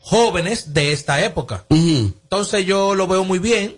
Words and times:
jóvenes 0.00 0.74
de 0.74 0.92
esta 0.92 1.24
época. 1.24 1.64
Entonces 1.70 2.66
yo 2.66 2.94
lo 2.94 3.06
veo 3.06 3.24
muy 3.24 3.38
bien. 3.38 3.76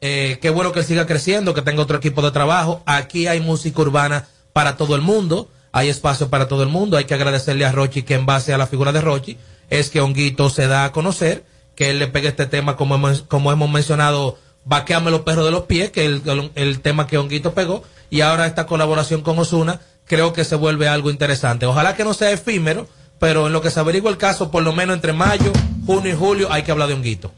Eh, 0.00 0.38
qué 0.40 0.50
bueno 0.50 0.72
que 0.72 0.82
siga 0.82 1.06
creciendo, 1.06 1.54
que 1.54 1.62
tenga 1.62 1.82
otro 1.82 1.96
equipo 1.96 2.22
de 2.22 2.30
trabajo. 2.30 2.82
Aquí 2.86 3.26
hay 3.26 3.40
música 3.40 3.82
urbana 3.82 4.28
para 4.52 4.76
todo 4.76 4.94
el 4.94 5.02
mundo, 5.02 5.48
hay 5.72 5.88
espacio 5.88 6.28
para 6.28 6.46
todo 6.46 6.62
el 6.62 6.68
mundo. 6.68 6.96
Hay 6.96 7.04
que 7.06 7.14
agradecerle 7.14 7.64
a 7.64 7.72
Rochi 7.72 8.02
que 8.02 8.14
en 8.14 8.26
base 8.26 8.54
a 8.54 8.58
la 8.58 8.66
figura 8.66 8.92
de 8.92 9.00
Rochi 9.00 9.36
es 9.68 9.90
que 9.90 10.00
Honguito 10.00 10.48
se 10.48 10.68
da 10.68 10.84
a 10.84 10.92
conocer, 10.92 11.44
que 11.74 11.90
él 11.90 11.98
le 11.98 12.06
pegue 12.06 12.28
este 12.28 12.46
tema 12.46 12.76
como 12.76 12.94
hemos, 12.94 13.22
como 13.22 13.50
hemos 13.50 13.70
mencionado, 13.70 14.38
Vaqueame 14.66 15.10
los 15.10 15.22
perros 15.22 15.44
de 15.44 15.50
los 15.50 15.64
pies, 15.64 15.90
que 15.90 16.04
es 16.06 16.22
el, 16.26 16.52
el 16.54 16.80
tema 16.80 17.06
que 17.06 17.18
Honguito 17.18 17.52
pegó, 17.52 17.82
y 18.10 18.20
ahora 18.20 18.46
esta 18.46 18.66
colaboración 18.66 19.22
con 19.22 19.38
Osuna 19.38 19.80
creo 20.06 20.32
que 20.32 20.44
se 20.44 20.54
vuelve 20.54 20.86
algo 20.86 21.10
interesante. 21.10 21.66
Ojalá 21.66 21.96
que 21.96 22.04
no 22.04 22.14
sea 22.14 22.30
efímero, 22.30 22.86
pero 23.24 23.46
en 23.46 23.54
lo 23.54 23.62
que 23.62 23.70
se 23.70 23.80
averigua 23.80 24.10
el 24.10 24.18
caso, 24.18 24.50
por 24.50 24.62
lo 24.62 24.74
menos 24.74 24.94
entre 24.96 25.14
mayo, 25.14 25.50
junio 25.86 26.12
y 26.12 26.14
julio, 26.14 26.48
hay 26.52 26.62
que 26.62 26.72
hablar 26.72 26.88
de 26.88 26.94
Honguito. 26.94 27.32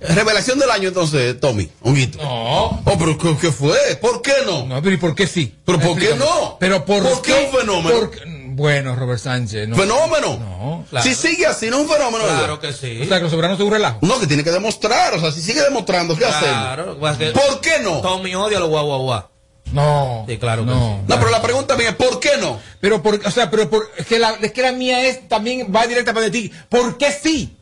Revelación 0.00 0.58
del 0.58 0.70
año 0.70 0.88
entonces, 0.88 1.38
Tommy, 1.38 1.68
Honguito. 1.82 2.16
No. 2.22 2.64
Oh, 2.84 2.96
pero 2.98 3.18
¿qué, 3.18 3.36
qué 3.38 3.52
fue? 3.52 3.76
¿Por 4.00 4.22
qué 4.22 4.32
no? 4.46 4.64
No, 4.66 4.80
pero 4.80 4.94
¿y 4.94 4.96
por 4.98 5.14
qué 5.14 5.26
sí? 5.26 5.54
¿Pero 5.66 5.78
por 5.78 5.98
qué 5.98 6.14
no? 6.14 6.56
Pero 6.58 6.86
por, 6.86 7.02
¿Por 7.02 7.20
qué 7.20 7.50
un 7.52 7.58
fenómeno? 7.60 7.90
por- 8.00 8.10
bueno, 8.56 8.96
Robert 8.96 9.20
Sánchez. 9.20 9.68
No. 9.68 9.76
¿Fenómeno? 9.76 10.38
No, 10.38 10.84
claro. 10.88 11.04
Si 11.06 11.14
sigue 11.14 11.44
así, 11.44 11.68
no 11.68 11.76
es 11.76 11.82
un 11.82 11.90
fenómeno. 11.90 12.24
Claro 12.24 12.58
que 12.58 12.72
sí. 12.72 13.00
O 13.02 13.04
sea, 13.04 13.18
que 13.18 13.24
los 13.24 13.30
soberanos 13.30 13.58
son 13.58 13.66
un 13.66 13.72
relajo. 13.74 13.98
No, 14.00 14.18
que 14.18 14.26
tiene 14.26 14.42
que 14.42 14.50
demostrar. 14.52 15.12
O 15.12 15.20
sea, 15.20 15.30
si 15.32 15.42
sigue 15.42 15.60
demostrando, 15.62 16.14
¿qué 16.14 16.20
Claro, 16.24 16.82
hacemos? 16.82 16.96
pues 16.98 17.16
que- 17.18 17.30
¿Por 17.32 17.60
qué 17.60 17.80
no? 17.82 18.00
Tommy 18.00 18.34
odia 18.34 18.58
los 18.58 18.70
guau 18.70 18.86
guau 18.86 19.02
guau. 19.02 19.24
No. 19.72 20.24
Sí, 20.28 20.38
claro 20.38 20.64
que 20.64 20.70
No. 20.70 21.02
No, 21.06 21.18
pero 21.18 21.30
la 21.30 21.42
pregunta 21.42 21.76
mía 21.76 21.90
es 21.90 21.96
¿por 21.96 22.20
qué 22.20 22.36
no? 22.40 22.60
Pero 22.80 23.02
por, 23.02 23.20
o 23.24 23.30
sea, 23.30 23.50
pero 23.50 23.68
por, 23.68 23.90
es 23.96 24.06
que 24.06 24.18
la, 24.18 24.30
es 24.40 24.52
que 24.52 24.62
la 24.62 24.72
mía 24.72 25.06
es 25.06 25.28
también 25.28 25.72
va 25.74 25.86
directa 25.86 26.14
para 26.14 26.30
ti. 26.30 26.50
¿Por 26.68 26.96
qué 26.98 27.10
sí? 27.12 27.52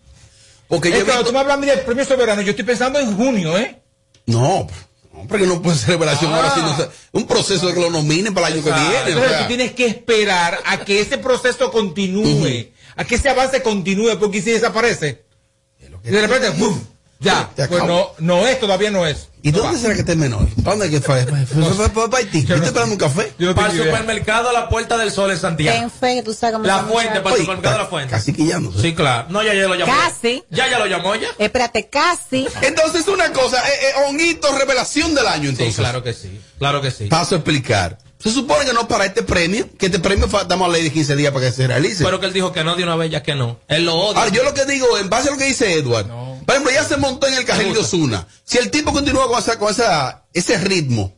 Porque 0.68 0.88
Es 0.90 0.98
yo 0.98 1.04
cuando 1.04 1.22
visto- 1.22 1.28
tú 1.30 1.32
me 1.34 1.40
hablas 1.40 1.60
del 1.60 1.80
premio 1.80 2.04
soberano, 2.04 2.42
yo 2.42 2.50
estoy 2.50 2.64
pensando 2.64 2.98
en 2.98 3.16
junio, 3.16 3.56
¿eh? 3.58 3.80
No, 4.26 4.66
no, 5.12 5.26
porque 5.28 5.46
no 5.46 5.60
puede 5.62 5.76
ser 5.78 5.90
revelación 5.90 6.32
Ah. 6.32 6.36
ahora, 6.36 6.54
sino 6.54 6.88
un 7.12 7.26
proceso 7.26 7.66
de 7.68 7.74
que 7.74 7.80
lo 7.80 7.90
nominen 7.90 8.32
para 8.34 8.48
el 8.48 8.54
año 8.54 8.64
que 8.64 8.70
viene. 8.70 8.94
o 8.96 9.08
Entonces 9.08 9.30
sea. 9.30 9.40
tú 9.42 9.48
tienes 9.48 9.72
que 9.72 9.86
esperar 9.86 10.58
a 10.66 10.78
que 10.84 11.00
ese 11.00 11.18
proceso 11.18 11.70
continúe, 11.70 12.68
a 12.96 13.04
que 13.04 13.14
ese 13.16 13.28
avance 13.28 13.62
continúe, 13.62 14.18
porque 14.18 14.40
si 14.42 14.50
desaparece, 14.52 15.22
y 16.02 16.08
de 16.10 16.20
repente, 16.20 16.50
¡bum! 16.50 16.78
Ya, 17.24 17.50
Te 17.54 17.66
pues 17.68 17.82
no, 17.84 18.10
no 18.18 18.46
es, 18.46 18.60
todavía 18.60 18.90
no 18.90 19.06
es. 19.06 19.28
¿Y 19.42 19.52
No 19.52 19.58
dónde 19.58 19.74
va. 19.76 19.78
será 19.82 19.94
que 19.94 20.00
esté 20.00 20.16
menor? 20.16 20.46
¿Para 20.62 20.76
dónde 20.76 20.90
que 20.90 21.00
fue? 21.00 21.26
Fue- 21.26 21.90
para 22.08 22.18
Haití. 22.18 22.44
Yo 22.44 22.54
estoy 22.54 22.68
esperando 22.68 22.92
un 22.92 22.98
café. 22.98 23.32
Yo 23.38 23.48
no 23.48 23.54
Para 23.54 23.72
el 23.72 23.78
supermercado 23.78 24.52
La 24.52 24.68
Puerta 24.68 24.96
del 24.96 25.10
Sol 25.10 25.30
en 25.30 25.38
Santiago. 25.38 25.78
Ten 25.78 25.90
fe, 25.90 26.14
que 26.16 26.22
tú 26.22 26.32
sabes 26.32 26.54
cómo 26.54 26.66
La 26.66 26.84
fuente, 26.84 27.20
para 27.20 27.34
el 27.36 27.40
supermercado 27.42 27.78
La 27.78 27.86
Fuente. 27.86 28.10
Casi 28.10 28.32
quillándose. 28.32 28.80
Sí, 28.80 28.94
claro. 28.94 29.26
No, 29.30 29.42
ya, 29.42 29.52
ya 29.54 29.68
lo 29.68 29.74
llamó. 29.74 29.92
Casi. 29.92 30.44
Ya, 30.50 30.68
ya 30.70 30.78
lo 30.78 30.86
llamó 30.86 31.14
ya. 31.16 31.28
Espérate, 31.38 31.88
casi. 31.88 32.46
Entonces, 32.62 33.06
una 33.08 33.32
cosa, 33.32 33.58
eh, 33.68 33.72
eh, 33.82 33.92
Honguito, 34.08 34.56
revelación 34.56 35.14
del 35.14 35.26
año, 35.26 35.42
Sí, 35.44 35.48
entonces. 35.50 35.76
claro 35.76 36.02
que 36.02 36.14
sí. 36.14 36.40
Claro 36.58 36.80
que 36.80 36.90
sí. 36.90 37.06
Paso 37.06 37.34
a 37.34 37.38
explicar. 37.38 37.98
Se 38.22 38.30
supone 38.30 38.64
que 38.64 38.72
no 38.72 38.88
para 38.88 39.04
este 39.04 39.22
premio, 39.22 39.68
que 39.78 39.86
este 39.86 39.98
premio 39.98 40.26
damos 40.48 40.68
a 40.70 40.72
ley 40.72 40.82
de 40.84 40.90
15 40.90 41.14
días 41.16 41.30
para 41.34 41.44
que 41.44 41.52
se 41.52 41.66
realice. 41.66 42.02
Pero 42.02 42.18
que 42.20 42.24
él 42.26 42.32
dijo 42.32 42.52
que 42.52 42.64
no 42.64 42.74
de 42.74 42.82
una 42.82 42.96
vez, 42.96 43.10
ya 43.10 43.22
que 43.22 43.34
no. 43.34 43.60
Él 43.68 43.84
lo 43.84 43.94
odia. 43.96 44.20
Ahora, 44.20 44.32
yo 44.32 44.42
lo 44.44 44.54
que 44.54 44.64
digo, 44.64 44.96
en 44.96 45.10
base 45.10 45.28
a 45.28 45.32
lo 45.32 45.36
que 45.36 45.44
dice 45.44 45.74
Edward, 45.74 46.06
No. 46.06 46.33
Por 46.44 46.54
ejemplo, 46.54 46.72
ya 46.72 46.84
se 46.84 46.96
montó 46.96 47.26
en 47.26 47.34
el 47.34 47.44
carril 47.44 47.72
de 47.72 47.80
Osuna. 47.80 48.26
Si 48.44 48.58
el 48.58 48.70
tipo 48.70 48.92
continúa 48.92 49.28
con, 49.28 49.38
esa, 49.38 49.58
con 49.58 49.70
esa, 49.70 50.24
ese 50.32 50.58
ritmo, 50.58 51.14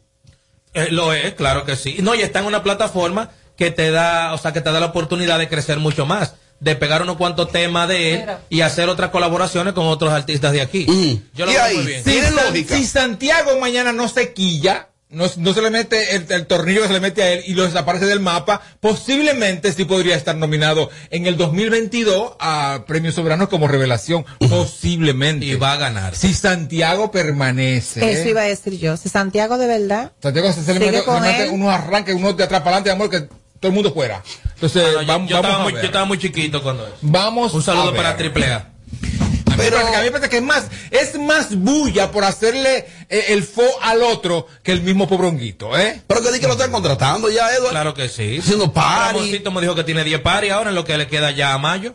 Eh, 0.74 0.88
lo 0.90 1.12
es, 1.14 1.34
claro 1.34 1.64
que 1.64 1.74
sí. 1.76 1.96
No, 2.00 2.14
y 2.14 2.20
está 2.22 2.40
en 2.40 2.46
una 2.46 2.62
plataforma 2.62 3.30
que 3.56 3.70
te 3.70 3.90
da, 3.90 4.34
o 4.34 4.38
sea, 4.38 4.52
que 4.52 4.60
te 4.60 4.70
da 4.70 4.78
la 4.80 4.86
oportunidad 4.86 5.38
de 5.38 5.48
crecer 5.48 5.78
mucho 5.78 6.04
más, 6.04 6.34
de 6.60 6.76
pegar 6.76 7.00
unos 7.02 7.16
cuantos 7.16 7.50
temas 7.50 7.88
de 7.88 8.14
él 8.14 8.26
y 8.50 8.60
hacer 8.60 8.88
otras 8.90 9.10
colaboraciones 9.10 9.72
con 9.72 9.86
otros 9.86 10.12
artistas 10.12 10.52
de 10.52 10.60
aquí. 10.60 10.84
Ujú. 10.88 11.22
Yo 11.34 11.46
lo 11.46 11.52
Y 11.52 11.54
veo 11.54 11.64
ahí, 11.64 11.76
muy 11.76 11.86
bien. 11.86 12.34
lógica. 12.34 12.76
si 12.76 12.84
Santiago 12.86 13.58
mañana 13.58 13.92
no 13.92 14.08
se 14.08 14.34
quilla, 14.34 14.88
no, 15.08 15.26
no 15.36 15.54
se 15.54 15.62
le 15.62 15.70
mete 15.70 16.16
el, 16.16 16.26
el 16.30 16.46
tornillo 16.46 16.82
que 16.82 16.88
se 16.88 16.92
le 16.92 17.00
mete 17.00 17.22
a 17.22 17.32
él 17.32 17.44
y 17.46 17.54
lo 17.54 17.62
desaparece 17.64 18.06
del 18.06 18.20
mapa, 18.20 18.60
posiblemente 18.80 19.72
sí 19.72 19.84
podría 19.84 20.16
estar 20.16 20.36
nominado 20.36 20.90
en 21.10 21.26
el 21.26 21.36
2022 21.36 22.32
a 22.40 22.84
Premios 22.86 23.14
Soberanos 23.14 23.48
como 23.48 23.68
revelación. 23.68 24.24
Posiblemente. 24.48 25.46
Y 25.46 25.54
va 25.54 25.72
a 25.72 25.76
ganar. 25.76 26.14
Si 26.16 26.34
Santiago 26.34 27.10
permanece. 27.10 28.10
Eso 28.10 28.28
iba 28.28 28.40
a 28.42 28.44
decir 28.44 28.78
yo. 28.78 28.96
Si 28.96 29.08
Santiago 29.08 29.58
de 29.58 29.66
verdad. 29.66 30.12
Santiago 30.20 30.52
se, 30.52 30.62
se 30.64 30.74
le 30.74 30.80
mete, 30.80 31.04
con 31.04 31.22
se 31.22 31.30
mete 31.32 31.48
unos 31.50 31.68
arranques, 31.72 32.14
unos 32.14 32.36
de 32.36 32.44
atrás 32.44 32.62
para 32.62 32.76
adelante, 32.78 32.90
amor, 32.90 33.08
que 33.10 33.20
todo 33.60 33.68
el 33.70 33.72
mundo 33.72 33.92
fuera. 33.94 34.22
Entonces, 34.54 34.82
Ah, 34.98 35.02
no, 35.02 35.06
vamos, 35.06 35.30
yo, 35.30 35.36
vamos 35.36 35.50
estaba 35.50 35.54
a 35.54 35.62
muy, 35.62 35.72
yo 35.72 35.86
estaba 35.86 36.04
muy 36.04 36.18
chiquito 36.18 36.62
cuando 36.62 36.84
eso. 36.86 36.96
Vamos 37.02 37.54
Un 37.54 37.62
saludo 37.62 37.84
a 37.84 37.92
ver. 37.92 37.96
para 37.96 38.16
Triple 38.16 38.46
A. 38.46 38.56
A 38.56 38.62
mí 38.62 39.18
me 39.20 39.25
Pero- 39.56 39.78
a 39.78 39.98
mí 40.00 40.04
me 40.04 40.10
parece 40.10 40.28
que 40.28 40.36
es 40.38 40.42
más, 40.42 40.64
es 40.90 41.18
más 41.18 41.54
bulla 41.56 42.10
por 42.10 42.24
hacerle 42.24 42.86
eh, 43.08 43.24
el 43.28 43.42
fo 43.44 43.62
al 43.82 44.02
otro 44.02 44.46
que 44.62 44.72
el 44.72 44.82
mismo 44.82 45.08
pobronguito, 45.08 45.76
¿eh? 45.78 46.02
pero 46.06 46.22
que 46.22 46.32
di 46.32 46.40
que 46.40 46.46
lo 46.46 46.52
están 46.54 46.70
contratando 46.70 47.30
ya, 47.30 47.50
Edward. 47.54 47.70
Claro 47.70 47.94
que 47.94 48.08
sí. 48.08 48.38
Haciendo 48.38 48.72
party. 48.72 49.14
Ramoncito 49.18 49.50
me 49.50 49.60
dijo 49.60 49.74
que 49.74 49.84
tiene 49.84 50.04
10 50.04 50.20
paris 50.20 50.52
ahora 50.52 50.70
en 50.70 50.76
lo 50.76 50.84
que 50.84 50.96
le 50.98 51.06
queda 51.08 51.30
ya 51.30 51.54
a 51.54 51.58
mayo. 51.58 51.94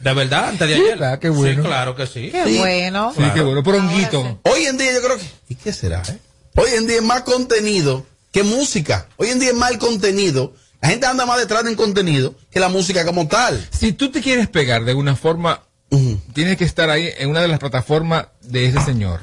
De 0.00 0.12
verdad, 0.14 0.48
antes 0.48 0.66
de 0.68 0.74
ayer. 0.74 0.98
¿verdad? 0.98 1.18
Qué 1.20 1.28
bueno. 1.28 1.62
Sí, 1.62 1.68
claro 1.68 1.94
que 1.94 2.06
sí. 2.08 2.30
Qué 2.32 2.44
Sí. 2.44 2.58
bueno. 2.58 3.12
Sí, 3.16 3.22
qué 3.34 3.40
bueno, 3.40 3.62
pobronguito. 3.62 4.40
Hoy 4.42 4.64
en 4.66 4.76
día 4.76 4.92
yo 4.92 5.00
creo 5.02 5.16
que... 5.16 5.24
¿Y 5.48 5.54
qué 5.54 5.72
será, 5.72 6.02
eh? 6.08 6.18
Hoy 6.56 6.70
en 6.76 6.86
día 6.88 6.96
es 6.96 7.02
más 7.02 7.22
contenido 7.22 8.04
que 8.32 8.42
música. 8.42 9.06
Hoy 9.16 9.28
en 9.30 9.38
día 9.38 9.50
es 9.50 9.54
más 9.56 9.70
el 9.70 9.78
contenido. 9.78 10.54
La 10.80 10.88
gente 10.88 11.06
anda 11.06 11.24
más 11.24 11.38
detrás 11.38 11.62
del 11.62 11.76
contenido 11.76 12.34
que 12.50 12.58
la 12.58 12.68
música 12.68 13.06
como 13.06 13.28
tal. 13.28 13.64
Si 13.70 13.92
tú 13.92 14.10
te 14.10 14.20
quieres 14.20 14.48
pegar 14.48 14.84
de 14.84 14.94
una 14.94 15.14
forma, 15.14 15.62
Ujú. 15.92 16.18
tienes 16.32 16.56
que 16.56 16.64
estar 16.64 16.90
ahí 16.90 17.10
en 17.18 17.30
una 17.30 17.42
de 17.42 17.48
las 17.48 17.58
plataformas 17.58 18.26
de 18.40 18.66
ese 18.66 18.80
señor, 18.80 19.20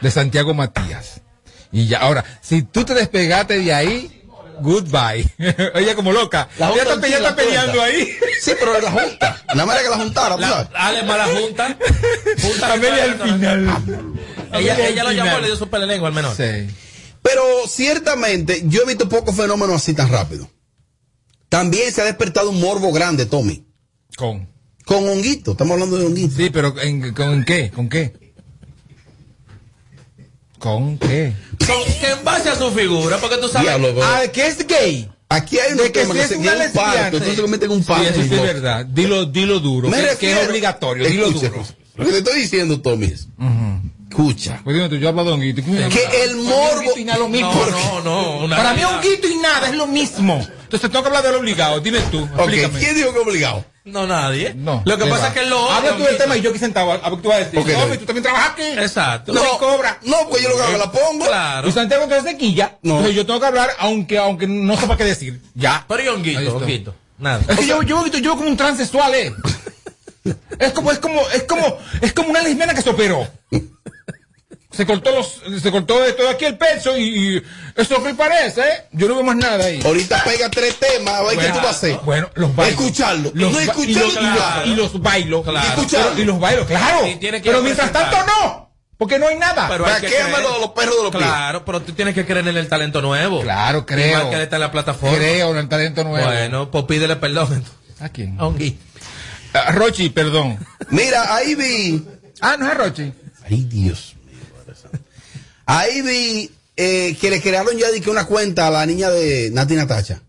de 0.00 0.10
Santiago 0.10 0.54
Matías. 0.54 1.20
Y 1.72 1.86
ya, 1.86 1.98
ahora, 1.98 2.24
si 2.40 2.62
tú 2.62 2.84
te 2.84 2.94
despegaste 2.94 3.58
de 3.58 3.74
ahí, 3.74 4.22
goodbye. 4.60 5.26
Ella 5.74 5.94
como 5.94 6.12
loca. 6.12 6.48
La 6.58 6.68
ya 6.74 6.84
junta 6.84 6.94
está, 6.94 7.08
ya 7.08 7.16
en 7.16 7.22
está 7.24 7.36
peleando 7.36 7.82
ahí. 7.82 8.08
Sí, 8.40 8.52
pero 8.58 8.80
la 8.80 8.90
junta. 8.90 9.42
La 9.54 9.66
manera 9.66 9.84
que 9.84 9.90
la 9.90 9.96
juntara, 9.96 10.34
tú 10.36 10.40
La, 10.42 10.48
sabes. 10.48 10.68
Ale 10.74 11.02
mala 11.02 11.26
junta. 11.26 11.76
junta 12.42 12.72
Amelia 12.72 13.04
al 13.04 13.18
final. 13.20 14.14
Ella, 14.52 14.88
ella 14.88 15.04
lo 15.04 15.12
llamó 15.12 15.38
y 15.38 15.40
le 15.42 15.46
dio 15.48 15.56
su 15.56 15.68
pelelengua 15.68 16.08
al 16.08 16.14
menor. 16.14 16.36
Sí. 16.36 16.68
Pero 17.22 17.42
ciertamente 17.68 18.62
yo 18.66 18.82
he 18.82 18.86
visto 18.86 19.08
pocos 19.08 19.34
fenómenos 19.36 19.76
así 19.76 19.94
tan 19.94 20.08
rápido. 20.10 20.48
También 21.48 21.92
se 21.92 22.00
ha 22.00 22.04
despertado 22.04 22.50
un 22.50 22.60
morbo 22.60 22.92
grande, 22.92 23.26
Tommy. 23.26 23.64
Con. 24.16 24.49
Con 24.90 25.08
Honguito, 25.08 25.52
estamos 25.52 25.74
hablando 25.74 25.98
de 25.98 26.06
Honguito. 26.06 26.34
Sí, 26.36 26.50
pero 26.50 26.74
¿en, 26.80 27.14
¿con 27.14 27.44
qué? 27.44 27.70
¿Con 27.70 27.88
qué? 27.88 28.12
¿Con 30.58 30.98
qué? 30.98 31.32
Con- 31.64 31.84
que 32.00 32.10
en 32.10 32.24
base 32.24 32.48
a 32.48 32.56
su 32.56 32.72
figura, 32.72 33.18
porque 33.18 33.36
tú 33.36 33.46
sabes. 33.46 33.68
Diablo, 33.68 33.94
bro. 33.94 34.02
Ah, 34.04 34.22
que 34.32 34.48
es 34.48 34.66
gay. 34.66 35.08
Aquí 35.28 35.60
hay 35.60 35.68
De 35.68 35.82
unos 35.82 35.90
que 35.90 36.04
si 36.06 36.10
que 36.12 36.26
se 36.26 36.36
un 36.38 36.44
parto, 36.74 37.18
entonces 37.18 37.36
se 37.36 37.46
meten 37.46 37.70
un 37.70 37.82
Sí, 37.82 37.86
parto. 37.86 38.02
eso 38.10 38.20
sí 38.20 38.34
es 38.34 38.42
verdad. 38.42 38.84
Dilo, 38.84 39.26
dilo 39.26 39.60
duro. 39.60 39.88
Me 39.90 39.96
que, 39.98 40.02
que 40.02 40.08
refiero- 40.10 40.40
es 40.40 40.48
obligatorio. 40.48 41.06
Dilo 41.08 41.26
Escucha, 41.28 41.48
duro. 41.50 41.64
Lo 41.94 42.04
que 42.06 42.10
te 42.10 42.18
estoy 42.18 42.40
diciendo, 42.40 42.80
Tommy, 42.80 43.06
es, 43.06 43.28
escucha, 44.08 44.60
Pues 44.64 44.74
dime 44.74 44.88
tú, 44.88 44.96
yo 44.96 45.08
hablo 45.08 45.22
de 45.24 45.30
honguito. 45.30 45.62
Que 45.62 46.24
el 46.24 46.34
morbo... 46.34 46.78
Honguito 46.80 46.98
y 46.98 47.04
nada 47.04 47.18
lo 47.20 47.28
mismo. 47.28 47.52
No, 47.54 48.00
no, 48.02 48.48
no. 48.48 48.56
Para 48.56 48.74
mí 48.74 48.82
honguito 48.82 49.28
y 49.28 49.36
nada 49.36 49.68
es 49.68 49.76
lo 49.76 49.86
mismo. 49.86 50.44
Entonces 50.70 50.88
tengo 50.88 51.02
que 51.02 51.08
hablar 51.08 51.24
de 51.24 51.32
lo 51.32 51.40
obligado. 51.40 51.80
Dime 51.80 51.98
tú. 52.12 52.28
¿quién 52.78 52.94
dijo 52.94 53.12
que 53.12 53.18
obligado? 53.18 53.64
No, 53.84 54.06
nadie. 54.06 54.54
No. 54.54 54.82
Lo 54.84 54.96
que 54.96 55.02
¿qué 55.02 55.10
pasa 55.10 55.22
va? 55.22 55.28
es 55.30 55.34
que 55.34 55.46
lo 55.46 55.68
Habla 55.68 55.96
tú 55.96 56.04
del 56.04 56.16
tema 56.16 56.36
y 56.36 56.42
yo 56.42 56.50
aquí 56.50 56.60
sentado. 56.60 56.92
A 56.92 56.94
ver 56.94 57.02
qué 57.02 57.22
tú 57.24 57.28
vas 57.28 57.38
a 57.38 57.44
decir. 57.44 57.58
Ok, 57.58 57.66
no, 57.66 57.80
David. 57.80 57.98
tú 57.98 58.06
también 58.06 58.22
trabajas 58.22 58.50
aquí. 58.50 58.62
Exacto. 58.62 59.32
También 59.32 59.56
cobras. 59.58 59.96
No, 60.02 60.28
pues 60.30 60.44
yo 60.44 60.48
lo 60.48 60.54
que 60.54 60.62
hago 60.62 60.78
la 60.78 60.92
pongo. 60.92 61.26
Claro. 61.26 61.68
Y 61.68 61.72
Santiago 61.72 62.04
entonces 62.04 62.30
se 62.30 62.38
quilla. 62.38 62.78
No. 62.82 62.98
Entonces 62.98 63.16
yo 63.16 63.26
tengo 63.26 63.40
que 63.40 63.46
hablar 63.46 63.70
aunque, 63.80 64.16
aunque 64.16 64.46
no 64.46 64.76
sepa 64.76 64.96
qué 64.96 65.02
decir. 65.02 65.40
Ya. 65.56 65.84
Pero 65.88 66.04
y 66.04 66.06
Ahí 66.06 66.14
honguito, 66.14 66.56
honguito. 66.56 66.94
Nada. 67.18 67.40
Es 67.48 67.58
que 67.58 67.66
yo, 67.66 67.82
yo, 67.82 68.06
yo, 68.06 68.18
yo 68.20 68.36
como 68.36 68.48
un 68.48 68.56
transexual, 68.56 69.12
eh. 69.12 69.34
Es 70.60 70.72
como, 70.72 70.92
es 70.92 70.98
como, 70.98 71.20
es 71.30 71.42
como, 71.44 71.78
es 72.02 72.12
como 72.12 72.28
una 72.28 72.42
lesbiana 72.42 72.74
que 72.74 72.82
se 72.82 72.90
operó. 72.90 73.26
Se 74.70 74.86
cortó 74.86 75.10
los, 75.10 75.40
se 75.60 75.70
cortó 75.72 76.04
esto 76.04 76.22
de 76.22 76.30
aquí 76.30 76.44
el 76.44 76.56
pecho 76.56 76.96
y, 76.96 77.36
y 77.36 77.42
eso 77.74 78.02
que 78.04 78.14
parece, 78.14 78.60
eh. 78.60 78.84
Yo 78.92 79.08
no 79.08 79.16
veo 79.16 79.24
más 79.24 79.36
nada 79.36 79.64
ahí. 79.64 79.80
Ahorita 79.84 80.22
pega 80.22 80.48
tres 80.48 80.76
temas, 80.78 81.14
a 81.14 81.22
ver 81.24 81.38
qué 81.38 81.48
tú 81.48 81.56
vas 81.56 81.66
a 81.66 81.70
hacer. 81.70 81.98
Bueno, 82.04 82.30
los 82.34 82.54
bailos. 82.54 82.80
Escucharlo. 82.80 83.32
Los 83.34 83.52
no 83.52 83.58
escucharlo. 83.60 83.90
y 83.90 83.94
los, 83.94 84.12
y 84.12 84.14
los- 84.14 84.32
claro. 84.36 84.66
y 84.66 84.74
los 84.76 85.02
bailos. 85.02 85.42
Claro. 85.44 85.68
Escucharlo. 85.68 86.10
Pero- 86.10 86.22
y 86.22 86.24
los 86.24 86.38
bailos, 86.40 86.66
claro. 86.66 87.06
Y 87.08 87.16
tiene 87.16 87.42
que 87.42 87.50
Pero 87.50 87.62
mientras 87.62 87.92
tanto 87.92 88.16
no. 88.24 88.70
Porque 88.96 89.18
no 89.18 89.26
hay 89.28 89.38
nada. 89.38 89.66
Pero 89.68 89.86
hay 89.86 90.00
que 90.02 90.08
de 90.08 90.30
los 90.60 90.70
perros 90.70 90.96
de 90.98 91.02
los 91.04 91.10
pies. 91.10 91.24
Claro, 91.24 91.64
pero 91.64 91.80
tú 91.80 91.92
tienes 91.92 92.14
que 92.14 92.24
creer 92.26 92.46
en 92.46 92.56
el 92.56 92.68
talento 92.68 93.00
nuevo. 93.00 93.40
Claro, 93.40 93.86
creo. 93.86 94.06
Igual 94.18 94.30
que 94.30 94.42
está 94.42 94.56
en 94.56 94.60
la 94.60 94.70
plataforma. 94.70 95.16
Creo 95.16 95.50
en 95.52 95.56
el 95.56 95.68
talento 95.68 96.04
nuevo. 96.04 96.26
Bueno, 96.26 96.70
pues 96.70 96.84
pídele 96.84 97.16
perdón. 97.16 97.64
¿A 97.98 98.08
quién? 98.10 98.38
A 98.38 98.46
Honguito. 98.46 98.78
Ah, 99.54 99.72
Rochi, 99.72 100.10
perdón. 100.10 100.58
Mira, 100.90 101.34
ahí 101.34 101.54
vi. 101.56 102.04
Ah, 102.40 102.56
no 102.58 102.70
es 102.70 102.76
Rochi. 102.76 103.12
Ay, 103.50 103.64
Dios. 103.64 104.14
Ahí 105.70 106.02
vi 106.02 106.50
eh, 106.76 107.16
que 107.20 107.30
le 107.30 107.40
crearon 107.40 107.76
ya 107.78 107.90
de 107.90 108.00
que 108.00 108.10
una 108.10 108.24
cuenta 108.26 108.66
a 108.66 108.70
la 108.70 108.84
niña 108.86 109.10
de 109.10 109.50
Nati 109.52 109.74
Natacha. 109.74 110.20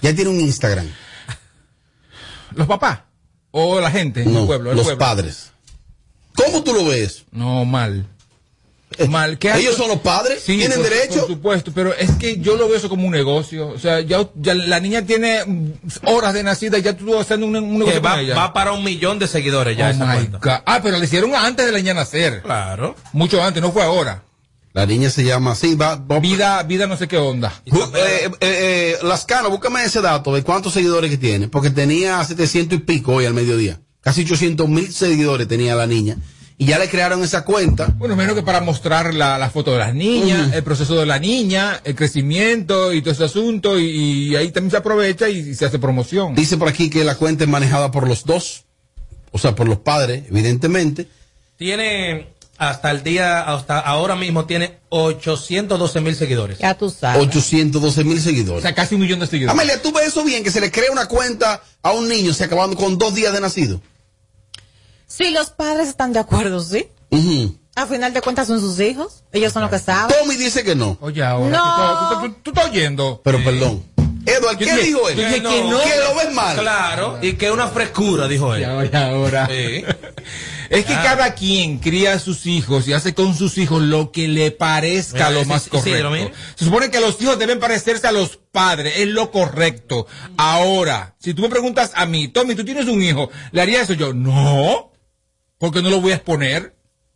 Ya 0.00 0.14
tiene 0.14 0.30
un 0.30 0.40
Instagram. 0.40 0.86
Los 2.54 2.66
papás. 2.66 3.00
¿O 3.52 3.80
la 3.80 3.90
gente? 3.90 4.24
No, 4.24 4.40
el 4.40 4.46
pueblo, 4.46 4.70
el 4.70 4.76
los 4.76 4.84
pueblo. 4.86 4.98
padres. 4.98 5.50
¿Cómo 6.34 6.62
tú 6.62 6.72
lo 6.72 6.84
ves? 6.86 7.24
No, 7.32 7.64
mal. 7.64 8.06
Eh, 8.98 9.06
Mal. 9.06 9.38
¿Qué 9.38 9.52
Ellos 9.56 9.76
son 9.76 9.86
los 9.88 10.00
padres, 10.00 10.42
Sí, 10.42 10.56
tienen 10.58 10.80
por- 10.80 10.88
derecho. 10.90 11.20
Por 11.20 11.28
supuesto, 11.28 11.72
pero 11.72 11.94
es 11.94 12.10
que 12.12 12.38
yo 12.38 12.56
lo 12.56 12.66
veo 12.68 12.76
eso 12.76 12.88
como 12.88 13.06
un 13.06 13.12
negocio. 13.12 13.68
O 13.68 13.78
sea, 13.78 14.00
ya, 14.00 14.28
ya 14.34 14.54
la 14.54 14.80
niña 14.80 15.02
tiene 15.06 15.44
mm, 15.44 15.72
horas 16.06 16.34
de 16.34 16.42
nacida 16.42 16.76
y 16.78 16.82
ya 16.82 16.96
tú 16.96 17.16
haciendo 17.18 17.46
un, 17.46 17.54
un 17.56 17.72
Que 17.72 17.78
negocio 17.78 18.02
va, 18.02 18.10
con 18.12 18.20
ella. 18.20 18.34
va 18.34 18.52
para 18.52 18.72
un 18.72 18.82
millón 18.82 19.18
de 19.20 19.28
seguidores 19.28 19.76
ya 19.76 19.88
Oh 19.88 19.90
esa 19.90 20.06
my 20.06 20.12
cuenta. 20.14 20.38
God. 20.38 20.62
Ah, 20.66 20.80
pero 20.82 20.98
le 20.98 21.04
hicieron 21.04 21.34
antes 21.36 21.66
de 21.66 21.70
la 21.72 21.78
niña 21.78 21.94
nacer. 21.94 22.42
Claro. 22.42 22.96
Mucho 23.12 23.40
antes, 23.42 23.62
no 23.62 23.70
fue 23.70 23.82
ahora. 23.84 24.22
La 24.72 24.86
niña 24.86 25.10
se 25.10 25.24
llama 25.24 25.52
así, 25.52 25.74
va, 25.74 25.96
va- 25.96 26.20
Vida, 26.20 26.62
vida 26.62 26.86
no 26.86 26.96
sé 26.96 27.08
qué 27.08 27.16
onda. 27.16 27.52
Eh, 27.66 27.72
eh, 27.94 28.30
eh, 28.40 28.96
Lascano, 29.02 29.50
búscame 29.50 29.82
ese 29.84 30.00
dato 30.00 30.32
de 30.32 30.42
cuántos 30.44 30.72
seguidores 30.74 31.10
que 31.10 31.18
tiene, 31.18 31.48
porque 31.48 31.70
tenía 31.70 32.22
700 32.24 32.78
y 32.78 32.82
pico 32.82 33.14
hoy 33.14 33.26
al 33.26 33.34
mediodía. 33.34 33.80
Casi 34.00 34.22
800 34.22 34.68
mil 34.68 34.92
seguidores 34.92 35.48
tenía 35.48 35.74
la 35.74 35.86
niña. 35.86 36.16
Y 36.56 36.66
ya 36.66 36.78
le 36.78 36.88
crearon 36.90 37.22
esa 37.24 37.42
cuenta. 37.44 37.86
Bueno, 37.96 38.14
menos 38.16 38.34
que 38.34 38.42
para 38.42 38.60
mostrar 38.60 39.14
la, 39.14 39.38
la 39.38 39.48
foto 39.48 39.72
de 39.72 39.78
las 39.78 39.94
niñas, 39.94 40.52
el 40.52 40.62
proceso 40.62 40.94
de 41.00 41.06
la 41.06 41.18
niña, 41.18 41.80
el 41.84 41.94
crecimiento 41.94 42.92
y 42.92 43.00
todo 43.00 43.12
ese 43.14 43.24
asunto, 43.24 43.78
y, 43.80 43.86
y 44.28 44.36
ahí 44.36 44.50
también 44.52 44.70
se 44.70 44.76
aprovecha 44.76 45.28
y, 45.30 45.38
y 45.38 45.54
se 45.54 45.64
hace 45.64 45.78
promoción. 45.78 46.34
Dice 46.34 46.58
por 46.58 46.68
aquí 46.68 46.90
que 46.90 47.02
la 47.02 47.14
cuenta 47.16 47.44
es 47.44 47.50
manejada 47.50 47.90
por 47.90 48.06
los 48.06 48.24
dos, 48.24 48.64
o 49.32 49.38
sea, 49.38 49.54
por 49.54 49.68
los 49.68 49.78
padres, 49.78 50.24
evidentemente. 50.30 51.08
Tiene 51.56 52.28
hasta 52.60 52.90
el 52.90 53.02
día, 53.02 53.40
hasta 53.40 53.80
ahora 53.80 54.14
mismo 54.16 54.44
tiene 54.44 54.78
812 54.90 56.00
mil 56.02 56.14
seguidores. 56.14 56.58
Ya 56.58 56.74
tú 56.74 56.90
sabes. 56.90 57.20
812 57.26 58.04
mil 58.04 58.18
O 58.18 58.20
seguidores. 58.20 58.62
sea, 58.62 58.74
casi 58.74 58.94
un 58.94 59.00
millón 59.00 59.18
de 59.18 59.26
seguidores. 59.26 59.58
Amelia, 59.58 59.80
¿tú 59.82 59.92
ves 59.92 60.08
eso 60.08 60.22
bien? 60.24 60.44
Que 60.44 60.50
se 60.50 60.60
le 60.60 60.70
crea 60.70 60.92
una 60.92 61.06
cuenta 61.06 61.62
a 61.82 61.92
un 61.92 62.06
niño, 62.08 62.34
se 62.34 62.44
acabando 62.44 62.76
con 62.76 62.98
dos 62.98 63.14
días 63.14 63.32
de 63.32 63.40
nacido. 63.40 63.80
Si 65.06 65.30
los 65.30 65.50
padres 65.50 65.88
están 65.88 66.12
de 66.12 66.18
acuerdo, 66.20 66.60
¿sí? 66.60 66.86
Ujú. 67.10 67.56
A 67.74 67.86
final 67.86 68.12
de 68.12 68.20
cuentas 68.20 68.46
son 68.46 68.60
sus 68.60 68.78
hijos. 68.78 69.24
Ellos 69.32 69.52
son 69.52 69.62
los 69.62 69.70
que 69.70 69.78
saben. 69.78 70.14
Tommy 70.20 70.36
dice 70.36 70.62
que 70.62 70.74
no. 70.74 70.98
Oye, 71.00 71.22
ahora, 71.24 71.56
No. 71.56 72.08
tú, 72.10 72.14
tú- 72.14 72.28
tú- 72.34 72.40
tú 72.42 72.50
estás 72.50 72.66
oyendo. 72.70 73.20
Pero 73.24 73.42
perdón. 73.42 73.82
Edward, 74.26 74.58
¿qué 74.58 74.66
dije- 74.66 74.82
dijo 74.82 75.08
él? 75.08 75.16
dije 75.16 75.34
que 75.36 75.40
no. 75.40 75.50
Que 75.80 75.96
lo 75.96 76.14
ves 76.14 76.32
mal. 76.34 76.58
Claro, 76.58 77.18
y 77.22 77.32
que 77.34 77.50
una 77.50 77.68
frescura, 77.68 78.28
dijo 78.28 78.54
él. 78.54 78.64
Oye, 78.66 78.96
ahora. 78.96 79.48
Sí. 79.48 79.82
Es 80.70 80.86
que 80.86 80.94
Ah. 80.94 81.02
cada 81.02 81.34
quien 81.34 81.78
cría 81.78 82.12
a 82.14 82.18
sus 82.20 82.46
hijos 82.46 82.86
y 82.86 82.92
hace 82.92 83.12
con 83.12 83.36
sus 83.36 83.58
hijos 83.58 83.82
lo 83.82 84.12
que 84.12 84.28
le 84.28 84.52
parezca 84.52 85.28
Mira, 85.28 85.30
lo 85.30 85.44
más 85.44 85.64
sí, 85.64 85.70
sí, 85.72 85.76
correcto. 85.76 86.10
lo. 86.10 86.30
Se 86.54 86.64
supone 86.64 86.90
que 86.92 87.00
los 87.00 87.20
hijos 87.20 87.38
deben 87.40 87.58
parecerse 87.58 88.06
a 88.06 88.12
los 88.12 88.36
padres, 88.52 88.94
es 88.98 89.08
lo 89.08 89.32
correcto. 89.32 90.06
Ahora, 90.36 91.16
si 91.18 91.34
tú 91.34 91.42
me 91.42 91.48
preguntas 91.48 91.90
a 91.96 92.06
mí, 92.06 92.28
Tommy, 92.28 92.54
tú 92.54 92.64
tienes 92.64 92.86
un 92.86 93.02
hijo, 93.02 93.30
¿le 93.50 93.60
haría 93.60 93.82
eso 93.82 93.94
yo? 93.94 94.14
No, 94.14 94.92
porque 95.58 95.82
no 95.82 95.90
lo 95.90 96.00
voy 96.00 96.12
a 96.12 96.16
exponer. 96.16 96.74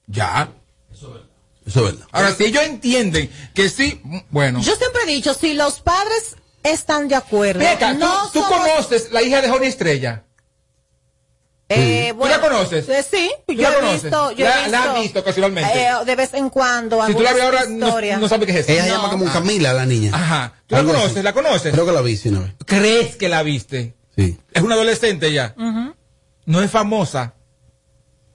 Ya. 0.09 0.51
Eso 0.93 1.25
es 1.65 1.93
verdad. 1.95 2.09
Ahora, 2.13 2.35
si 2.35 2.45
ellos 2.45 2.63
entienden 2.65 3.31
que 3.55 3.69
sí, 3.71 4.01
mm, 4.03 4.19
bueno. 4.31 4.61
Yo 4.63 4.75
siempre 4.77 5.03
he 5.05 5.07
dicho, 5.07 5.33
si 5.33 5.55
los 5.55 5.81
padres 5.81 6.37
están 6.65 7.09
de 7.09 7.15
acuerdo, 7.15 7.67
acá, 7.67 7.95
no 7.95 8.31
¿tú, 8.33 8.43
conoces 8.43 9.13
la 9.13 9.23
hija 9.23 9.41
de 9.41 9.49
Johnny 9.49 9.67
Estrella? 9.69 10.25
Eh, 11.77 12.15
¿Tú 12.19 12.27
la 12.27 12.41
conoces? 12.41 12.89
eh, 12.89 13.05
sí, 13.09 13.31
¿Tú 13.47 13.53
yo 13.55 13.63
la 13.63 13.71
he 13.71 13.75
conoces? 13.75 14.03
visto, 14.05 14.33
yo 14.33 14.45
La- 14.45 14.67
he 14.67 14.71
la 14.71 14.79
has 14.79 14.85
visto, 14.89 15.01
visto 15.03 15.21
ocasionalmente. 15.21 15.83
eh, 15.83 15.91
de 16.07 16.17
vez 16.17 16.35
en 16.35 16.51
cuando, 16.51 17.05
Si 17.07 17.15
tú 17.15 17.23
la 17.23 17.33
ves 17.33 17.43
ahora, 17.43 17.65
no, 17.69 18.01
no 18.19 18.29
sabes 18.29 18.47
qué 18.47 18.53
es 18.53 18.59
eso. 18.61 18.73
Ella 18.73 18.83
se 18.85 18.89
No. 18.91 18.97
llama 18.97 19.11
como 19.11 19.25
Camila, 19.33 19.73
la 19.73 19.87
niña. 19.87 20.11
Ajá. 20.15 20.53
¿Tú 20.67 20.75
la 20.77 20.85
conoces? 20.85 21.11
así. 21.13 21.23
¿La 21.23 21.33
conoces? 21.33 21.73
Creo 21.73 21.87
que 21.87 21.93
la 21.93 22.01
vi, 22.01 22.17
sí, 22.17 22.31
vez. 22.31 22.53
¿Crees 22.67 23.17
que 23.17 23.29
la 23.29 23.43
viste? 23.43 23.95
Sí. 24.17 24.39
Es 24.53 24.63
una 24.63 24.75
adolescente 24.75 25.33
ya. 25.33 25.55
No 26.47 26.63
es 26.63 26.71
famosa. 26.71 27.35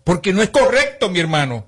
Porque 0.03 0.33
no 0.33 0.41
es 0.41 0.49
correcto, 0.49 1.09
mi 1.09 1.19
hermano. 1.19 1.67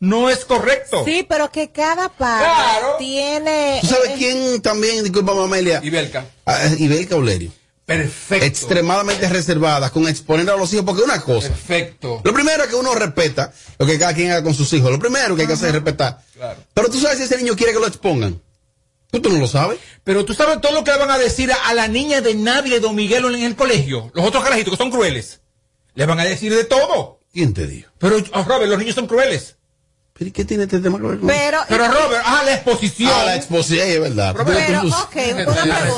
No 0.00 0.30
es 0.30 0.44
correcto. 0.44 1.04
Sí, 1.04 1.26
pero 1.28 1.50
que 1.50 1.72
cada 1.72 2.08
padre 2.08 2.44
Claro. 2.44 2.96
tiene... 2.98 3.78
¿Tú 3.80 3.88
sabes 3.88 4.10
eh, 4.10 4.14
quién 4.16 4.62
también, 4.62 5.02
disculpa, 5.02 5.32
Amelia? 5.32 5.80
Ibelka. 5.82 6.24
Ah, 6.46 6.60
Ibelka 6.78 7.16
Olerio. 7.16 7.50
Perfecto. 7.88 8.44
Extremadamente 8.44 9.26
reservada 9.30 9.88
con 9.88 10.06
exponer 10.06 10.50
a 10.50 10.58
los 10.58 10.70
hijos, 10.74 10.84
porque 10.84 11.00
una 11.00 11.22
cosa. 11.22 11.48
Perfecto. 11.48 12.20
Lo 12.22 12.34
primero 12.34 12.64
es 12.64 12.68
que 12.68 12.74
uno 12.74 12.94
respeta 12.94 13.50
lo 13.78 13.86
que 13.86 13.98
cada 13.98 14.12
quien 14.12 14.30
haga 14.30 14.42
con 14.42 14.52
sus 14.52 14.70
hijos. 14.74 14.90
Lo 14.90 14.98
primero 14.98 15.34
que 15.34 15.40
hay 15.40 15.48
que 15.48 15.54
hacer 15.54 15.68
es 15.68 15.76
respetar. 15.76 16.22
Claro. 16.34 16.62
Pero 16.74 16.90
tú 16.90 17.00
sabes 17.00 17.16
si 17.16 17.24
ese 17.24 17.38
niño 17.38 17.56
quiere 17.56 17.72
que 17.72 17.78
lo 17.78 17.86
expongan. 17.86 18.42
Tú, 19.10 19.22
tú 19.22 19.30
no 19.30 19.38
lo 19.38 19.48
sabes. 19.48 19.78
Pero 20.04 20.26
tú 20.26 20.34
sabes 20.34 20.60
todo 20.60 20.72
lo 20.72 20.84
que 20.84 20.90
le 20.90 20.98
van 20.98 21.10
a 21.10 21.16
decir 21.16 21.50
a, 21.50 21.66
a 21.66 21.72
la 21.72 21.88
niña 21.88 22.20
de 22.20 22.34
Nadia 22.34 22.76
y 22.76 22.80
Don 22.80 22.94
Miguel 22.94 23.24
en 23.34 23.42
el 23.42 23.56
colegio. 23.56 24.10
Los 24.12 24.26
otros 24.26 24.44
carajitos 24.44 24.74
que 24.74 24.76
son 24.76 24.90
crueles. 24.90 25.40
Le 25.94 26.04
van 26.04 26.20
a 26.20 26.24
decir 26.24 26.54
de 26.54 26.64
todo. 26.64 27.20
¿Quién 27.32 27.54
te 27.54 27.66
dijo? 27.66 27.90
Pero, 27.96 28.18
oh, 28.34 28.42
Robert, 28.42 28.68
los 28.68 28.78
niños 28.78 28.96
son 28.96 29.06
crueles. 29.06 29.56
¿Pero 30.18 30.30
y 30.30 30.32
qué 30.32 30.44
tiene 30.44 30.64
este 30.64 30.80
tema 30.80 30.98
que 30.98 31.06
ver 31.06 31.18
con 31.20 31.28
Pero, 31.28 31.58
Pero, 31.68 31.86
Robert, 31.86 32.22
ah, 32.26 32.42
la 32.44 32.54
exposición. 32.54 33.12
Ah, 33.14 33.24
la 33.24 33.36
exposición, 33.36 33.86
es 33.86 34.00
verdad. 34.00 34.34
Pero, 34.36 34.46
pero, 34.46 34.80
ok, 34.80 35.16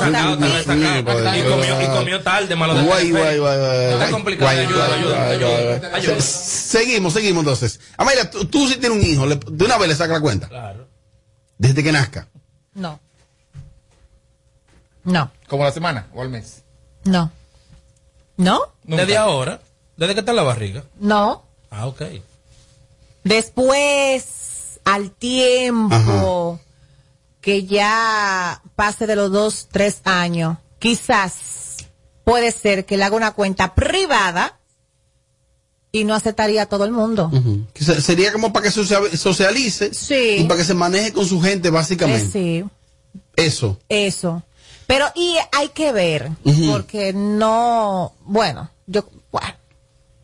una 0.07 1.03
pregunta. 1.03 1.37
Y 1.37 1.43
comió, 1.43 1.81
y 1.81 1.87
comió 1.87 2.21
tarde, 2.21 2.55
malo 2.55 2.75
de 2.75 2.83
Guay, 2.83 3.09
guay, 3.09 3.39
guay, 3.39 3.57
guay. 3.57 3.79
Está 3.85 3.97
guay, 3.97 4.11
complicado. 4.11 4.51
guay, 4.51 4.65
Ayuda, 4.65 4.87
guay, 4.87 4.99
ayuda, 4.99 5.79
guay, 5.79 5.91
ayuda, 5.95 6.21
Seguimos, 6.21 7.13
seguimos 7.13 7.41
entonces. 7.41 7.79
Amelia, 7.97 8.29
tú, 8.29 8.45
tú 8.45 8.67
si 8.67 8.75
tienes 8.77 8.95
un 8.99 9.03
hijo, 9.03 9.27
de 9.27 9.65
una 9.65 9.77
vez 9.79 9.89
le 9.89 9.95
sacas 9.95 10.17
la 10.17 10.21
cuenta. 10.21 10.47
Claro. 10.49 10.87
Desde 11.57 11.83
que 11.83 11.91
nazca. 11.91 12.27
No. 12.75 12.99
No. 15.03 15.31
Como 15.47 15.63
la 15.63 15.71
semana 15.71 16.05
o 16.13 16.21
al 16.21 16.29
mes. 16.29 16.61
No. 17.05 17.31
¿No? 18.37 18.61
Desde 18.83 19.17
ahora, 19.17 19.61
desde 19.97 20.13
que 20.13 20.19
está 20.19 20.31
en 20.31 20.35
la 20.35 20.43
barriga. 20.43 20.83
No. 20.99 21.43
Ah, 21.71 21.87
ok. 21.87 22.03
Después, 23.23 24.79
al 24.85 25.11
tiempo 25.11 26.59
que 27.39 27.65
ya 27.65 28.61
pase 28.75 29.07
de 29.07 29.15
los 29.15 29.31
dos, 29.31 29.67
tres 29.71 30.01
años, 30.05 30.57
quizás 30.79 31.77
puede 32.23 32.51
ser 32.51 32.85
que 32.85 32.97
le 32.97 33.03
haga 33.03 33.15
una 33.15 33.31
cuenta 33.31 33.73
privada 33.75 34.59
y 35.91 36.03
no 36.03 36.13
aceptaría 36.15 36.63
a 36.63 36.65
todo 36.67 36.85
el 36.85 36.91
mundo. 36.91 37.29
Sería 37.75 38.31
como 38.31 38.53
para 38.53 38.63
que 38.65 38.71
socia- 38.71 39.15
socialice 39.17 39.93
Sí. 39.93 40.37
y 40.39 40.43
para 40.45 40.59
que 40.59 40.63
se 40.65 40.73
maneje 40.73 41.11
con 41.13 41.25
su 41.25 41.41
gente, 41.41 41.67
Eh, 41.67 41.71
básicamente. 41.71 42.29
sí, 42.31 42.63
Eso. 43.35 43.77
eso. 43.89 44.43
Pero, 44.87 45.05
y 45.15 45.35
hay 45.51 45.69
que 45.69 45.91
ver, 45.91 46.31
porque 46.69 47.13
no, 47.13 48.13
bueno, 48.25 48.69
yo, 48.87 49.05
bueno, 49.31 49.47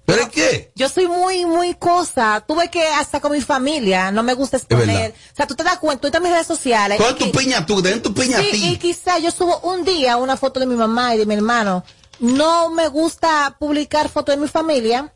¿Pero 0.07 0.21
es 0.21 0.29
qué? 0.29 0.71
Yo 0.73 0.87
soy 0.87 1.05
muy, 1.09 1.45
muy 1.45 1.73
cosa. 1.75 2.41
Tuve 2.47 2.69
que 2.69 2.81
hasta 2.87 3.19
con 3.19 3.33
mi 3.33 3.41
familia, 3.41 4.09
no 4.09 4.23
me 4.23 4.33
gusta 4.35 4.55
exponer. 4.55 5.11
O 5.11 5.35
sea, 5.35 5.47
tú 5.47 5.53
te 5.53 5.65
das 5.65 5.79
cuenta, 5.79 5.99
tú 5.99 6.07
estás 6.07 6.19
en 6.19 6.23
mis 6.23 6.31
redes 6.31 6.47
sociales. 6.47 6.97
¿Cuál 6.97 7.17
y 7.19 7.23
es 7.23 7.31
tu 7.31 7.37
piña 7.37 7.65
tú? 7.65 7.81
Den 7.81 8.01
tu 8.01 8.13
piña 8.13 8.37
a 8.37 8.41
Sí, 8.41 8.47
y 8.53 8.71
ti. 8.71 8.77
quizá 8.77 9.19
yo 9.19 9.31
subo 9.31 9.59
un 9.59 9.83
día 9.83 10.15
una 10.15 10.37
foto 10.37 10.61
de 10.61 10.65
mi 10.65 10.75
mamá 10.75 11.13
y 11.13 11.17
de 11.17 11.25
mi 11.25 11.33
hermano. 11.33 11.83
No 12.19 12.69
me 12.69 12.87
gusta 12.87 13.57
publicar 13.59 14.07
fotos 14.07 14.35
de 14.35 14.41
mi 14.41 14.47
familia 14.47 15.13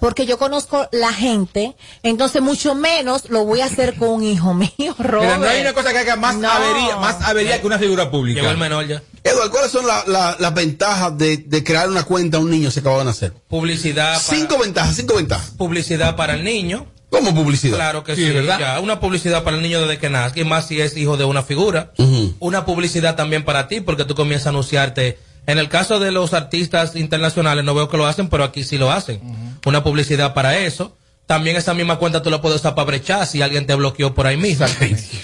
porque 0.00 0.26
yo 0.26 0.36
conozco 0.36 0.88
la 0.90 1.12
gente, 1.12 1.76
entonces 2.02 2.42
mucho 2.42 2.74
menos 2.74 3.30
lo 3.30 3.44
voy 3.44 3.60
a 3.60 3.66
hacer 3.66 3.94
con 3.94 4.08
un 4.10 4.24
hijo 4.24 4.52
mío, 4.54 4.96
Robert. 4.98 5.36
Mira, 5.36 5.38
no 5.38 5.46
hay 5.46 5.60
una 5.60 5.74
cosa 5.74 5.92
que 5.92 5.98
haga 6.00 6.16
más 6.16 6.34
No. 6.34 6.50
avería, 6.50 6.96
más 6.96 7.22
avería 7.22 7.60
que 7.60 7.66
una 7.68 7.78
figura 7.78 8.10
pública. 8.10 8.40
Llegó 8.40 8.50
el 8.50 8.58
menor 8.58 8.86
ya. 8.88 9.00
Eduardo, 9.24 9.50
¿cuáles 9.50 9.70
son 9.72 9.86
la- 9.86 10.04
la- 10.06 10.36
las 10.38 10.54
ventajas 10.54 11.16
de, 11.16 11.38
de 11.38 11.64
crear 11.64 11.88
una 11.88 12.02
cuenta 12.04 12.36
a 12.36 12.40
un 12.40 12.50
niño 12.50 12.68
que 12.68 12.74
se 12.74 12.80
acaba 12.80 12.98
de 12.98 13.04
nacer? 13.06 13.32
Publicidad 13.48 14.12
para, 14.24 14.38
Cinco 14.38 14.58
ventajas, 14.58 14.96
cinco 14.96 15.14
ventajas. 15.16 15.50
publicidad 15.56 16.14
para 16.14 16.34
el 16.34 16.44
niño. 16.44 16.86
¿Cómo 17.10 17.34
publicidad? 17.34 17.76
Claro 17.76 18.04
que 18.04 18.16
Sí, 18.16 18.24
sí, 18.26 18.30
¿verdad? 18.32 18.58
ya, 18.58 18.80
una 18.80 19.00
publicidad 19.00 19.42
para 19.44 19.56
el 19.56 19.62
niño 19.62 19.80
desde 19.80 19.98
que 19.98 20.10
nace, 20.10 20.40
y 20.40 20.44
más 20.44 20.66
si 20.66 20.80
es 20.80 20.96
hijo 20.96 21.16
de 21.16 21.24
una 21.24 21.42
figura. 21.42 21.92
Una 22.40 22.66
publicidad 22.66 23.14
también 23.14 23.44
para 23.44 23.66
ti, 23.68 23.80
porque 23.80 24.04
tú 24.04 24.14
comienzas 24.14 24.48
a 24.48 24.50
anunciarte. 24.50 25.18
En 25.46 25.58
el 25.58 25.68
caso 25.68 26.00
de 26.00 26.10
los 26.10 26.32
artistas 26.34 26.96
internacionales, 26.96 27.64
no 27.64 27.74
veo 27.74 27.88
que 27.88 27.96
lo 27.96 28.06
hacen, 28.06 28.28
pero 28.28 28.44
aquí 28.44 28.64
sí 28.64 28.78
lo 28.78 28.90
hacen. 28.90 29.20
Una 29.64 29.82
publicidad 29.84 30.34
para 30.34 30.58
eso. 30.58 30.96
También 31.26 31.56
esa 31.56 31.72
misma 31.72 31.96
cuenta 31.98 32.20
tú 32.20 32.30
la 32.30 32.42
puedes 32.42 32.60
usar 32.60 32.74
para 32.74 32.86
brechar 32.86 33.26
si 33.26 33.40
alguien 33.40 33.66
te 33.66 33.74
bloqueó 33.74 34.12
por 34.14 34.26
ahí 34.26 34.36
mismo. 34.36 34.66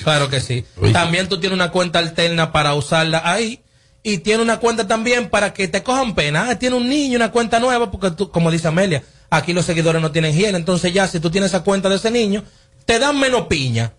Claro 0.04 0.30
que 0.30 0.40
sí. 0.40 0.64
Oye. 0.80 0.92
También 0.92 1.28
tú 1.28 1.38
tienes 1.40 1.54
una 1.56 1.70
cuenta 1.70 1.98
alterna 1.98 2.52
para 2.52 2.72
usarla 2.74 3.20
ahí. 3.24 3.60
Y 4.02 4.18
tiene 4.18 4.42
una 4.42 4.58
cuenta 4.58 4.86
también 4.88 5.28
para 5.28 5.52
que 5.52 5.68
te 5.68 5.82
cojan 5.82 6.14
pena. 6.14 6.48
Ah, 6.50 6.58
tiene 6.58 6.76
un 6.76 6.88
niño, 6.88 7.16
una 7.16 7.30
cuenta 7.30 7.60
nueva, 7.60 7.90
porque 7.90 8.10
tú, 8.12 8.30
como 8.30 8.50
dice 8.50 8.68
Amelia, 8.68 9.02
aquí 9.28 9.52
los 9.52 9.66
seguidores 9.66 10.00
no 10.00 10.10
tienen 10.10 10.34
hiel. 10.34 10.54
Entonces 10.54 10.92
ya, 10.94 11.06
si 11.06 11.20
tú 11.20 11.30
tienes 11.30 11.50
esa 11.50 11.62
cuenta 11.62 11.88
de 11.90 11.96
ese 11.96 12.10
niño, 12.10 12.42
te 12.86 12.98
dan 12.98 13.18
menos 13.20 13.46
piña. 13.46 13.92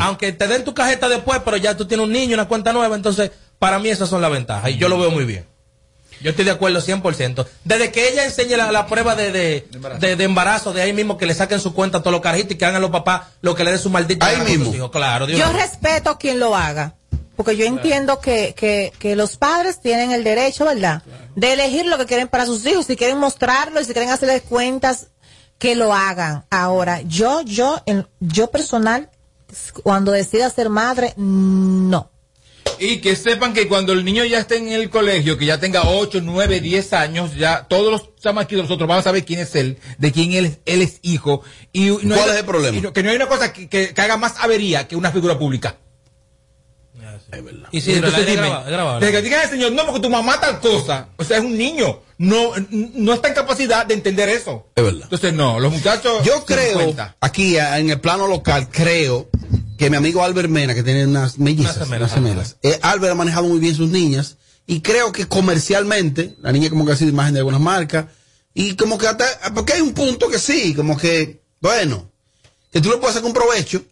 Aunque 0.00 0.32
te 0.32 0.46
den 0.46 0.62
tu 0.64 0.74
cajeta 0.74 1.08
después, 1.08 1.40
pero 1.44 1.56
ya 1.56 1.74
tú 1.76 1.86
tienes 1.86 2.04
un 2.06 2.12
niño, 2.12 2.34
una 2.34 2.48
cuenta 2.48 2.72
nueva. 2.74 2.94
Entonces, 2.96 3.30
para 3.58 3.78
mí 3.78 3.88
esas 3.88 4.10
son 4.10 4.20
las 4.20 4.30
ventajas. 4.30 4.70
Y 4.70 4.76
yo 4.76 4.88
lo 4.90 4.98
veo 4.98 5.10
muy 5.10 5.24
bien. 5.24 5.46
Yo 6.22 6.30
estoy 6.30 6.44
de 6.46 6.50
acuerdo 6.50 6.80
100%. 6.80 7.46
Desde 7.64 7.92
que 7.92 8.08
ella 8.10 8.24
enseñe 8.24 8.56
la, 8.56 8.72
la 8.72 8.86
prueba 8.86 9.14
de, 9.14 9.32
de, 9.32 9.66
de- 10.00 10.16
de 10.16 10.24
embarazo, 10.24 10.72
de 10.72 10.80
ahí 10.82 10.92
mismo 10.94 11.18
que 11.18 11.26
le 11.26 11.34
saquen 11.34 11.60
su 11.60 11.74
cuenta 11.74 11.98
a 11.98 12.00
todos 12.02 12.12
los 12.12 12.22
carajitos 12.22 12.52
y 12.52 12.54
que 12.56 12.64
hagan 12.64 12.76
a 12.76 12.80
los 12.80 12.90
papás 12.90 13.22
lo 13.42 13.54
que 13.54 13.64
le 13.64 13.72
dé 13.72 13.78
su 13.78 13.90
maldita 13.90 14.26
Ahí 14.26 14.38
mismo. 14.58 14.90
Claro, 14.90 15.26
Dios 15.26 15.38
Yo 15.38 15.46
mío. 15.48 15.58
respeto 15.58 16.10
a 16.10 16.18
quien 16.18 16.38
lo 16.40 16.56
haga. 16.56 16.94
Porque 17.36 17.56
yo 17.56 17.64
entiendo 17.66 18.20
que, 18.20 18.54
que, 18.56 18.92
que 18.98 19.14
los 19.16 19.36
padres 19.36 19.80
tienen 19.80 20.10
el 20.12 20.24
derecho, 20.24 20.64
¿verdad? 20.64 21.02
De 21.34 21.52
elegir 21.52 21.86
lo 21.86 21.98
que 21.98 22.06
quieren 22.06 22.28
para 22.28 22.46
sus 22.46 22.64
hijos, 22.66 22.86
si 22.86 22.96
quieren 22.96 23.18
mostrarlo 23.18 23.80
y 23.80 23.84
si 23.84 23.92
quieren 23.92 24.10
hacerles 24.10 24.42
cuentas, 24.42 25.08
que 25.58 25.74
lo 25.74 25.94
hagan. 25.94 26.44
Ahora, 26.50 27.00
yo, 27.02 27.42
yo, 27.42 27.80
en, 27.86 28.06
yo 28.20 28.50
personal, 28.50 29.10
cuando 29.82 30.12
decida 30.12 30.50
ser 30.50 30.68
madre, 30.70 31.14
no. 31.16 32.10
Y 32.78 32.98
que 32.98 33.16
sepan 33.16 33.54
que 33.54 33.68
cuando 33.68 33.94
el 33.94 34.04
niño 34.04 34.24
ya 34.26 34.38
esté 34.40 34.56
en 34.58 34.68
el 34.68 34.90
colegio, 34.90 35.38
que 35.38 35.46
ya 35.46 35.58
tenga 35.58 35.84
8, 35.88 36.20
9, 36.22 36.60
10 36.60 36.92
años, 36.92 37.34
ya 37.34 37.66
todos 37.68 37.90
los 37.90 38.16
chamaquitos 38.16 38.64
nosotros 38.64 38.86
van 38.86 38.98
a 38.98 39.02
saber 39.02 39.24
quién 39.24 39.40
es 39.40 39.54
él, 39.54 39.78
de 39.96 40.12
quién 40.12 40.32
él, 40.32 40.44
es- 40.46 40.58
él 40.66 40.82
es 40.82 40.98
hijo. 41.00 41.42
Y 41.72 41.86
no 42.02 42.16
¿Cuál 42.16 42.28
hay- 42.28 42.30
es 42.34 42.36
el 42.40 42.44
problema? 42.44 42.76
y 42.76 42.80
no- 42.82 42.92
que 42.92 43.02
no 43.02 43.08
hay 43.10 43.16
una 43.16 43.28
cosa 43.28 43.50
que, 43.52 43.68
que- 43.68 43.94
que 43.94 44.00
haga 44.02 44.18
más 44.18 44.34
avería 44.40 44.86
que 44.88 44.96
una 44.96 45.10
figura 45.10 45.38
pública. 45.38 45.76
Es 47.30 47.44
verdad. 47.44 47.68
Y 47.72 47.80
si 47.80 47.92
Entonces 47.92 48.20
es 48.20 48.26
dime, 48.26 48.50
desde 49.00 49.12
que 49.12 49.22
digan 49.22 49.40
al 49.40 49.50
señor, 49.50 49.72
no, 49.72 49.84
porque 49.84 50.00
tu 50.00 50.10
mamá 50.10 50.40
tal 50.40 50.60
cosa. 50.60 51.08
O 51.16 51.24
sea, 51.24 51.38
es 51.38 51.44
un 51.44 51.56
niño. 51.56 52.00
No, 52.18 52.52
no 52.70 53.12
está 53.12 53.28
en 53.28 53.34
capacidad 53.34 53.84
de 53.84 53.94
entender 53.94 54.28
eso. 54.28 54.68
Es 54.74 54.84
verdad. 54.84 55.02
Entonces, 55.02 55.34
no, 55.34 55.60
los 55.60 55.72
muchachos. 55.72 56.24
Yo 56.24 56.44
creo, 56.44 56.94
aquí 57.20 57.58
en 57.58 57.90
el 57.90 58.00
plano 58.00 58.26
local, 58.28 58.68
creo 58.70 59.28
que 59.76 59.90
mi 59.90 59.96
amigo 59.96 60.22
Albert 60.22 60.48
Mena, 60.48 60.74
que 60.74 60.82
tiene 60.82 61.04
unas 61.06 61.38
mellizas, 61.38 61.76
Unas 61.76 61.88
unas 61.88 62.12
gemelas, 62.12 62.14
gemelas, 62.14 62.56
eh, 62.62 62.78
Albert 62.82 63.12
ha 63.12 63.16
manejado 63.16 63.46
muy 63.46 63.58
bien 63.58 63.74
sus 63.74 63.90
niñas 63.90 64.36
y 64.66 64.80
creo 64.80 65.12
que 65.12 65.26
comercialmente, 65.28 66.36
la 66.40 66.52
niña 66.52 66.70
como 66.70 66.86
que 66.86 66.92
ha 66.92 66.96
sido 66.96 67.10
imagen 67.10 67.34
de 67.34 67.40
algunas 67.40 67.60
marcas 67.60 68.06
y 68.54 68.74
como 68.74 68.96
que 68.96 69.06
hasta, 69.06 69.26
porque 69.54 69.74
hay 69.74 69.82
un 69.82 69.92
punto 69.92 70.28
que 70.28 70.38
sí, 70.38 70.74
como 70.74 70.96
que, 70.96 71.42
bueno, 71.60 72.10
que 72.72 72.80
tú 72.80 72.90
le 72.90 72.96
puedes 72.96 73.14
sacar 73.14 73.28
un 73.28 73.34
provecho, 73.34 73.82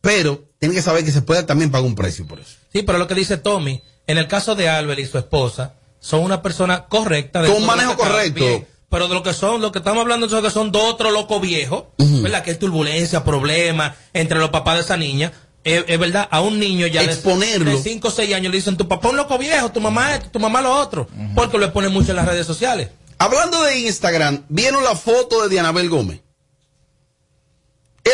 pero 0.00 0.47
tiene 0.58 0.74
que 0.74 0.82
saber 0.82 1.04
que 1.04 1.12
se 1.12 1.22
puede 1.22 1.42
también 1.42 1.70
pagar 1.70 1.86
un 1.86 1.94
precio 1.94 2.26
por 2.26 2.40
eso. 2.40 2.56
Sí, 2.72 2.82
pero 2.82 2.98
lo 2.98 3.06
que 3.06 3.14
dice 3.14 3.36
Tommy, 3.36 3.82
en 4.06 4.18
el 4.18 4.26
caso 4.28 4.54
de 4.54 4.68
Albert 4.68 5.00
y 5.00 5.06
su 5.06 5.18
esposa, 5.18 5.74
son 6.00 6.20
una 6.22 6.42
persona 6.42 6.86
correcta. 6.86 7.42
de 7.42 7.48
Con 7.48 7.58
todo 7.58 7.66
manejo 7.66 7.96
correcto. 7.96 8.40
bien. 8.44 8.66
pero 8.90 9.06
de 9.08 9.14
lo 9.14 9.22
que 9.22 9.34
son, 9.34 9.60
lo 9.60 9.70
que 9.72 9.78
estamos 9.78 10.00
hablando 10.00 10.28
son 10.28 10.42
que 10.42 10.50
son 10.50 10.72
dos 10.72 10.94
otros 10.94 11.12
locos 11.12 11.40
viejos, 11.42 11.84
¿verdad? 11.98 12.42
Que 12.42 12.52
hay 12.52 12.56
turbulencia, 12.56 13.22
problemas 13.24 13.96
entre 14.14 14.38
los 14.38 14.50
papás 14.50 14.76
de 14.76 14.80
esa 14.82 14.96
niña. 14.96 15.32
Es, 15.64 15.84
es 15.88 15.98
verdad, 15.98 16.26
a 16.30 16.40
un 16.40 16.58
niño 16.58 16.86
ya 16.86 17.00
de- 17.02 17.08
Exponerlo. 17.12 17.70
de 17.70 17.82
5 17.82 18.08
o 18.08 18.10
6 18.10 18.32
años 18.34 18.50
le 18.50 18.56
dicen, 18.58 18.76
tu 18.76 18.88
papá 18.88 19.08
es 19.08 19.10
un 19.12 19.16
loco 19.18 19.36
viejo, 19.38 19.70
tu 19.70 19.80
mamá 19.80 20.14
esto, 20.14 20.30
tu 20.30 20.38
mamá 20.40 20.62
lo 20.62 20.72
otro, 20.74 21.08
porque 21.34 21.58
lo 21.58 21.64
exponen 21.66 21.92
mucho 21.92 22.10
en 22.12 22.16
las 22.16 22.26
redes 22.26 22.46
sociales. 22.46 22.88
Hablando 23.18 23.62
de 23.64 23.80
Instagram, 23.80 24.44
¿vieron 24.48 24.82
la 24.84 24.94
foto 24.94 25.42
de 25.42 25.48
Dianabel 25.50 25.90
Gómez? 25.90 26.20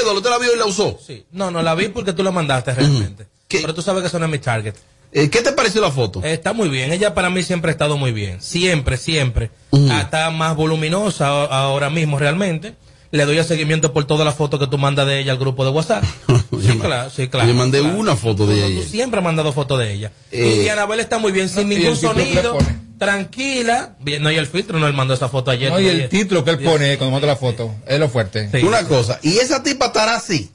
Eduardo, 0.00 0.18
¿usted 0.18 0.30
la 0.30 0.38
vio 0.38 0.54
y 0.54 0.58
la 0.58 0.66
usó? 0.66 0.98
Sí. 1.04 1.24
No, 1.32 1.50
no 1.50 1.62
la 1.62 1.74
vi 1.74 1.88
porque 1.88 2.12
tú 2.12 2.22
la 2.22 2.30
mandaste 2.30 2.74
realmente. 2.74 3.26
¿Qué? 3.48 3.60
Pero 3.60 3.74
tú 3.74 3.82
sabes 3.82 4.02
que 4.02 4.08
eso 4.08 4.18
no 4.18 4.24
es 4.26 4.30
mi 4.32 4.38
target. 4.38 4.74
Eh, 5.12 5.30
¿Qué 5.30 5.42
te 5.42 5.52
pareció 5.52 5.80
la 5.80 5.90
foto? 5.92 6.20
Eh, 6.24 6.32
Está 6.32 6.52
muy 6.52 6.68
bien. 6.68 6.92
Ella 6.92 7.14
para 7.14 7.30
mí 7.30 7.42
siempre 7.44 7.70
ha 7.70 7.72
estado 7.72 7.96
muy 7.96 8.10
bien. 8.12 8.42
Siempre, 8.42 8.96
siempre. 8.96 9.50
Ah, 9.90 10.00
Está 10.02 10.30
más 10.30 10.56
voluminosa 10.56 11.28
a- 11.28 11.44
ahora 11.64 11.88
mismo 11.90 12.18
realmente. 12.18 12.74
Le 13.12 13.24
doy 13.26 13.38
el 13.38 13.44
seguimiento 13.44 13.92
por 13.92 14.06
todas 14.06 14.24
las 14.26 14.34
fotos 14.34 14.58
que 14.58 14.66
tú 14.66 14.76
mandas 14.76 15.06
de 15.06 15.20
ella 15.20 15.30
al 15.30 15.38
grupo 15.38 15.64
de 15.64 15.70
WhatsApp. 15.70 16.02
sí, 16.60 16.78
claro, 16.80 17.10
sí, 17.10 17.28
claro. 17.28 17.46
yo 17.48 17.54
mandé 17.54 17.78
claro. 17.78 17.96
una 17.96 18.16
foto 18.16 18.44
de 18.44 18.66
ella. 18.66 18.80
Tú 18.82 18.88
siempre 18.88 19.18
has 19.20 19.24
mandado 19.24 19.52
fotos 19.52 19.78
de 19.78 19.92
ella. 19.92 20.10
Eh, 20.32 20.54
y 20.56 20.58
Dianabel 20.62 20.98
está 20.98 21.18
muy 21.18 21.30
bien, 21.30 21.48
sin 21.48 21.68
ningún 21.68 21.90
le 21.90 21.96
sonido 21.96 22.58
tranquila. 22.98 23.96
No, 24.20 24.28
hay 24.28 24.36
el 24.36 24.46
filtro 24.46 24.78
no 24.78 24.86
él 24.86 24.94
mandó 24.94 25.14
esa 25.14 25.28
foto 25.28 25.50
ayer. 25.50 25.70
No, 25.70 25.80
y 25.80 25.88
el 25.88 26.08
título 26.08 26.44
que 26.44 26.52
él 26.52 26.58
pone 26.60 26.96
cuando 26.98 27.12
manda 27.12 27.26
la 27.26 27.36
foto. 27.36 27.74
Es 27.86 27.98
lo 27.98 28.08
fuerte. 28.08 28.50
Una 28.62 28.84
cosa, 28.84 29.18
y 29.22 29.38
esa 29.38 29.62
tipa 29.62 29.86
estará 29.86 30.16
así, 30.16 30.50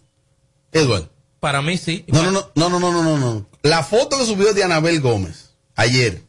Eduardo. 0.72 1.10
Para 1.40 1.62
mí 1.62 1.78
sí. 1.78 2.06
No, 2.08 2.24
no, 2.24 2.32
no, 2.32 2.70
no, 2.70 2.80
no, 2.80 2.92
no, 2.92 3.04
no, 3.04 3.18
no. 3.18 3.50
La 3.64 3.84
foto 3.84 4.18
que 4.18 4.26
subió 4.26 4.54
de 4.54 4.64
Anabel 4.64 5.00
Gómez 5.00 5.52
ayer, 5.76 6.22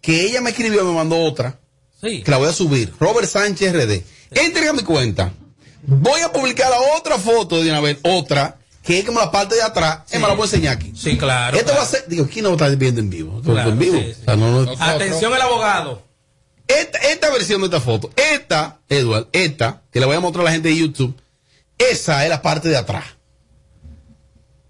que 0.00 0.22
ella 0.22 0.40
me 0.40 0.50
escribió, 0.50 0.84
me 0.84 0.92
mandó 0.92 1.16
otra. 1.18 1.58
Sí. 2.00 2.22
Que 2.22 2.30
la 2.30 2.38
voy 2.38 2.48
a 2.48 2.52
subir. 2.52 2.92
Robert 2.98 3.28
Sánchez 3.28 3.72
RD. 3.72 4.02
Entrega 4.30 4.72
mi 4.72 4.82
cuenta. 4.82 5.32
Voy 5.82 6.20
a 6.20 6.32
publicar 6.32 6.70
la 6.70 6.80
otra 6.96 7.18
foto 7.18 7.62
de 7.62 7.70
Anabel, 7.70 7.98
otra, 8.02 8.57
que 8.88 8.98
es 9.00 9.04
como 9.04 9.20
la 9.20 9.30
parte 9.30 9.54
de 9.54 9.60
atrás. 9.62 9.98
Es 10.10 10.18
me 10.18 10.26
la 10.26 10.32
voy 10.32 10.42
a 10.42 10.44
enseñar 10.46 10.72
aquí. 10.76 10.92
Sí, 10.96 11.18
claro. 11.18 11.54
Esto 11.58 11.66
claro. 11.72 11.80
va 11.82 11.86
a 11.86 11.90
ser, 11.90 12.04
digo, 12.08 12.26
¿quién 12.26 12.44
no 12.44 12.52
está 12.52 12.68
viendo 12.70 13.00
en 13.02 13.10
vivo? 13.10 13.42
Claro, 13.42 13.68
en 13.70 13.78
vivo. 13.78 13.98
sí, 13.98 14.14
sí. 14.14 14.20
O 14.22 14.24
sea, 14.24 14.36
no, 14.36 14.50
no- 14.50 14.64
No. 14.64 14.82
Atención 14.82 15.34
el 15.34 15.40
abogado. 15.42 16.02
esta, 16.66 16.96
esta 16.98 17.30
versión 17.30 17.60
de 17.60 17.66
esta 17.66 17.80
foto, 17.82 18.10
esta, 18.16 18.78
Edward, 18.88 19.28
esta, 19.32 19.82
que 19.92 20.00
le 20.00 20.06
voy 20.06 20.16
a 20.16 20.20
mostrar 20.20 20.40
a 20.42 20.44
la 20.46 20.52
gente 20.52 20.68
de 20.70 20.76
YouTube, 20.78 21.14
esa 21.76 22.24
es 22.24 22.30
la 22.30 22.40
parte 22.40 22.70
de 22.70 22.78
atrás. 22.78 23.04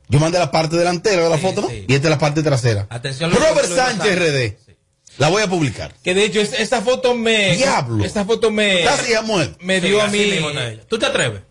Yo 0.09 0.19
mandé 0.19 0.39
la 0.41 0.51
parte 0.51 0.77
delantera 0.77 1.23
de 1.23 1.29
la 1.31 1.37
Sí, 1.37 1.43
foto, 1.43 1.61
¿no? 1.63 1.69
sí. 1.69 1.85
Y 1.87 1.95
esta 1.95 2.09
es 2.09 2.11
la 2.11 2.19
parte 2.19 2.43
trasera. 2.43 2.87
Atención, 2.91 3.31
Robert 3.31 3.69
Sánchez. 3.69 4.19
RD. 4.19 4.57
Sí. 4.67 4.75
La 5.19 5.29
voy 5.29 5.43
a 5.43 5.49
publicar. 5.49 5.95
Que 6.03 6.15
de 6.15 6.25
hecho, 6.25 6.41
es- 6.41 6.55
esta 6.55 6.81
foto 6.81 7.15
me. 7.15 7.55
Diablo. 7.57 8.05
Esta 8.05 8.25
foto 8.25 8.51
me. 8.51 8.83
Casi 8.85 9.13
ya 9.13 9.23
muerto. 9.23 9.57
Me 9.61 9.81
Sí, 9.81 9.87
dio 9.89 10.01
a 10.03 10.09
mí. 10.09 10.19
mismo. 10.19 10.49
¿Tú 10.89 10.99
te 10.99 11.07
atreves? 11.07 11.43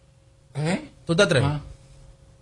¿Eh? 0.56 0.82
¿Tú 1.06 1.16
te 1.16 1.24
atreves? 1.24 1.50
Ah. 1.50 1.62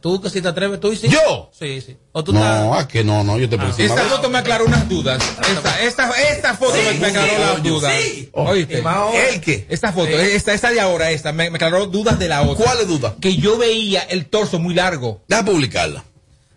¿Tú 0.06 0.22
que 0.22 0.30
sí 0.30 0.40
te 0.40 0.48
atreves? 0.50 0.80
¿Tú 0.80 0.92
y 0.92 0.98
sí? 0.98 1.08
¿Yo? 1.10 1.50
Sí, 1.52 1.82
sí. 1.82 1.98
¿O 2.12 2.24
tú 2.24 2.32
No, 2.32 2.38
estás- 2.40 2.82
es 2.82 2.86
que 2.94 3.04
no, 3.04 3.24
no, 3.24 3.40
yo 3.40 3.50
te 3.50 3.56
encima. 3.56 3.88
Esta 3.88 4.04
foto 4.04 4.30
me 4.30 4.38
aclaró 4.38 4.66
unas 4.66 4.88
dudas. 4.88 5.20
Esta, 5.50 5.82
esta, 5.82 6.12
esta 6.32 6.54
foto 6.54 6.76
Sí, 6.76 7.00
me, 7.00 7.08
aclaró 7.08 7.28
sí, 7.28 7.40
las 7.40 7.64
dudas. 7.64 7.94
sí. 8.00 8.30
¿Oíste? 8.34 8.84
¿El 9.32 9.42
qué? 9.42 9.66
Esta 9.68 9.92
foto, 9.92 10.10
esta, 10.12 10.54
esta 10.54 10.70
de 10.70 10.80
ahora, 10.80 11.10
esta, 11.10 11.32
me, 11.32 11.50
me 11.50 11.56
aclaró 11.56 11.88
dudas 11.88 12.20
de 12.20 12.28
la 12.28 12.44
otra. 12.44 12.66
¿Cuáles 12.66 12.88
dudas? 12.88 13.14
Que 13.20 13.36
yo 13.38 13.58
veía 13.58 14.02
el 14.02 14.28
torso 14.28 14.60
muy 14.60 14.76
largo. 14.76 15.24
Deja 15.28 15.44
publicarla. 15.44 16.04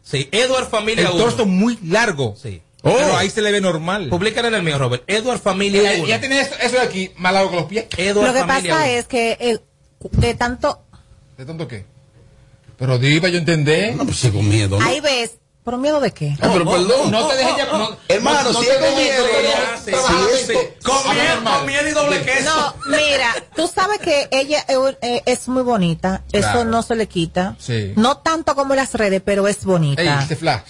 Sí, 0.02 0.28
Edward 0.30 0.64
El 0.64 0.68
Familia 0.68 1.10
1. 1.10 1.16
torso 1.18 1.46
muy 1.46 1.78
largo. 1.82 2.34
Sí. 2.36 2.60
Oh. 2.82 2.92
Pero 2.98 3.16
ahí 3.16 3.30
se 3.30 3.40
le 3.40 3.50
ve 3.50 3.62
normal. 3.62 4.10
Publican 4.10 4.44
en 4.44 4.56
el 4.56 4.62
mío, 4.62 4.76
Robert. 4.78 5.04
Edward 5.06 5.40
Familia 5.40 5.84
Ya, 5.94 5.98
1. 6.00 6.06
ya 6.06 6.20
tiene 6.20 6.38
eso, 6.42 6.54
eso 6.60 6.76
de 6.76 6.82
aquí 6.82 7.12
más 7.16 7.32
largo 7.32 7.48
que 7.48 7.56
los 7.56 7.64
pies. 7.64 7.86
Edward 7.96 8.26
Lo 8.26 8.32
que 8.34 8.40
Familia 8.40 8.74
pasa 8.74 8.84
1. 8.84 8.92
es 8.98 9.06
que 9.06 9.38
el, 9.40 9.62
de 10.12 10.34
tanto, 10.34 10.82
¿De 11.38 11.46
tanto 11.46 11.66
qué? 11.66 11.86
Pero 12.78 12.98
di 12.98 13.18
para 13.20 13.32
yo 13.32 13.38
entender. 13.38 13.96
No, 13.96 14.04
pues 14.04 14.18
sí, 14.18 14.30
con 14.30 14.48
miedo. 14.48 14.78
¿no? 14.78 14.84
ahí 14.86 15.00
ves, 15.00 15.32
¿por 15.64 15.76
miedo 15.78 16.00
de 16.00 16.12
qué? 16.12 16.36
Ah, 16.40 16.50
pero 16.52 16.64
Oh, 16.68 16.72
perdón. 16.72 17.10
No 17.10 17.26
te 17.26 17.36
dejes 17.36 17.56
ya. 17.56 17.66
no- 17.66 17.96
Hermano, 18.08 18.52
no 18.52 18.60
si 18.62 18.68
es 18.68 18.76
con 18.78 18.96
miedo, 18.96 19.26
no 19.26 19.38
no. 21.42 21.56
Con 21.58 21.66
miel 21.66 21.88
y 21.88 21.90
doble 21.92 22.22
queso. 22.22 22.50
No, 22.56 22.74
mira, 22.96 23.34
tú 23.56 23.68
sabes 23.72 23.98
que 23.98 24.28
ella 24.30 24.64
eh, 25.02 25.22
es 25.26 25.48
muy 25.48 25.62
bonita, 25.62 26.22
eso 26.32 26.42
Claro. 26.52 26.64
no 26.64 26.82
se 26.82 26.94
le 26.94 27.08
quita. 27.08 27.56
Sí. 27.58 27.92
No 27.96 28.18
tanto 28.18 28.54
como 28.54 28.74
las 28.74 28.94
redes, 28.94 29.22
pero 29.24 29.48
es 29.48 29.64
bonita. 29.64 30.02
Ey, 30.02 30.08
este 30.22 30.36
flash. 30.36 30.62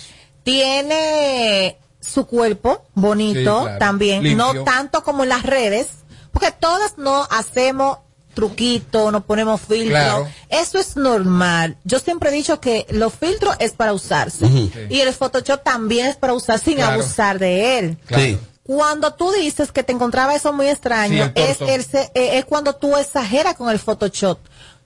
Tiene 0.43 1.77
su 2.01 2.27
cuerpo 2.27 2.85
bonito 2.95 3.39
Sí, 3.59 3.65
claro. 3.65 3.79
también, 3.79 4.23
Limpio. 4.23 4.55
no 4.55 4.65
tanto 4.65 5.03
como 5.03 5.25
en 5.25 5.29
las 5.29 5.43
redes, 5.43 5.89
porque 6.33 6.53
todas 6.53 6.97
no 6.97 7.27
hacemos 7.31 7.99
truquito, 8.39 9.11
no 9.11 9.25
ponemos 9.25 9.61
filtro. 9.61 9.89
Claro. 9.91 10.29
Eso 10.49 10.79
es 10.79 10.97
normal. 10.97 11.77
Yo 11.83 11.99
siempre 11.99 12.31
he 12.31 12.33
dicho 12.33 12.61
que 12.61 12.87
los 12.91 13.13
filtros 13.13 13.57
es 13.59 13.73
para 13.73 13.93
usarse. 13.93 14.47
Sí. 14.47 14.73
y 14.91 15.01
el 15.01 15.13
Photoshop 15.13 15.65
también 15.65 16.07
es 16.07 16.17
para 16.17 16.35
usar 16.35 16.61
sin 16.61 16.77
Claro. 16.77 16.93
abusar 16.93 17.41
de 17.41 17.79
él. 17.81 17.99
Claro. 18.07 18.23
Sí. 18.23 18.39
Cuando 18.63 19.15
tú 19.15 19.33
dices 19.33 19.73
que 19.73 19.83
te 19.83 19.93
encontraba 19.93 20.35
eso 20.37 20.53
muy 20.53 20.69
extraño, 20.69 21.25
Sí, 21.25 21.33
el 21.35 21.45
es, 21.51 21.59
torso. 21.59 21.75
el 21.75 21.85
se- 21.85 22.11
eh, 22.15 22.39
es 22.39 22.45
cuando 22.45 22.75
tú 22.77 22.97
exageras 22.97 23.57
con 23.57 23.71
el 23.71 23.79
Photoshop. 23.81 24.39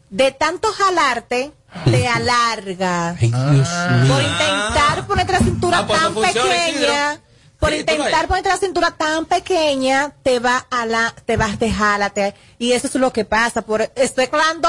De 0.09 0.30
tanto 0.32 0.68
jalarte, 0.73 1.52
te 1.85 2.06
alarga. 2.09 3.11
Ay, 3.21 3.28
Dios 3.28 3.68
mío. 3.90 4.14
Por 4.14 4.23
intentar 4.23 5.06
ponerte 5.06 5.32
la 5.32 5.38
cintura 5.40 5.78
Ah, 5.78 5.87
pues 5.87 6.00
tan 6.00 6.14
no 6.14 6.21
funciona, 6.23 6.49
pequeña, 6.50 7.12
Isidro. 7.14 7.31
Por 7.62 7.73
intentar 7.73 8.26
ponerte 8.28 8.49
la 8.49 8.57
cintura 8.59 8.90
tan 8.90 9.25
pequeña, 9.26 10.12
te 10.23 10.38
va 10.38 10.66
a 10.71 10.85
la, 10.87 11.14
te 11.25 11.37
vas 11.37 11.59
de 11.59 11.71
jálate. 11.73 12.35
Y 12.59 12.73
eso 12.73 12.87
es 12.88 12.95
lo 12.97 13.12
que 13.12 13.25
pasa. 13.25 13.62
Por, 13.62 13.90
estoy 13.95 14.25
aclarando 14.25 14.69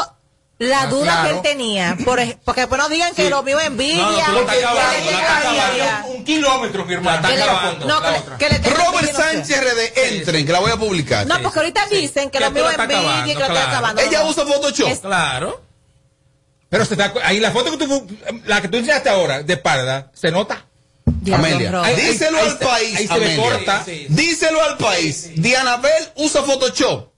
la 0.59 0.83
Ah, 0.83 0.87
duda 0.87 1.03
claro. 1.05 1.23
que 1.23 1.35
él 1.35 1.41
tenía. 1.41 1.97
Por, 2.05 2.19
porque 2.45 2.61
después 2.61 2.79
no 2.79 2.87
digan 2.87 3.13
que 3.15 3.23
Sí. 3.23 3.29
lo 3.29 3.45
es 3.45 3.65
envidia. 3.65 3.97
No, 4.03 4.11
no, 4.11 4.41
le 4.43 4.51
acabando, 4.59 4.97
envidia. 4.97 5.37
acabando. 5.37 6.07
Un 6.13 6.23
kilómetro, 6.23 6.85
mi 6.85 6.93
hermano. 6.93 7.27
Está 7.27 7.43
acabando, 7.43 7.85
no, 7.87 7.99
la 7.99 8.37
que 8.37 8.49
le- 8.49 8.61
que 8.61 8.69
le 8.69 8.75
Robert 8.75 8.93
envidia, 8.95 9.13
no 9.13 9.17
sé. 9.19 9.33
Sánchez 9.33 9.57
RD, 9.61 10.07
entren, 10.15 10.45
que 10.45 10.51
la 10.51 10.59
voy 10.59 10.71
a 10.71 10.77
publicar. 10.77 11.25
No, 11.27 11.39
porque 11.41 11.59
ahorita 11.59 11.87
sí. 11.89 11.95
dicen 11.97 12.29
que 12.29 12.37
Que 12.37 12.49
lo 12.49 12.69
estás 12.69 12.79
envidia 12.89 13.21
y 13.25 13.33
que 13.33 13.39
lo 13.39 13.45
claro. 13.47 13.67
acabando. 13.69 14.01
Ella 14.01 14.23
usa 14.25 14.45
Photoshop. 14.45 14.87
Es- 14.87 14.99
Claro. 14.99 15.61
Pero 16.69 16.85
se 16.85 16.93
está, 16.93 17.13
ahí 17.23 17.39
la 17.39 17.51
foto 17.51 17.71
que 17.77 17.85
tú, 17.85 18.07
la 18.45 18.61
que 18.61 18.67
tú 18.67 18.77
enseñaste 18.77 19.09
ahora, 19.09 19.43
de 19.43 19.57
parda, 19.57 20.11
se 20.13 20.31
nota. 20.31 20.65
Amelia, 21.31 21.81
díselo 21.95 22.37
ahí 22.37 22.47
al 22.47 22.57
país. 22.57 23.37
corta. 23.37 23.83
Sí, 23.85 23.91
sí. 23.91 24.05
Díselo 24.09 24.61
al 24.61 24.77
país. 24.77 25.31
Dianabel 25.35 26.09
usa 26.15 26.43
Photoshop. 26.43 27.09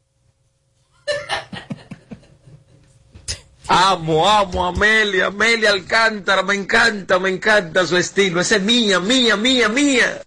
Amo, 3.67 4.29
amo 4.29 4.65
Amelia, 4.65 5.27
Amelia 5.27 5.71
Alcántara, 5.71 6.43
me 6.43 6.53
encanta, 6.53 7.17
me 7.17 7.29
encanta 7.29 7.85
su 7.87 7.97
estilo. 7.97 8.41
Esa 8.41 8.57
es 8.57 8.61
mía, 8.61 8.99
mía, 8.99 9.35
mía, 9.35 9.69
mía. 9.69 10.21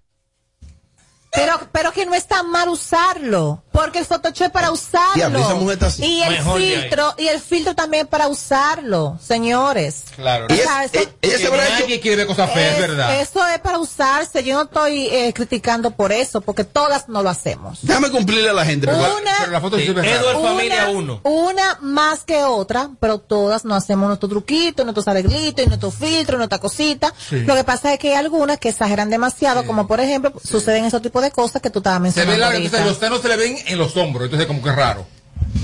Pero, 1.30 1.60
pero 1.70 1.92
que 1.92 2.04
no 2.06 2.14
está 2.14 2.42
mal 2.42 2.68
usarlo. 2.68 3.62
Porque 3.78 4.00
el 4.00 4.06
Photoshop 4.06 4.46
es 4.46 4.50
para 4.50 4.70
usarlo. 4.72 5.14
Diablo, 5.14 5.38
esa 5.40 5.54
mujer 5.54 5.74
está 5.74 5.86
así. 5.86 6.04
Y 6.04 6.22
el 6.22 6.30
Mejor 6.30 6.60
filtro, 6.60 7.14
y 7.16 7.28
el 7.28 7.40
filtro 7.40 7.74
también 7.74 8.06
para 8.06 8.26
usarlo, 8.28 9.18
señores. 9.24 10.02
Claro. 10.16 10.46
Ella, 10.48 10.62
O 10.62 10.66
sea, 10.66 10.84
eso- 10.84 10.98
ella- 10.98 11.10
ella 11.22 11.34
se 11.36 11.40
Que 11.42 11.46
habrá 11.48 11.64
hecho. 11.68 11.80
nadie 11.80 12.00
quiere 12.00 12.16
ver 12.16 12.26
cosas 12.26 12.52
feas, 12.52 12.74
Es- 12.74 12.80
¿verdad? 12.80 13.20
Eso 13.20 13.46
es 13.46 13.58
para 13.60 13.78
usarse. 13.78 14.42
Yo 14.42 14.54
no 14.56 14.62
estoy 14.62 15.06
eh, 15.10 15.32
criticando 15.32 15.92
por 15.92 16.10
eso, 16.12 16.40
porque 16.40 16.64
todas 16.64 17.08
no 17.08 17.22
lo 17.22 17.30
hacemos. 17.30 17.78
Déjame 17.82 18.10
cumplirle 18.10 18.50
a 18.50 18.52
la 18.52 18.64
gente. 18.64 18.88
Una- 18.88 19.08
Pero 19.40 19.52
la 19.52 19.60
foto 19.60 19.76
Sí, 19.78 19.84
sí 19.84 19.90
es 19.90 19.96
Edward 19.96 20.36
rara. 20.36 20.48
Familia 20.48 20.88
uno. 20.90 21.20
Una 21.22 21.78
más 21.80 22.24
que 22.24 22.42
otra, 22.42 22.90
pero 23.00 23.18
todas 23.18 23.64
nos 23.64 23.78
hacemos 23.84 24.08
nuestro 24.08 24.28
truquito, 24.28 24.82
nuestros 24.84 25.06
arreglitos, 25.08 25.64
y 25.64 25.68
nuestro 25.68 25.90
filtro, 25.90 26.36
nuestra 26.36 26.58
cosita. 26.58 27.14
Sí. 27.28 27.40
Lo 27.40 27.54
que 27.54 27.64
pasa 27.64 27.92
es 27.92 27.98
que 27.98 28.08
hay 28.10 28.14
algunas 28.16 28.58
que 28.58 28.70
exageran 28.70 29.08
demasiado, 29.10 29.64
como 29.64 29.86
por 29.86 30.00
ejemplo, 30.00 30.32
suceden 30.42 30.84
esos 30.84 31.00
tipos 31.02 31.22
de 31.22 31.30
cosas 31.30 31.62
que 31.62 31.70
tú 31.70 31.78
estabas 31.78 31.98
Se 31.98 32.02
mencionando. 32.02 32.32
ve 32.32 32.38
largo, 32.38 32.56
ahorita. 32.56 32.76
entonces 32.78 32.86
los 32.88 32.98
senos 32.98 33.22
se 33.22 33.28
le 33.28 33.36
ven 33.36 33.56
en 33.68 33.78
los 33.78 33.96
hombros, 33.96 34.24
entonces 34.24 34.46
como 34.46 34.62
que 34.62 34.70
es 34.70 34.76
raro. 34.76 35.06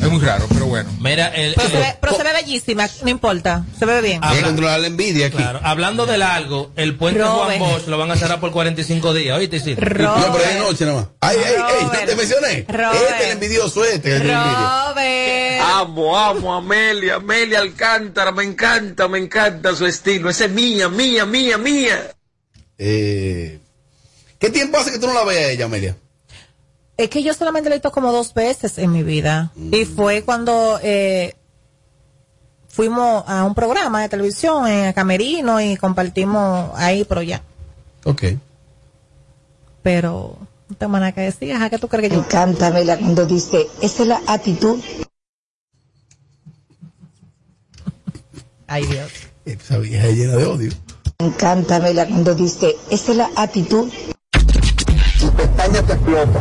Es 0.01 0.09
muy 0.11 0.21
raro, 0.21 0.47
pero 0.53 0.67
bueno. 0.67 0.91
Mira, 1.01 1.29
el, 1.29 1.55
Pero, 1.55 1.69
se 1.69 1.77
ve, 1.79 1.97
pero 2.01 2.17
se 2.17 2.23
ve 2.23 2.33
bellísima, 2.33 2.89
no 3.03 3.11
importa, 3.11 3.65
se 3.79 3.85
ve 3.87 4.01
bien. 4.01 4.21
Hay 4.23 4.31
que 4.31 4.37
Habla- 4.39 4.47
controlar 4.49 4.81
la 4.81 4.87
envidia 4.87 5.27
aquí. 5.27 5.37
claro, 5.37 5.61
hablando 5.63 6.07
del 6.07 6.23
algo, 6.23 6.73
el 6.77 6.97
puente 6.97 7.21
Robert. 7.21 7.59
Juan 7.59 7.73
Bosch 7.73 7.87
lo 7.87 7.99
van 7.99 8.11
a 8.11 8.17
cerrar 8.17 8.41
por 8.41 8.51
45 8.51 9.15
días, 9.15 9.37
¿oíste? 9.39 9.61
Sí. 9.61 9.75
No, 9.77 9.85
pero 10.33 10.45
es 10.45 10.59
noche 10.59 10.85
nada 10.85 10.97
más. 11.01 11.07
Ay, 11.21 11.37
ay, 11.45 11.55
ay, 11.93 12.07
te 12.07 12.17
mencioné. 12.17 12.65
Robert. 12.69 12.95
Este 12.95 13.15
es 13.17 13.25
el 13.27 13.31
envidioso 13.33 13.85
este 13.85 14.11
que. 14.11 14.19
Robert. 14.19 15.63
Amo, 15.63 16.19
amo 16.19 16.55
a 16.55 16.59
Amelia, 16.59 17.17
Amelia 17.17 17.61
Alcántara, 17.61 18.33
me 18.33 18.45
encanta, 18.45 19.09
me 19.09 19.19
encanta 19.19 19.75
su 19.75 19.87
estilo. 19.87 20.29
Esa 20.31 20.47
es 20.47 20.51
mía, 20.51 20.89
mía, 20.89 21.25
mía, 21.25 21.59
mía. 21.59 22.11
Eh, 22.79 23.59
¿Qué 24.39 24.51
tiempo 24.51 24.79
hace 24.79 24.93
que 24.93 24.99
tú 24.99 25.07
no 25.07 25.15
la 25.15 25.25
veas 25.25 25.45
a 25.47 25.51
ella, 25.53 25.65
Amelia? 25.67 25.97
Es 26.97 27.11
que 27.11 27.23
yo 27.23 27.35
solamente 27.35 27.69
la 27.69 27.75
he 27.75 27.79
visto 27.79 27.91
como 27.91 28.13
dos 28.13 28.33
veces 28.35 28.79
en 28.79 28.93
mi 28.93 29.03
vida. 29.03 29.51
Y 29.73 29.85
fue 29.85 30.23
cuando 30.23 30.79
eh, 30.83 31.35
fuimos 32.69 33.25
a 33.27 33.45
un 33.45 33.55
programa 33.55 34.03
de 34.03 34.09
televisión 34.09 34.67
en 34.69 34.93
Camerino 34.93 35.61
y 35.61 35.77
compartimos 35.77 36.71
ahí, 36.77 37.05
pero 37.05 37.23
ya. 37.23 37.43
Ok. 38.05 38.23
Pero 39.83 40.39
no 40.69 40.77
tengo 40.77 40.93
nada 40.95 41.13
que 41.13 41.23
decir. 41.23 41.53
Ajá, 41.53 41.69
¿qué 41.69 41.79
tú 41.79 41.89
crees 41.89 42.11
que 42.11 42.17
Me 42.17 42.23
yo? 42.23 42.27
encanta, 42.27 42.71
Mela, 42.71 42.97
cuando 42.97 43.27
dice, 43.27 43.67
esa 43.83 44.03
es 44.03 44.09
la 44.09 44.21
actitud. 44.27 44.81
Ay, 48.67 48.87
Dios. 48.87 49.11
Esa 49.45 49.77
vieja 49.79 50.07
es 50.07 50.17
llena 50.17 50.37
de 50.37 50.47
odio. 50.47 50.73
Me 51.19 51.27
encanta, 51.27 51.81
Mela, 51.81 52.07
cuando 52.07 52.35
dice, 52.35 52.75
esa 52.91 53.13
es 53.13 53.19
la 53.19 53.31
actitud. 53.37 53.93
No, 55.23 55.69
no, 55.69 55.83
no, 55.83 56.27
no, 56.27 56.41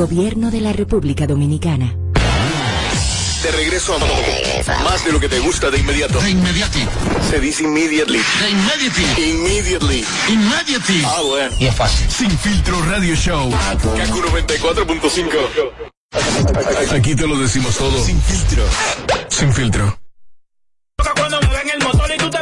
Gobierno 0.00 0.50
de 0.50 0.62
la 0.62 0.72
República 0.72 1.26
Dominicana. 1.26 1.94
De 3.42 3.50
regreso 3.50 3.94
a 3.94 3.98
más 4.82 5.04
de 5.04 5.12
lo 5.12 5.20
que 5.20 5.28
te 5.28 5.38
gusta 5.40 5.70
de 5.70 5.78
inmediato. 5.78 6.18
De 6.20 6.30
inmediati. 6.30 6.86
Se 7.28 7.38
dice 7.38 7.64
immediately. 7.64 8.18
De 8.18 8.50
inmediati. 8.50 9.02
Immediately. 9.30 10.02
Inmediati. 10.30 11.02
Ah, 11.04 11.20
bueno. 11.22 11.54
Y 11.58 11.66
es 11.66 11.74
fácil. 11.74 12.10
Sin 12.10 12.30
filtro 12.30 12.82
radio 12.86 13.14
show. 13.14 13.50
Kaku 13.50 14.22
94.5. 14.22 16.96
Aquí 16.96 17.14
te 17.14 17.26
lo 17.26 17.38
decimos 17.38 17.76
todo. 17.76 18.02
Sin 18.02 18.18
filtro. 18.22 18.64
Sin 19.28 19.52
filtro. 19.52 19.98
Loca 20.96 21.12
cuando 21.14 21.42
me 21.42 21.48
ven 21.48 21.70
el 21.74 21.84
motor 21.84 22.10
y 22.10 22.16
tú 22.16 22.30
te 22.30 22.39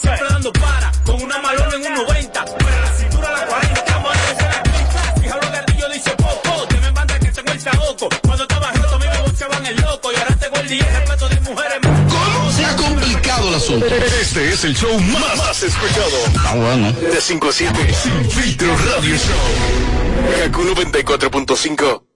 Siempre 0.00 0.26
dando 0.28 0.52
para 0.52 0.92
con 1.04 1.22
una 1.22 1.38
malona 1.38 1.74
en 1.76 1.86
un 1.86 1.94
90. 2.06 2.44
Para 2.44 2.80
la 2.80 2.92
cintura 2.92 3.30
la 3.32 3.46
40. 3.46 3.74
Estamos 3.80 4.12
a 4.12 4.48
la 4.48 4.62
pista. 4.62 5.14
Fija 5.20 5.36
lo 5.36 5.50
gatillo 5.50 5.88
dice 5.88 6.10
poco. 6.16 6.66
Te 6.68 6.80
me 6.80 6.90
manda 6.92 7.18
que 7.18 7.30
tengo 7.30 7.52
el 7.52 7.60
saoco. 7.60 8.08
Cuando 8.22 8.42
estaba 8.42 8.72
roto 8.72 8.94
a 8.94 8.98
mí 8.98 9.06
me 9.12 9.22
boxeaban 9.22 9.66
el 9.66 9.76
loco. 9.76 10.12
Y 10.12 10.16
ahora 10.16 10.36
tengo 10.36 10.56
el 10.56 10.68
día 10.68 11.00
respeto 11.00 11.28
de 11.28 11.40
mujeres. 11.40 11.78
¿Cómo 11.82 12.52
se 12.52 12.64
ha 12.64 12.76
complicado 12.76 13.48
el 13.48 13.54
asunto? 13.54 13.86
Este 13.86 14.48
es 14.52 14.64
el 14.64 14.76
show 14.76 14.98
más, 15.00 15.36
más 15.36 15.62
escuchado. 15.62 16.16
Ah, 16.46 16.54
bueno. 16.56 16.92
De 16.92 17.20
5 17.20 17.48
a 17.48 17.52
7. 17.52 17.94
Sin 17.94 18.30
filtro 18.30 18.76
radio 18.76 19.16
show. 19.16 20.44
Kaku 20.44 20.62
94.5. 20.62 22.13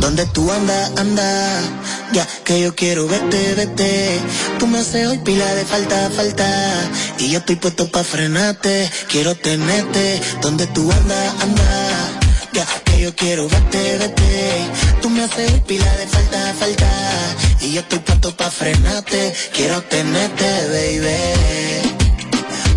Donde 0.00 0.26
tú 0.26 0.50
andas, 0.52 0.92
anda, 0.96 1.60
ya 2.12 2.26
que 2.44 2.60
yo 2.60 2.74
quiero 2.74 3.08
verte, 3.08 3.54
vete. 3.54 4.20
Tú 4.58 4.66
me 4.66 4.78
haces 4.78 5.08
hoy 5.08 5.18
pila 5.18 5.54
de 5.54 5.64
falta, 5.64 6.08
falta. 6.10 6.46
Y 7.18 7.30
yo 7.30 7.38
estoy 7.40 7.56
puesto 7.56 7.90
pa' 7.90 8.04
frenarte, 8.04 8.88
quiero 9.08 9.34
tenerte. 9.34 10.20
Donde 10.40 10.66
tú 10.68 10.90
andas, 10.92 11.34
anda, 11.42 11.64
ya 12.52 12.64
que 12.84 13.00
yo 13.00 13.14
quiero 13.16 13.48
verte, 13.48 13.98
vete. 13.98 14.66
Tú 15.02 15.10
me 15.10 15.24
haces 15.24 15.52
hoy 15.52 15.60
pila 15.66 15.92
de 15.96 16.06
falta, 16.06 16.54
falta. 16.58 16.90
Y 17.60 17.72
yo 17.72 17.80
estoy 17.80 17.98
puesto 17.98 18.36
pa' 18.36 18.50
frenarte, 18.50 19.34
quiero 19.52 19.82
tenerte, 19.82 20.46
baby. 20.68 21.96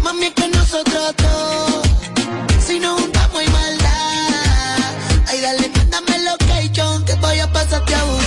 Mami, 0.02 0.26
es 0.28 0.34
que 0.34 0.48
nosotros 0.48 1.14
dos, 1.18 1.82
si 2.66 2.80
nos 2.80 3.00
juntamos 3.00 3.17
pasarte 7.50 7.94
a 7.94 8.04
buscar, 8.04 8.27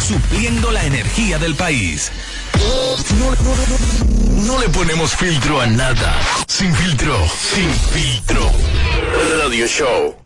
Supliendo 0.00 0.70
la 0.70 0.84
energía 0.84 1.38
del 1.38 1.54
país. 1.54 2.10
No, 3.18 3.34
no, 4.44 4.58
le 4.58 4.68
ponemos 4.68 5.14
filtro 5.14 5.60
a 5.60 5.66
nada. 5.66 6.14
Sin 6.46 6.74
filtro, 6.74 7.16
sin 7.28 7.70
filtro. 7.70 8.50
Radio 9.38 9.66
Show. 9.66 10.23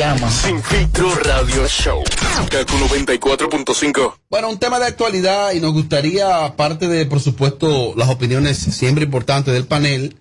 Llama? 0.00 0.30
Sin 0.30 0.62
filtro 0.62 1.14
radio 1.16 1.68
show. 1.68 2.02
Kaku 2.48 2.74
94.5. 2.88 4.14
Bueno, 4.30 4.48
un 4.48 4.58
tema 4.58 4.78
de 4.78 4.86
actualidad 4.86 5.52
y 5.52 5.60
nos 5.60 5.74
gustaría, 5.74 6.46
aparte 6.46 6.88
de, 6.88 7.04
por 7.04 7.20
supuesto, 7.20 7.92
las 7.96 8.08
opiniones 8.08 8.56
siempre 8.56 9.04
importantes 9.04 9.52
del 9.52 9.66
panel, 9.66 10.16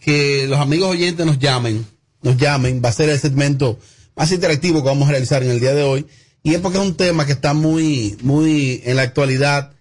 que 0.00 0.46
los 0.48 0.58
amigos 0.58 0.88
oyentes 0.88 1.26
nos 1.26 1.38
llamen, 1.38 1.86
nos 2.22 2.38
llamen, 2.38 2.80
va 2.82 2.88
a 2.88 2.92
ser 2.92 3.10
el 3.10 3.20
segmento 3.20 3.78
más 4.16 4.32
interactivo 4.32 4.82
que 4.82 4.88
vamos 4.88 5.06
a 5.06 5.10
realizar 5.12 5.42
en 5.42 5.50
el 5.50 5.60
día 5.60 5.74
de 5.74 5.82
hoy, 5.82 6.06
y 6.42 6.54
es 6.54 6.60
porque 6.62 6.78
es 6.78 6.84
un 6.84 6.96
tema 6.96 7.26
que 7.26 7.32
está 7.32 7.52
muy, 7.52 8.16
muy 8.22 8.80
en 8.86 8.96
la 8.96 9.02
actualidad 9.02 9.72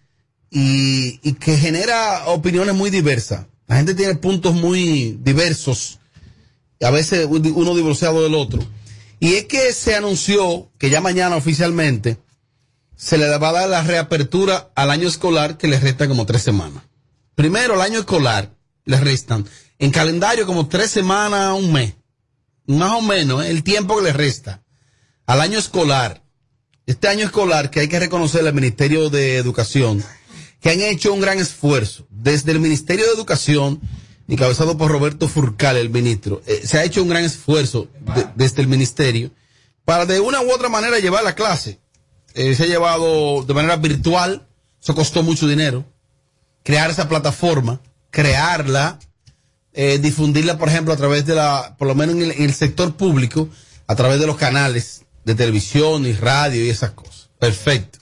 y, 0.51 1.21
y 1.23 1.33
que 1.35 1.57
genera 1.57 2.25
opiniones 2.25 2.75
muy 2.75 2.89
diversas. 2.89 3.45
La 3.67 3.77
gente 3.77 3.95
tiene 3.95 4.15
puntos 4.15 4.53
muy 4.53 5.17
diversos, 5.23 5.99
y 6.77 6.83
a 6.83 6.91
veces 6.91 7.25
uno 7.29 7.73
divorciado 7.73 8.21
del 8.21 8.35
otro. 8.35 8.61
Y 9.19 9.35
es 9.35 9.45
que 9.45 9.73
se 9.73 9.95
anunció 9.95 10.71
que 10.77 10.89
ya 10.89 11.01
mañana 11.01 11.35
oficialmente 11.35 12.17
se 12.95 13.17
le 13.17 13.37
va 13.37 13.49
a 13.49 13.53
dar 13.53 13.69
la 13.69 13.83
reapertura 13.83 14.71
al 14.75 14.91
año 14.91 15.07
escolar 15.07 15.57
que 15.57 15.67
le 15.67 15.79
resta 15.79 16.07
como 16.07 16.25
tres 16.25 16.41
semanas. 16.41 16.83
Primero, 17.35 17.75
el 17.75 17.81
año 17.81 17.99
escolar 17.99 18.51
le 18.85 18.99
restan 18.99 19.45
en 19.77 19.91
calendario 19.91 20.45
como 20.45 20.67
tres 20.67 20.91
semanas, 20.91 21.57
un 21.57 21.71
mes. 21.71 21.95
Más 22.65 22.91
o 22.91 23.01
menos, 23.01 23.43
¿eh? 23.43 23.49
el 23.49 23.63
tiempo 23.63 23.97
que 23.97 24.03
le 24.03 24.13
resta 24.13 24.63
al 25.25 25.41
año 25.41 25.59
escolar. 25.59 26.23
Este 26.85 27.07
año 27.07 27.25
escolar 27.25 27.69
que 27.69 27.81
hay 27.81 27.87
que 27.87 27.99
reconocer 27.99 28.45
al 28.45 28.53
Ministerio 28.53 29.09
de 29.09 29.37
Educación, 29.37 30.03
que 30.59 30.71
han 30.71 30.81
hecho 30.81 31.13
un 31.13 31.21
gran 31.21 31.39
esfuerzo. 31.39 32.07
Desde 32.09 32.51
el 32.51 32.59
Ministerio 32.59 33.05
de 33.05 33.13
Educación, 33.13 33.79
encabezado 34.33 34.77
por 34.77 34.91
Roberto 34.91 35.27
Furcal, 35.27 35.77
el 35.77 35.89
ministro, 35.89 36.41
eh, 36.45 36.61
se 36.65 36.77
ha 36.77 36.83
hecho 36.83 37.01
un 37.03 37.09
gran 37.09 37.23
esfuerzo 37.23 37.87
de- 38.15 38.27
desde 38.35 38.61
el 38.61 38.67
ministerio 38.67 39.31
para 39.85 40.05
de 40.05 40.19
una 40.19 40.41
u 40.41 40.51
otra 40.51 40.69
manera 40.69 40.99
llevar 40.99 41.23
la 41.23 41.35
clase. 41.35 41.79
Eh, 42.35 42.53
se 42.55 42.63
ha 42.63 42.67
llevado 42.67 43.43
de 43.43 43.53
manera 43.53 43.75
virtual, 43.77 44.47
eso 44.81 44.93
costó 44.95 45.23
mucho 45.23 45.47
dinero. 45.47 45.83
Crear 46.63 46.89
esa 46.91 47.09
plataforma, 47.09 47.81
crearla, 48.11 48.99
eh, 49.73 49.97
difundirla, 49.99 50.57
por 50.57 50.69
ejemplo, 50.69 50.93
a 50.93 50.97
través 50.97 51.25
de 51.25 51.35
la, 51.35 51.75
por 51.77 51.87
lo 51.87 51.95
menos 51.95 52.15
en 52.15 52.23
el, 52.23 52.31
en 52.31 52.43
el 52.43 52.53
sector 52.53 52.95
público, 52.95 53.47
a 53.87 53.95
través 53.95 54.19
de 54.19 54.27
los 54.27 54.37
canales 54.37 55.05
de 55.25 55.35
televisión 55.35 56.05
y 56.05 56.13
radio 56.13 56.63
y 56.65 56.69
esas 56.69 56.91
cosas. 56.91 57.29
Perfecto. 57.39 57.98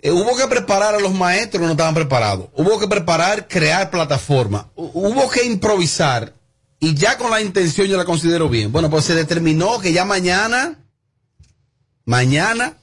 Eh, 0.00 0.10
hubo 0.12 0.36
que 0.36 0.46
preparar 0.46 0.94
a 0.94 1.00
los 1.00 1.12
maestros 1.14 1.60
que 1.60 1.66
no 1.66 1.72
estaban 1.72 1.94
preparados. 1.94 2.48
Hubo 2.54 2.78
que 2.78 2.86
preparar, 2.86 3.48
crear 3.48 3.90
plataforma. 3.90 4.68
Hu- 4.76 4.90
Hubo 4.94 5.28
que 5.28 5.44
improvisar. 5.44 6.34
Y 6.80 6.94
ya 6.94 7.18
con 7.18 7.30
la 7.32 7.40
intención 7.40 7.88
yo 7.88 7.96
la 7.96 8.04
considero 8.04 8.48
bien. 8.48 8.70
Bueno, 8.70 8.88
pues 8.90 9.04
se 9.04 9.14
determinó 9.16 9.80
que 9.80 9.92
ya 9.92 10.04
mañana, 10.04 10.78
mañana, 12.04 12.76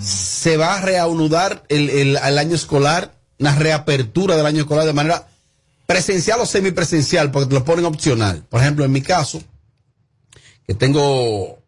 se 0.00 0.56
va 0.56 0.76
a 0.76 0.80
reanudar 0.80 1.64
el, 1.68 1.90
el- 1.90 2.16
el 2.16 2.38
año 2.38 2.54
escolar, 2.54 3.14
una 3.38 3.54
reapertura 3.54 4.36
del 4.36 4.46
año 4.46 4.62
escolar 4.62 4.86
de 4.86 4.92
manera 4.92 5.28
presencial 5.86 6.40
o 6.40 6.46
semipresencial, 6.46 7.30
porque 7.30 7.48
te 7.48 7.54
lo 7.54 7.64
ponen 7.64 7.84
opcional. 7.84 8.42
Por 8.48 8.60
ejemplo, 8.60 8.84
en 8.84 8.92
mi 8.92 9.02
caso, 9.02 9.40
que 10.66 10.74
tengo, 10.74 11.58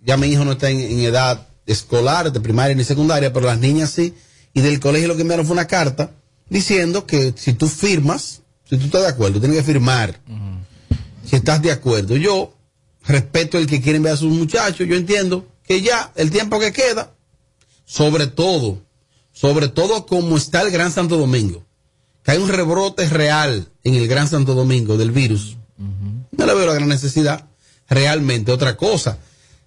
ya 0.00 0.16
mi 0.16 0.28
hijo 0.28 0.44
no 0.44 0.52
está 0.52 0.70
en, 0.70 0.80
en 0.80 1.00
edad 1.00 1.46
escolar, 1.66 2.32
de 2.32 2.40
primaria 2.40 2.74
ni 2.74 2.84
secundaria, 2.84 3.32
pero 3.32 3.46
las 3.46 3.58
niñas 3.58 3.90
sí, 3.90 4.14
y 4.58 4.60
del 4.60 4.80
colegio 4.80 5.06
lo 5.06 5.14
que 5.14 5.22
enviaron 5.22 5.46
fue 5.46 5.54
una 5.54 5.68
carta 5.68 6.10
diciendo 6.48 7.06
que 7.06 7.32
si 7.36 7.52
tú 7.52 7.68
firmas, 7.68 8.42
si 8.68 8.76
tú 8.76 8.86
estás 8.86 9.02
de 9.02 9.08
acuerdo, 9.08 9.38
tienes 9.38 9.58
que 9.58 9.64
firmar, 9.64 10.20
si 11.24 11.36
estás 11.36 11.62
de 11.62 11.70
acuerdo. 11.70 12.16
Yo 12.16 12.54
respeto 13.06 13.56
el 13.56 13.68
que 13.68 13.80
quiere 13.80 13.98
enviar 13.98 14.14
a 14.14 14.18
sus 14.18 14.32
muchachos, 14.32 14.88
yo 14.88 14.96
entiendo 14.96 15.46
que 15.62 15.80
ya 15.80 16.12
el 16.16 16.32
tiempo 16.32 16.58
que 16.58 16.72
queda, 16.72 17.14
sobre 17.84 18.26
todo, 18.26 18.82
sobre 19.32 19.68
todo 19.68 20.06
como 20.06 20.36
está 20.36 20.62
el 20.62 20.72
Gran 20.72 20.90
Santo 20.90 21.16
Domingo, 21.16 21.64
que 22.24 22.32
hay 22.32 22.38
un 22.38 22.48
rebrote 22.48 23.08
real 23.08 23.68
en 23.84 23.94
el 23.94 24.08
Gran 24.08 24.28
Santo 24.28 24.54
Domingo 24.54 24.96
del 24.96 25.12
virus, 25.12 25.56
no 25.76 26.46
le 26.46 26.54
veo 26.54 26.66
la 26.66 26.74
gran 26.74 26.88
necesidad 26.88 27.48
realmente. 27.88 28.50
Otra 28.50 28.76
cosa, 28.76 29.18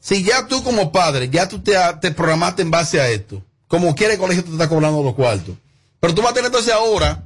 si 0.01 0.23
ya 0.23 0.47
tú 0.47 0.63
como 0.63 0.91
padre, 0.91 1.30
ya 1.30 1.47
tú 1.47 1.60
te, 1.60 1.75
te 2.01 2.12
programaste 2.12 2.62
en 2.62 2.71
base 2.71 2.99
a 2.99 3.10
esto, 3.10 3.41
como 3.71 3.95
quiere 3.95 4.15
el 4.15 4.19
colegio 4.19 4.43
te 4.43 4.51
está 4.51 4.67
cobrando 4.67 5.01
los 5.01 5.15
cuartos, 5.15 5.55
pero 6.01 6.13
tú 6.13 6.21
vas 6.21 6.31
a 6.31 6.34
tener 6.34 6.47
entonces 6.47 6.73
ahora 6.73 7.23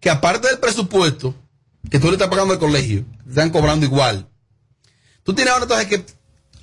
que 0.00 0.08
aparte 0.08 0.48
del 0.48 0.58
presupuesto 0.58 1.34
que 1.90 2.00
tú 2.00 2.06
le 2.06 2.14
estás 2.14 2.28
pagando 2.28 2.54
al 2.54 2.58
colegio, 2.58 3.04
te 3.22 3.28
están 3.28 3.50
cobrando 3.50 3.84
igual. 3.84 4.26
Tú 5.24 5.34
tienes 5.34 5.52
ahora 5.52 5.64
entonces 5.64 5.86
que 5.86 6.06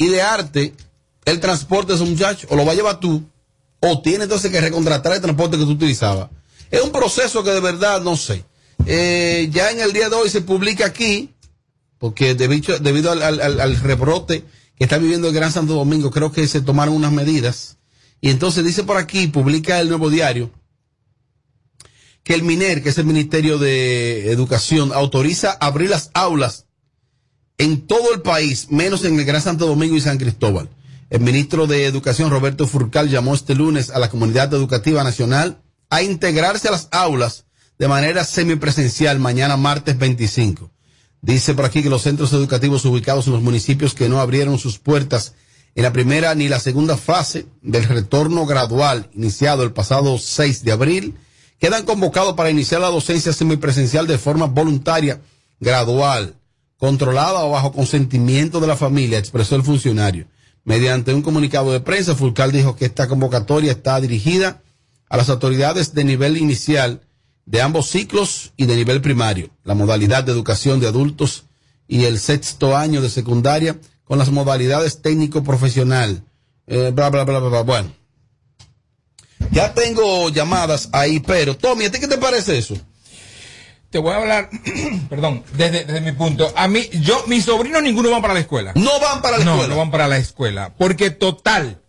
idearte 0.03 0.73
el 1.25 1.39
transporte 1.39 1.89
de 1.89 1.97
esos 1.97 2.09
muchachos, 2.09 2.49
o 2.51 2.55
lo 2.55 2.65
va 2.65 2.71
a 2.71 2.75
llevar 2.75 2.99
tú, 2.99 3.23
o 3.79 4.01
tienes 4.01 4.23
entonces 4.23 4.49
que 4.49 4.59
recontratar 4.59 5.13
el 5.13 5.21
transporte 5.21 5.55
que 5.55 5.65
tú 5.65 5.71
utilizabas. 5.73 6.29
Es 6.71 6.81
un 6.81 6.91
proceso 6.91 7.43
que 7.43 7.51
de 7.51 7.59
verdad 7.59 8.01
no 8.01 8.17
sé. 8.17 8.43
Eh, 8.87 9.49
ya 9.51 9.69
en 9.69 9.81
el 9.81 9.93
día 9.93 10.09
de 10.09 10.15
hoy 10.15 10.29
se 10.31 10.41
publica 10.41 10.87
aquí, 10.87 11.29
porque 11.99 12.33
debido, 12.33 12.79
debido 12.79 13.11
al 13.11 13.79
rebrote 13.81 14.45
que 14.75 14.83
está 14.83 14.97
viviendo 14.97 15.27
el 15.27 15.35
Gran 15.35 15.51
Santo 15.51 15.75
Domingo, 15.75 16.09
creo 16.09 16.31
que 16.31 16.47
se 16.47 16.61
tomaron 16.61 16.95
unas 16.95 17.11
medidas. 17.11 17.77
Y 18.21 18.29
entonces 18.29 18.63
dice 18.63 18.83
por 18.83 18.97
aquí, 18.97 19.27
publica 19.27 19.79
el 19.79 19.89
nuevo 19.89 20.09
diario, 20.09 20.51
que 22.23 22.35
el 22.35 22.43
MINER, 22.43 22.83
que 22.83 22.89
es 22.89 22.97
el 22.99 23.05
Ministerio 23.05 23.57
de 23.57 24.31
Educación, 24.31 24.91
autoriza 24.93 25.57
abrir 25.59 25.89
las 25.89 26.11
aulas 26.13 26.67
en 27.57 27.87
todo 27.87 28.13
el 28.13 28.21
país, 28.21 28.67
menos 28.69 29.03
en 29.05 29.19
el 29.19 29.25
Gran 29.25 29.41
Santo 29.41 29.65
Domingo 29.65 29.95
y 29.95 30.01
San 30.01 30.19
Cristóbal. 30.19 30.69
El 31.09 31.21
ministro 31.21 31.67
de 31.67 31.85
Educación, 31.85 32.29
Roberto 32.29 32.67
Furcal, 32.67 33.09
llamó 33.09 33.33
este 33.33 33.55
lunes 33.55 33.89
a 33.89 33.99
la 33.99 34.09
comunidad 34.09 34.53
educativa 34.53 35.03
nacional 35.03 35.61
a 35.89 36.03
integrarse 36.03 36.67
a 36.67 36.71
las 36.71 36.87
aulas 36.91 37.45
de 37.77 37.87
manera 37.87 38.23
semipresencial 38.23 39.19
mañana 39.19 39.57
martes 39.57 39.97
25. 39.97 40.71
Dice 41.21 41.53
por 41.53 41.65
aquí 41.65 41.83
que 41.83 41.89
los 41.89 42.03
centros 42.03 42.31
educativos 42.33 42.85
ubicados 42.85 43.27
en 43.27 43.33
los 43.33 43.41
municipios 43.41 43.93
que 43.93 44.09
no 44.09 44.21
abrieron 44.21 44.57
sus 44.57 44.79
puertas 44.79 45.33
en 45.75 45.83
la 45.83 45.93
primera 45.93 46.35
ni 46.35 46.49
la 46.49 46.59
segunda 46.59 46.97
fase 46.97 47.45
del 47.61 47.85
retorno 47.85 48.45
gradual 48.45 49.09
iniciado 49.13 49.63
el 49.63 49.71
pasado 49.71 50.17
6 50.17 50.63
de 50.63 50.71
abril 50.71 51.15
quedan 51.59 51.85
convocados 51.85 52.33
para 52.33 52.49
iniciar 52.49 52.81
la 52.81 52.89
docencia 52.89 53.31
semipresencial 53.31 54.07
de 54.07 54.17
forma 54.17 54.47
voluntaria, 54.47 55.21
gradual, 55.59 56.35
controlada 56.77 57.45
o 57.45 57.51
bajo 57.51 57.71
consentimiento 57.71 58.59
de 58.59 58.65
la 58.65 58.75
familia, 58.75 59.19
expresó 59.19 59.55
el 59.55 59.63
funcionario. 59.63 60.25
Mediante 60.63 61.13
un 61.13 61.21
comunicado 61.21 61.71
de 61.71 61.79
prensa, 61.79 62.15
Fulcal 62.15 62.51
dijo 62.51 62.75
que 62.75 62.85
esta 62.85 63.07
convocatoria 63.07 63.71
está 63.71 64.01
dirigida 64.01 64.63
a 65.07 65.17
las 65.17 65.29
autoridades 65.29 65.93
de 65.93 66.03
nivel 66.03 66.37
inicial 66.37 67.01
de 67.45 67.61
ambos 67.61 67.87
ciclos 67.89 68.53
y 68.57 68.65
de 68.65 68.75
nivel 68.75 69.01
primario, 69.01 69.51
la 69.63 69.75
modalidad 69.75 70.23
de 70.23 70.31
educación 70.31 70.79
de 70.79 70.87
adultos 70.87 71.45
y 71.87 72.05
el 72.05 72.19
sexto 72.19 72.75
año 72.75 73.01
de 73.01 73.09
secundaria 73.09 73.77
con 74.11 74.19
las 74.19 74.29
modalidades 74.29 75.01
técnico-profesional. 75.01 76.25
Eh, 76.67 76.91
bla, 76.93 77.09
bla, 77.09 77.23
bla, 77.23 77.39
bla, 77.39 77.47
bla. 77.47 77.61
Bueno, 77.61 77.93
ya 79.51 79.73
tengo 79.73 80.27
llamadas 80.27 80.89
ahí, 80.91 81.21
pero 81.21 81.55
Tommy, 81.55 81.85
¿a 81.85 81.91
ti 81.91 82.01
qué 82.01 82.09
te 82.09 82.17
parece 82.17 82.57
eso? 82.57 82.75
Te 83.89 83.99
voy 83.99 84.11
a 84.11 84.17
hablar, 84.17 84.49
perdón, 85.09 85.45
desde, 85.53 85.85
desde 85.85 86.01
mi 86.01 86.11
punto. 86.11 86.51
A 86.57 86.67
mí, 86.67 86.89
yo, 86.91 87.23
mis 87.27 87.45
sobrinos 87.45 87.81
ninguno 87.83 88.11
van 88.11 88.21
para 88.21 88.33
la 88.33 88.41
escuela. 88.41 88.73
No 88.75 88.99
van 88.99 89.21
para 89.21 89.37
la 89.37 89.45
no, 89.45 89.51
escuela. 89.51 89.73
No 89.73 89.79
van 89.79 89.91
para 89.91 90.09
la 90.09 90.17
escuela. 90.17 90.73
Porque 90.77 91.11
total, 91.11 91.79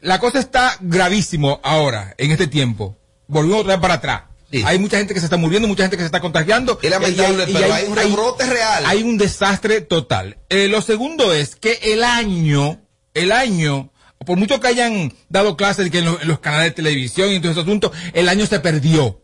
la 0.00 0.18
cosa 0.18 0.38
está 0.38 0.78
gravísimo 0.80 1.60
ahora, 1.62 2.14
en 2.16 2.30
este 2.30 2.46
tiempo. 2.46 2.96
Volvemos 3.28 3.60
otra 3.60 3.74
vez 3.74 3.82
para 3.82 3.94
atrás. 3.94 4.22
Hay 4.64 4.78
mucha 4.78 4.98
gente 4.98 5.14
que 5.14 5.20
se 5.20 5.26
está 5.26 5.36
muriendo, 5.36 5.68
mucha 5.68 5.84
gente 5.84 5.96
que 5.96 6.02
se 6.02 6.06
está 6.06 6.20
contagiando. 6.20 6.78
Es 6.82 6.90
lamentable, 6.90 7.44
Y- 7.44 7.48
y- 7.48 7.50
y 7.50 7.54
pero 7.54 7.72
hay 7.74 7.84
un 7.86 7.96
rebrote 7.96 8.46
real. 8.46 8.84
Hay 8.86 9.02
un 9.02 9.16
desastre 9.18 9.80
total. 9.80 10.38
Eh, 10.48 10.68
lo 10.68 10.82
segundo 10.82 11.32
es 11.32 11.54
que 11.56 11.78
el 11.82 12.02
año, 12.02 12.80
el 13.14 13.30
año, 13.32 13.92
por 14.26 14.36
mucho 14.36 14.58
que 14.60 14.68
hayan 14.68 15.12
dado 15.28 15.56
clases 15.56 15.90
que 15.90 15.98
en, 15.98 16.06
los- 16.06 16.22
en 16.22 16.28
los 16.28 16.40
canales 16.40 16.66
de 16.66 16.70
televisión 16.72 17.30
y 17.30 17.36
en 17.36 17.42
todos 17.42 17.54
esos 17.56 17.64
asuntos, 17.66 17.92
el 18.12 18.28
año 18.28 18.44
se 18.46 18.60
perdió. 18.60 19.22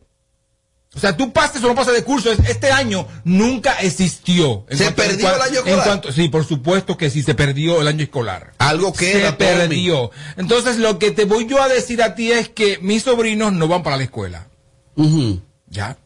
O 0.94 0.98
sea, 0.98 1.14
tú 1.14 1.30
pases 1.30 1.62
o 1.62 1.66
no 1.68 1.74
pases 1.74 1.92
de 1.92 2.04
curso, 2.04 2.32
es- 2.32 2.38
este 2.48 2.70
año 2.70 3.06
nunca 3.24 3.74
existió. 3.82 4.64
En 4.70 4.78
¿Se 4.78 4.84
cuanto- 4.84 5.02
perdió 5.02 5.34
el 5.34 5.42
año 5.42 5.50
en 5.52 5.56
escolar? 5.66 5.84
cuanto- 5.84 6.12
sí, 6.12 6.28
por 6.28 6.46
supuesto 6.46 6.96
que 6.96 7.10
sí, 7.10 7.22
se 7.22 7.34
perdió 7.34 7.82
el 7.82 7.88
año 7.88 8.02
escolar. 8.04 8.54
Algo 8.58 8.94
que 8.94 9.12
se 9.12 9.32
perdió. 9.34 10.10
Entonces, 10.38 10.78
lo 10.78 10.98
que 10.98 11.10
te 11.10 11.26
voy 11.26 11.46
yo 11.46 11.60
a 11.60 11.68
decir 11.68 12.00
a 12.02 12.14
ti 12.14 12.32
es 12.32 12.48
que 12.48 12.78
mis 12.80 13.02
sobrinos 13.02 13.52
no 13.52 13.68
van 13.68 13.82
para 13.82 13.98
la 13.98 14.04
escuela. 14.04 14.46
Ujú. 14.96 15.40
Ya. 15.68 15.96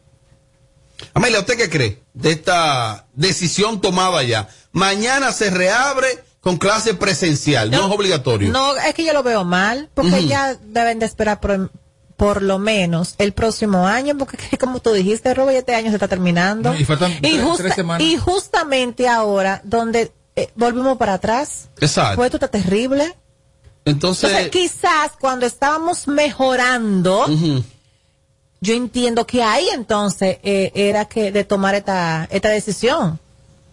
Amelia, 1.13 1.39
¿usted 1.39 1.57
qué 1.57 1.69
cree 1.69 2.03
de 2.13 2.31
esta 2.31 3.07
decisión 3.13 3.81
tomada 3.81 4.21
ya? 4.23 4.47
Mañana 4.71 5.31
se 5.31 5.49
reabre 5.49 6.07
con 6.39 6.57
clase 6.57 6.93
presencial, 6.93 7.69
no, 7.71 7.87
es 7.87 7.93
obligatorio. 7.93 8.51
No, 8.51 8.75
es 8.75 8.93
que 8.93 9.03
yo 9.05 9.13
lo 9.13 9.23
veo 9.23 9.43
mal, 9.43 9.89
porque 9.93 10.25
ya 10.25 10.55
deben 10.55 10.99
de 10.99 11.05
esperar 11.05 11.39
por, 11.39 11.71
por 12.17 12.41
lo 12.41 12.57
menos 12.59 13.15
el 13.17 13.33
próximo 13.33 13.87
año, 13.87 14.17
porque 14.17 14.37
como 14.59 14.79
tú 14.79 14.91
dijiste, 14.93 15.33
Robert, 15.33 15.57
este 15.59 15.75
año 15.75 15.89
se 15.89 15.95
está 15.95 16.07
terminando. 16.07 16.71
No, 16.73 16.79
y 16.79 16.85
faltan 16.85 17.13
tres- 17.21 17.41
justa- 17.43 17.63
tres 17.63 17.75
semanas. 17.75 18.07
y 18.07 18.17
justamente 18.17 19.07
ahora, 19.07 19.61
donde 19.63 20.11
eh, 20.35 20.49
volvimos 20.55 20.97
para 20.97 21.15
atrás, 21.15 21.69
Exacto. 21.79 22.15
fue 22.15 22.25
esto 22.27 22.37
está 22.37 22.47
terrible. 22.47 23.15
Entonces, 23.85 24.29
Entonces, 24.31 24.51
quizás 24.51 25.11
cuando 25.19 25.45
estábamos 25.45 26.07
mejorando. 26.07 27.25
Yo 28.61 28.75
entiendo 28.75 29.25
que 29.25 29.41
ahí 29.41 29.67
entonces 29.73 30.37
eh, 30.43 30.71
era 30.75 31.05
que 31.05 31.31
de 31.31 31.43
tomar 31.43 31.73
esta, 31.73 32.27
esta 32.31 32.49
decisión. 32.49 33.19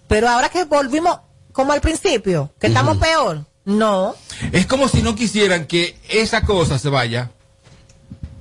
Pero 0.09 0.29
ahora 0.29 0.49
que 0.49 0.65
volvimos 0.65 1.19
como 1.53 1.73
al 1.73 1.83
principio, 1.83 2.51
que 2.59 2.69
estamos 2.69 2.97
peor, 2.97 3.45
no. 3.67 4.15
Es 4.51 4.67
como 4.67 4.89
si 4.89 5.03
no 5.03 5.15
quisieran 5.15 5.67
que 5.67 5.99
esa 6.09 6.43
cosa 6.43 6.79
se 6.79 6.89
vaya. 6.89 7.31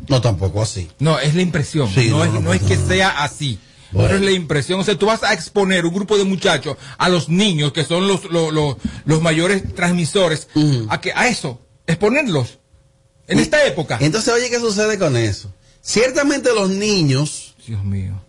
no 0.07 0.21
tampoco 0.21 0.62
así. 0.62 0.89
No, 0.99 1.19
es 1.19 1.36
la 1.36 1.41
impresión. 1.41 1.89
Sí, 1.89 2.10
no, 2.10 2.19
no, 2.19 2.23
es, 2.23 2.31
no, 2.31 2.39
no 2.39 2.53
es 2.53 2.62
que 2.62 2.77
no. 2.77 2.88
sea 2.88 3.10
así. 3.21 3.60
Bueno. 3.91 4.07
Pero 4.07 4.19
es 4.19 4.25
la 4.25 4.31
impresión. 4.31 4.79
O 4.79 4.83
sea, 4.86 4.97
tú 4.97 5.05
vas 5.05 5.23
a 5.23 5.33
exponer 5.33 5.86
un 5.86 5.93
grupo 5.93 6.17
de 6.17 6.23
muchachos 6.23 6.77
a 6.97 7.10
los 7.10 7.27
niños, 7.27 7.73
que 7.73 7.83
son 7.83 8.07
los, 8.07 8.23
los, 8.25 8.53
los, 8.53 8.77
los 9.03 9.21
mayores 9.21 9.75
transmisores, 9.75 10.47
a 10.88 11.01
que 11.01 11.12
a 11.13 11.27
eso, 11.27 11.60
exponerlos. 11.88 12.60
En 13.27 13.39
esta 13.39 13.65
época. 13.65 13.97
Entonces, 13.99 14.33
oye, 14.33 14.49
¿qué 14.49 14.60
sucede 14.62 14.97
con 14.97 15.17
eso? 15.17 15.51
Ciertamente 15.88 16.54
los 16.54 16.69
niños, 16.69 17.56
Dios 17.65 17.82
mío. 17.86 18.21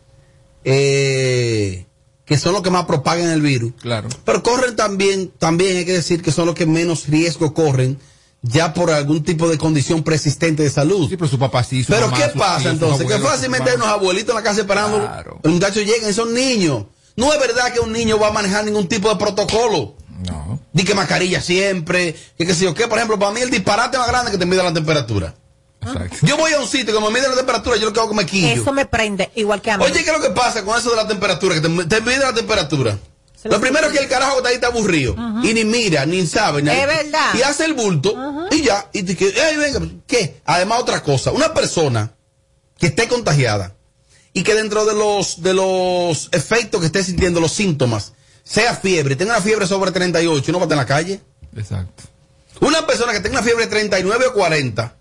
eh, 0.64 1.86
que 2.24 2.38
son 2.38 2.52
los 2.52 2.62
que 2.62 2.70
más 2.70 2.84
propagan 2.84 3.30
el 3.30 3.40
virus, 3.42 3.72
Claro. 3.80 4.08
pero 4.24 4.42
corren 4.44 4.76
también, 4.76 5.32
también 5.38 5.76
hay 5.78 5.84
que 5.84 5.94
decir 5.94 6.22
que 6.22 6.30
son 6.30 6.46
los 6.46 6.54
que 6.54 6.66
menos 6.66 7.08
riesgo 7.08 7.52
corren 7.54 7.98
ya 8.42 8.74
por 8.74 8.92
algún 8.92 9.24
tipo 9.24 9.48
de 9.48 9.58
condición 9.58 10.04
persistente 10.04 10.62
de 10.62 10.70
salud. 10.70 11.08
Sí, 11.08 11.16
pero 11.16 11.28
su 11.28 11.38
papá 11.38 11.64
sí, 11.64 11.82
su 11.82 11.92
Pero 11.92 12.06
mamá, 12.10 12.18
¿qué 12.32 12.38
pasa 12.38 12.70
entonces? 12.70 13.08
Que 13.08 13.18
fácilmente 13.18 13.70
hay 13.70 13.76
unos 13.76 13.88
abuelitos 13.88 14.28
en 14.30 14.36
la 14.36 14.42
casa 14.44 14.60
esperando. 14.60 14.98
Claro. 14.98 15.40
Los 15.42 15.52
muchachos 15.52 15.84
llegan 15.84 16.08
y 16.10 16.12
son 16.12 16.32
niños. 16.32 16.84
No 17.16 17.32
es 17.32 17.40
verdad 17.40 17.72
que 17.72 17.80
un 17.80 17.92
niño 17.92 18.20
va 18.20 18.28
a 18.28 18.32
manejar 18.32 18.64
ningún 18.64 18.86
tipo 18.86 19.08
de 19.08 19.16
protocolo. 19.16 19.96
No. 20.24 20.60
Di 20.72 20.84
que 20.84 20.94
mascarilla 20.94 21.40
siempre, 21.40 22.14
que 22.36 22.46
qué 22.46 22.54
sé 22.54 22.64
yo 22.66 22.74
qué. 22.74 22.86
Por 22.86 22.98
ejemplo, 22.98 23.18
para 23.18 23.32
mí 23.32 23.40
el 23.40 23.50
disparate 23.50 23.98
más 23.98 24.06
grande 24.06 24.30
es 24.30 24.32
que 24.32 24.38
te 24.38 24.46
mida 24.46 24.62
la 24.62 24.72
temperatura. 24.72 25.34
Exacto. 25.92 26.16
Yo 26.26 26.36
voy 26.36 26.52
a 26.52 26.60
un 26.60 26.68
sitio 26.68 26.94
que 26.94 27.00
me 27.04 27.10
mide 27.10 27.28
la 27.28 27.36
temperatura, 27.36 27.76
yo 27.76 27.86
lo 27.86 27.92
que 27.92 28.00
hago 28.00 28.08
que 28.10 28.14
me 28.16 28.26
quillo. 28.26 28.62
Eso 28.62 28.72
me 28.72 28.86
prende, 28.86 29.30
igual 29.34 29.60
que 29.62 29.70
a 29.70 29.78
mí. 29.78 29.84
Oye, 29.84 30.04
¿qué 30.04 30.10
es 30.10 30.16
lo 30.16 30.22
que 30.22 30.30
pasa 30.30 30.64
con 30.64 30.78
eso 30.78 30.90
de 30.90 30.96
la 30.96 31.06
temperatura? 31.08 31.54
Que 31.54 31.60
te, 31.60 31.68
te 31.84 32.00
mide 32.00 32.18
la 32.18 32.32
temperatura. 32.34 32.98
Se 33.40 33.48
Lo 33.48 33.54
lo 33.54 33.60
primero 33.60 33.86
es 33.86 33.92
que 33.92 34.00
el 34.00 34.08
carajo 34.08 34.32
que 34.32 34.36
está 34.38 34.48
ahí 34.48 34.54
está 34.56 34.66
aburrido. 34.66 35.14
Y 35.44 35.54
ni 35.54 35.64
mira, 35.64 36.04
ni 36.06 36.26
sabe. 36.26 36.60
ni- 36.60 36.70
Es 36.70 36.86
verdad. 36.88 37.34
Y 37.34 37.42
hace 37.42 37.66
el 37.66 37.74
bulto 37.74 38.14
y 38.50 38.62
ya. 38.62 38.88
Y 38.92 39.04
te 39.04 39.16
que, 39.16 39.28
"Ey, 39.28 39.56
venga, 39.56 39.80
¿qué? 40.08 40.40
Además, 40.44 40.80
otra 40.80 41.02
cosa. 41.04 41.30
Una 41.30 41.54
persona 41.54 42.12
que 42.78 42.88
esté 42.88 43.06
contagiada 43.06 43.74
y 44.32 44.42
que 44.42 44.54
dentro 44.56 44.84
de 44.86 44.94
los, 44.94 45.40
de 45.42 45.54
los 45.54 46.28
efectos 46.32 46.80
que 46.80 46.86
esté 46.86 47.04
sintiendo, 47.04 47.38
los 47.40 47.52
síntomas, 47.52 48.12
sea 48.42 48.74
fiebre, 48.74 49.14
tenga 49.14 49.34
una 49.34 49.40
fiebre 49.42 49.66
sobre 49.68 49.92
38 49.92 50.50
y 50.50 50.52
no 50.52 50.58
va 50.58 50.64
a 50.64 50.66
estar 50.66 50.76
en 50.76 50.82
la 50.82 50.86
calle. 50.86 51.20
Exacto. 51.56 52.04
Una 52.60 52.86
persona 52.88 53.12
que 53.12 53.20
tenga 53.20 53.36
una 53.38 53.44
fiebre 53.44 53.64
de 53.66 53.70
39 53.70 54.26
o 54.26 54.32
40 54.32 54.96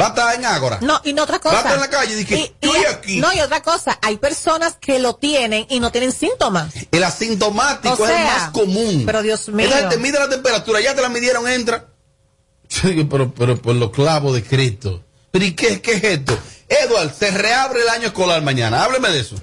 va 0.00 0.06
a 0.06 0.08
estar 0.10 0.34
en 0.34 0.44
Ágora. 0.44 0.78
No, 0.82 1.00
y 1.04 1.12
no 1.12 1.22
otra 1.22 1.38
cosa. 1.38 1.54
Va 1.54 1.58
a 1.58 1.62
estar 1.62 1.74
en 1.76 1.80
la 1.80 1.90
calle 1.90 2.12
y 2.12 2.16
dice, 2.16 2.38
Y- 2.38 2.42
estoy 2.44 2.80
y- 2.80 2.84
aquí. 2.84 3.20
No, 3.20 3.32
y 3.32 3.40
otra 3.40 3.62
cosa, 3.62 3.98
hay 4.02 4.16
personas 4.18 4.76
que 4.80 4.98
lo 4.98 5.14
tienen 5.16 5.66
y 5.70 5.80
no 5.80 5.90
tienen 5.92 6.12
síntomas. 6.12 6.74
El 6.92 7.04
asintomático 7.04 7.94
O 8.02 8.06
es 8.06 8.10
el 8.18 8.24
más 8.24 8.50
común. 8.50 9.02
pero 9.06 9.22
Dios 9.22 9.48
mío. 9.48 9.66
Esa 9.66 9.78
gente 9.78 9.98
mide 9.98 10.18
la 10.18 10.28
temperatura, 10.28 10.80
ya 10.80 10.94
te 10.94 11.02
la 11.02 11.08
midieron, 11.08 11.48
entra. 11.48 11.86
Yo 12.68 12.88
digo, 12.88 13.08
pero, 13.08 13.32
pero 13.32 13.56
por 13.60 13.74
los 13.76 13.90
clavos 13.90 14.34
de 14.34 14.42
Cristo. 14.42 15.02
¿Pero 15.30 15.44
y 15.44 15.52
qué, 15.54 15.80
qué 15.80 15.92
es 15.94 16.04
esto? 16.04 16.38
Edward, 16.68 17.14
se 17.14 17.30
reabre 17.30 17.82
el 17.82 17.88
año 17.88 18.08
escolar 18.08 18.42
mañana. 18.42 18.82
Hábleme 18.84 19.10
de 19.10 19.20
eso. 19.20 19.36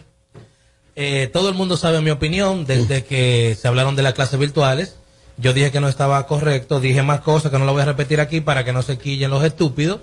Eh, 0.96 1.30
todo 1.34 1.50
el 1.50 1.56
mundo 1.56 1.78
sabe 1.78 2.02
mi 2.02 2.12
opinión 2.12 2.66
desde 2.66 3.04
que 3.06 3.58
se 3.60 3.68
hablaron 3.68 3.96
de 3.96 4.04
las 4.04 4.14
clases 4.14 4.38
virtuales. 4.40 4.96
Yo 5.38 5.54
dije 5.54 5.72
que 5.72 5.80
no 5.80 5.88
estaba 5.88 6.26
correcto, 6.28 6.80
dije 6.80 7.02
más 7.02 7.22
cosas 7.22 7.52
que 7.52 7.58
no 7.58 7.66
lo 7.66 7.74
voy 7.74 7.82
a 7.82 7.86
repetir 7.86 8.22
aquí 8.22 8.40
para 8.40 8.64
que 8.64 8.72
no 8.72 8.84
se 8.84 8.98
quillen 8.98 9.32
los 9.32 9.44
estúpidos. 9.44 10.02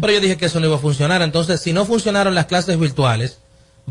Pero 0.00 0.12
yo 0.12 0.20
dije 0.20 0.36
que 0.36 0.46
eso 0.46 0.58
no 0.58 0.66
iba 0.66 0.76
a 0.76 0.80
funcionar. 0.80 1.22
Entonces, 1.22 1.60
si 1.60 1.72
no 1.72 1.84
funcionaron 1.84 2.34
las 2.34 2.46
clases 2.46 2.78
virtuales, 2.78 3.38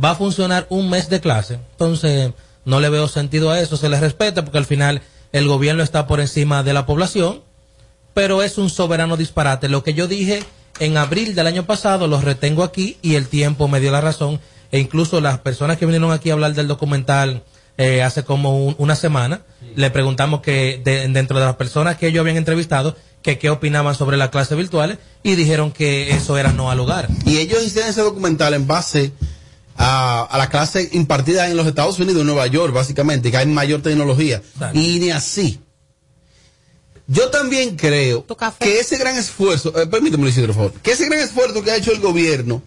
va 0.02 0.12
a 0.12 0.16
funcionar 0.16 0.68
un 0.70 0.90
mes 0.90 1.10
de 1.10 1.22
clase. 1.22 1.60
Entonces, 1.72 2.32
no 2.66 2.80
le 2.80 2.90
veo 2.90 3.08
sentido 3.08 3.52
a 3.52 3.60
eso. 3.60 3.78
Se 3.78 3.90
les 3.90 4.02
respeta 4.02 4.44
porque 4.44 4.58
al 4.58 4.66
final 4.66 5.02
el 5.32 5.48
gobierno 5.48 5.82
está 5.82 6.08
por 6.08 6.20
encima 6.20 6.64
de 6.64 6.74
la 6.74 6.86
población. 6.86 7.42
Pero 8.14 8.44
es 8.44 8.58
un 8.58 8.70
soberano 8.70 9.16
disparate. 9.16 9.70
Lo 9.70 9.84
que 9.84 9.94
yo 9.94 10.08
dije 10.08 10.44
en 10.80 10.98
abril 10.98 11.36
del 11.36 11.48
año 11.48 11.66
pasado 11.66 12.08
lo 12.08 12.20
retengo 12.20 12.64
aquí 12.64 12.98
y 13.02 13.16
el 13.16 13.28
tiempo 13.28 13.70
me 13.70 13.80
dio 13.80 13.92
la 13.92 14.02
razón. 14.02 14.42
E 14.74 14.80
incluso 14.80 15.22
las 15.22 15.40
personas 15.40 15.78
que 15.78 15.86
vinieron 15.86 16.12
aquí 16.12 16.30
a 16.30 16.34
hablar 16.34 16.54
del 16.54 16.68
documental 16.68 17.44
eh, 17.82 18.04
hace 18.04 18.24
como 18.24 18.66
un- 18.66 18.76
una 18.78 18.96
semana, 18.96 19.42
le 19.76 19.90
preguntamos 19.90 20.42
que 20.42 20.82
de- 20.84 21.08
dentro 21.08 21.40
de 21.40 21.46
las 21.46 21.56
personas 21.56 21.98
que 21.98 22.08
ellos 22.08 22.22
habían 22.22 22.38
entrevistado, 22.38 22.96
que 23.22 23.38
qué 23.38 23.50
opinaban 23.50 23.96
sobre 23.96 24.18
las 24.18 24.30
clases 24.30 24.58
virtuales 24.58 24.98
y 25.24 25.36
dijeron 25.36 25.72
que 25.72 26.12
eso 26.12 26.38
era 26.38 26.52
no 26.52 26.70
al 26.72 26.80
hogar. 26.80 27.08
Y 27.26 27.38
ellos 27.38 27.64
hicieron 27.64 27.90
ese 27.90 28.02
documental 28.02 28.54
en 28.54 28.66
base 28.68 29.12
a, 29.78 30.24
a 30.24 30.38
la 30.38 30.50
clase 30.50 30.90
impartida 30.94 31.48
en 31.50 31.56
los 31.58 31.66
Estados 31.68 31.98
Unidos, 32.00 32.22
en 32.22 32.28
Nueva 32.28 32.48
York, 32.48 32.74
básicamente, 32.74 33.32
que 33.32 33.38
hay 33.38 33.46
mayor 33.48 33.82
tecnología. 33.82 34.38
Exacto. 34.38 34.78
Y 34.80 35.00
ni 35.00 35.12
así. 35.12 35.60
Yo 37.08 37.30
también 37.30 37.76
creo 37.76 38.26
que 38.60 38.80
ese 38.80 38.98
gran 38.98 39.18
esfuerzo, 39.18 39.74
eh, 39.80 39.86
permíteme, 39.88 40.24
Luis, 40.24 40.40
por 40.40 40.54
favor, 40.54 40.74
que 40.82 40.92
ese 40.92 41.06
gran 41.06 41.20
esfuerzo 41.20 41.62
que 41.64 41.72
ha 41.72 41.76
hecho 41.76 41.92
el 41.92 42.00
gobierno 42.00 42.62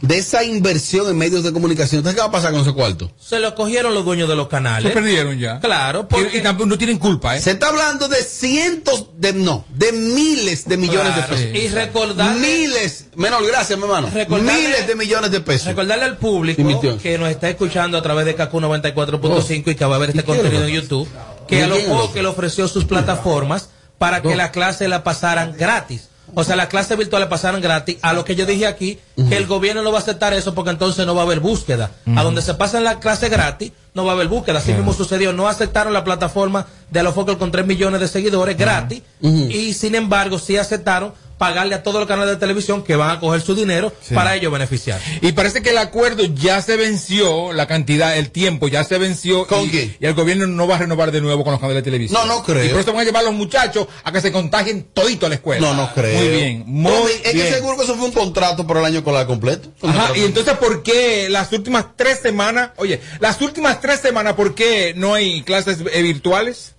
de 0.00 0.18
esa 0.18 0.44
inversión 0.44 1.08
en 1.08 1.16
medios 1.18 1.42
de 1.42 1.52
comunicación, 1.52 1.98
¿entonces 1.98 2.14
qué 2.16 2.20
va 2.20 2.28
a 2.28 2.30
pasar 2.32 2.52
con 2.52 2.60
ese 2.60 2.72
cuarto? 2.72 3.10
Se 3.18 3.38
lo 3.40 3.54
cogieron 3.54 3.94
los 3.94 4.04
dueños 4.04 4.28
de 4.28 4.36
los 4.36 4.46
Se 4.46 4.50
canales. 4.50 4.92
perdieron 4.92 5.38
ya. 5.38 5.60
Claro, 5.60 6.06
Y, 6.10 6.14
y 6.14 6.22
porque 6.22 6.40
tampoco 6.40 6.66
no 6.68 6.78
tienen 6.78 6.98
culpa, 6.98 7.36
¿eh? 7.36 7.40
Se 7.40 7.52
está 7.52 7.68
hablando 7.68 8.08
de 8.08 8.16
cientos 8.22 9.06
de, 9.16 9.32
no, 9.32 9.64
de 9.70 9.92
miles 9.92 10.66
de 10.68 10.76
millones 10.76 11.12
Claro, 11.14 11.36
de 11.36 11.46
pesos. 11.46 11.62
y 11.64 11.68
recordarle- 11.74 12.38
Miles, 12.40 13.06
menos 13.16 13.46
gracias, 13.46 13.78
mi 13.78 13.84
hermano. 13.84 14.08
Miles 14.28 14.86
de 14.86 14.94
millones 14.94 15.30
de 15.30 15.40
pesos. 15.40 15.66
Recordarle 15.68 16.04
al 16.04 16.16
público 16.18 16.62
que 17.02 17.18
nos 17.18 17.28
está 17.30 17.48
escuchando 17.48 17.98
a 17.98 18.02
través 18.02 18.24
de 18.26 18.34
KQ 18.34 18.52
94.5 18.60 19.70
y 19.70 19.74
que 19.74 19.84
va 19.84 19.96
a 19.96 19.98
ver 19.98 20.10
este 20.10 20.20
¿Y 20.20 20.24
qué 20.24 20.26
contenido 20.26 20.64
en 20.64 20.74
YouTube, 20.74 21.08
que 21.46 21.62
a 21.62 21.66
¿Y 21.66 21.68
los 21.68 21.78
quién 21.78 21.88
lo 21.90 21.94
pocos 21.96 22.08
que? 22.10 22.14
que 22.14 22.22
le 22.22 22.28
ofreció 22.28 22.68
sus 22.68 22.84
plataformas 22.84 23.70
para 23.98 24.22
que 24.22 24.28
No. 24.30 24.36
la 24.36 24.50
clase 24.52 24.86
la 24.88 25.02
pasaran 25.02 25.54
gratis. 25.58 26.07
O 26.34 26.44
sea, 26.44 26.56
la 26.56 26.68
clase 26.68 26.96
virtual 26.96 27.22
la 27.22 27.28
pasaran 27.28 27.60
gratis. 27.60 27.96
A 28.02 28.12
lo 28.12 28.24
que 28.24 28.36
yo 28.36 28.46
dije 28.46 28.66
aquí, 28.66 28.98
que 29.16 29.36
el 29.36 29.46
gobierno 29.46 29.82
no 29.82 29.90
va 29.90 29.98
a 29.98 30.02
aceptar 30.02 30.32
eso 30.34 30.54
porque 30.54 30.70
entonces 30.70 31.06
no 31.06 31.14
va 31.14 31.22
a 31.22 31.24
haber 31.24 31.40
búsqueda. 31.40 31.90
A 32.16 32.22
donde 32.22 32.42
se 32.42 32.54
pasan 32.54 32.84
la 32.84 33.00
clase 33.00 33.28
gratis, 33.28 33.72
no 33.94 34.04
va 34.04 34.12
a 34.12 34.14
haber 34.14 34.28
búsqueda. 34.28 34.58
Así 34.58 34.72
mismo 34.72 34.92
sucedió. 34.92 35.32
No 35.32 35.48
aceptaron 35.48 35.92
la 35.92 36.04
plataforma 36.04 36.66
de 36.90 37.00
Alofocal 37.00 37.38
con 37.38 37.50
3 37.50 37.66
millones 37.66 38.00
de 38.00 38.08
seguidores 38.08 38.56
gratis. 38.56 39.02
Y 39.20 39.74
sin 39.74 39.94
embargo, 39.94 40.38
sí 40.38 40.56
aceptaron 40.56 41.12
pagarle 41.38 41.74
a 41.74 41.82
todos 41.82 42.00
los 42.00 42.08
canales 42.08 42.34
de 42.34 42.36
televisión 42.36 42.82
que 42.82 42.96
van 42.96 43.10
a 43.10 43.20
coger 43.20 43.40
su 43.40 43.54
dinero 43.54 43.92
para 44.14 44.34
ellos 44.34 44.52
beneficiar. 44.52 45.00
Y 45.20 45.32
parece 45.32 45.62
que 45.62 45.70
el 45.70 45.78
acuerdo 45.78 46.24
ya 46.24 46.60
se 46.60 46.76
venció, 46.76 47.52
la 47.52 47.66
cantidad, 47.66 48.16
el 48.18 48.30
tiempo 48.30 48.68
ya 48.68 48.84
se 48.84 48.98
venció. 48.98 49.46
¿Con 49.46 49.64
y? 49.64 49.96
Y 50.00 50.06
el 50.06 50.14
gobierno 50.14 50.46
no 50.46 50.66
va 50.66 50.76
a 50.76 50.78
renovar 50.78 51.12
de 51.12 51.20
nuevo 51.20 51.44
con 51.44 51.52
los 51.52 51.60
canales 51.60 51.82
de 51.82 51.90
televisión. 51.90 52.26
No, 52.26 52.34
no 52.34 52.42
creo. 52.42 52.64
Y 52.64 52.68
por 52.68 52.80
eso 52.80 52.92
van 52.92 53.02
a 53.02 53.04
llevar 53.04 53.22
a 53.22 53.26
los 53.26 53.34
muchachos 53.34 53.86
a 54.04 54.12
que 54.12 54.20
se 54.20 54.32
contagien 54.32 54.88
todito 54.92 55.26
a 55.26 55.28
la 55.28 55.36
escuela. 55.36 55.66
No, 55.66 55.74
no 55.74 55.92
creo. 55.94 56.18
Muy 56.18 56.28
bien, 56.28 56.62
muy 56.66 57.12
es 57.22 57.32
bien. 57.32 57.46
que 57.46 57.52
seguro 57.54 57.76
que 57.76 57.84
eso 57.84 57.94
fue 57.94 58.06
un 58.06 58.12
contrato 58.12 58.66
por 58.66 58.76
el 58.76 58.84
año 58.84 58.98
escolar 58.98 59.26
completo. 59.26 59.70
Ajá, 59.82 60.16
y 60.16 60.24
entonces, 60.24 60.56
¿por 60.56 60.82
qué 60.82 61.28
las 61.28 61.52
últimas 61.52 61.86
tres 61.96 62.18
semanas, 62.20 62.70
oye, 62.76 63.00
las 63.20 63.40
últimas 63.40 63.80
tres 63.80 64.00
semanas, 64.00 64.34
¿por 64.34 64.54
qué 64.54 64.92
no 64.96 65.14
hay 65.14 65.42
clases 65.42 65.78
eh, 65.92 66.02
virtuales? 66.02 66.74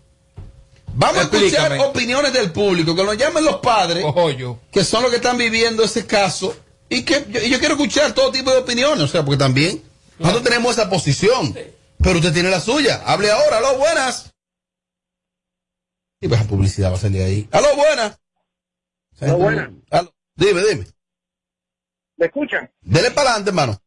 Vamos 0.96 1.18
a 1.18 1.22
escuchar 1.24 1.78
opiniones 1.80 2.34
del 2.34 2.52
público, 2.52 2.96
que 2.96 3.04
nos 3.04 3.18
llamen 3.18 3.46
los 3.46 3.58
padres, 3.58 4.04
Ojo 4.04 4.60
que 4.72 4.84
son 4.84 5.04
los 5.04 5.12
que 5.12 5.18
están 5.18 5.38
viviendo 5.38 5.84
ese 5.84 6.06
caso, 6.06 6.56
y 6.90 7.04
que 7.04 7.26
yo, 7.30 7.40
y 7.42 7.50
yo 7.50 7.60
quiero 7.60 7.76
escuchar 7.76 8.14
todo 8.14 8.32
tipo 8.32 8.52
de 8.52 8.58
opiniones, 8.58 9.04
o 9.04 9.08
sea, 9.08 9.24
porque 9.24 9.38
también 9.38 9.82
nosotros 10.18 10.44
tenemos 10.44 10.78
esa 10.78 10.90
posición, 10.90 11.56
pero 12.04 12.18
usted 12.18 12.34
tiene 12.34 12.50
la 12.50 12.60
suya. 12.60 13.02
Hable 13.06 13.32
ahora, 13.32 13.58
aló, 13.58 13.78
buenas. 13.78 14.34
Y 16.22 16.28
pues 16.28 16.42
esa 16.42 16.50
publicidad 16.50 16.92
va 16.92 16.96
a 16.96 17.00
salir 17.00 17.22
ahí. 17.22 17.48
Aló, 17.52 17.76
buenas. 17.76 18.20
Aló, 19.22 19.38
buenas. 19.38 19.70
Aló. 19.90 20.14
Dime, 20.36 20.62
dime. 20.62 20.86
¿Me 22.18 22.26
escuchan? 22.26 22.70
Dele 22.82 23.12
para 23.12 23.30
adelante, 23.30 23.50
hermano. 23.52 23.82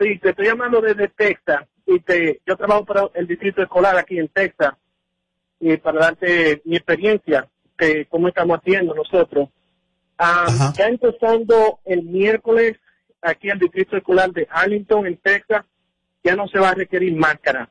Sí, 0.00 0.18
te 0.18 0.30
estoy 0.30 0.46
llamando 0.46 0.80
desde 0.80 1.08
Texas 1.08 1.68
y 1.86 2.00
te, 2.00 2.40
yo 2.44 2.56
trabajo 2.56 2.84
para 2.84 3.08
el 3.14 3.26
distrito 3.28 3.62
escolar 3.62 3.96
aquí 3.96 4.18
en 4.18 4.28
Texas 4.28 4.74
y 5.60 5.76
para 5.76 6.00
darte 6.00 6.62
mi 6.64 6.76
experiencia, 6.76 7.48
que 7.76 8.06
cómo 8.06 8.28
estamos 8.28 8.58
haciendo 8.58 8.94
nosotros. 8.94 9.48
Ah, 10.18 10.72
ya 10.76 10.86
empezando 10.86 11.80
el 11.84 12.02
miércoles 12.02 12.78
aquí 13.22 13.50
al 13.50 13.58
distrito 13.58 13.96
escolar 13.96 14.32
de 14.32 14.48
Arlington 14.50 15.06
en 15.06 15.16
Texas, 15.18 15.64
ya 16.24 16.34
no 16.34 16.48
se 16.48 16.58
va 16.58 16.70
a 16.70 16.74
requerir 16.74 17.14
máscara. 17.14 17.70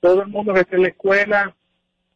Todo 0.00 0.22
el 0.22 0.28
mundo 0.28 0.54
que 0.54 0.60
esté 0.60 0.76
en 0.76 0.82
la 0.82 0.88
escuela 0.88 1.56